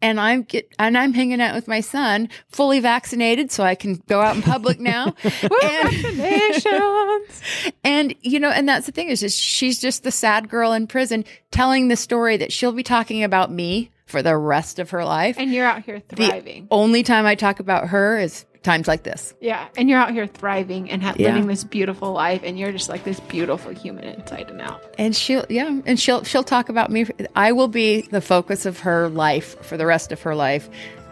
and 0.03 0.21
I'm 0.21 0.43
get, 0.43 0.69
and 0.79 0.99
I'm 0.99 1.15
hanging 1.15 1.41
out 1.41 1.55
with 1.55 1.69
my 1.69 1.81
son 1.81 2.29
fully 2.49 2.81
vaccinated 2.81 3.51
so 3.51 3.63
I 3.63 3.75
can 3.75 4.03
go 4.09 4.21
out 4.21 4.37
in 4.37 4.43
public 4.43 4.81
now. 4.81 5.15
and, 5.63 6.67
and 7.85 8.15
you 8.21 8.41
know, 8.41 8.51
and 8.51 8.69
that's 8.69 8.87
the 8.87 8.93
thing 8.93 9.09
is 9.09 9.21
just 9.21 9.39
she's 9.39 9.81
just 9.81 10.03
the 10.03 10.11
sad 10.11 10.49
girl 10.49 10.73
in 10.73 10.87
prison 10.87 11.25
telling 11.51 11.89
the 11.89 11.97
story 11.97 12.37
that 12.37 12.53
she'll 12.53 12.73
be 12.73 12.83
talking 12.83 13.23
about 13.23 13.51
me 13.51 13.91
for 14.07 14.21
the 14.23 14.37
rest 14.37 14.79
of 14.79 14.91
her 14.91 15.05
life. 15.05 15.37
and 15.39 15.53
you're 15.53 15.65
out 15.65 15.85
here 15.85 16.01
thriving. 16.01 16.65
The 16.65 16.75
Only 16.75 17.03
time 17.03 17.25
I 17.25 17.35
talk 17.35 17.61
about 17.61 17.89
her 17.89 18.19
is 18.19 18.45
times 18.63 18.87
like 18.89 19.03
this. 19.03 19.35
Yeah, 19.41 19.67
and 19.77 19.89
you're 19.89 19.99
out 19.99 20.13
here 20.13 20.27
thriving 20.27 20.91
and 20.91 21.03
ha- 21.03 21.15
Yeah. 21.17 21.29
living 21.29 21.47
this 21.49 21.65
beautiful 21.65 22.13
life, 22.13 22.43
and 22.45 22.59
you're 22.59 22.73
just 22.73 22.89
like 22.89 23.05
this 23.05 23.19
beautiful 23.21 23.73
human 23.73 24.05
inside 24.05 24.51
and 24.51 24.61
out. 24.61 24.83
And 24.99 25.15
she'll 25.17 25.45
yeah, 25.49 25.81
and 25.87 25.99
she'll 25.99 26.23
she'll 26.25 26.45
talk 26.45 26.69
about 26.69 26.91
me. 26.91 27.07
I 27.37 27.53
will 27.53 27.69
be 27.69 28.03
the 28.03 28.21
focus 28.21 28.65
of 28.67 28.81
her 28.81 29.09
life 29.09 29.57
for 29.65 29.77
the 29.77 29.87
rest 29.87 30.13
of 30.13 30.23
her 30.23 30.35
life. 30.35 30.69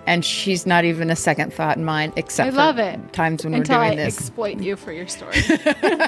And 0.07 0.25
she's 0.25 0.65
not 0.67 0.85
even 0.87 1.11
a 1.11 1.15
second 1.15 1.53
thought 1.53 1.77
in 1.77 1.85
mine, 1.85 2.15
except 2.17 2.49
I 2.49 2.51
for 2.51 2.57
love 2.57 2.79
it. 2.79 3.13
times 3.13 3.45
when 3.45 3.53
Until 3.53 3.77
we're 3.77 3.83
I 3.85 3.87
doing 3.95 3.99
this. 3.99 4.19
exploit 4.19 4.59
you 4.59 4.75
for 4.77 4.93
your 4.93 5.07
story. 5.07 5.37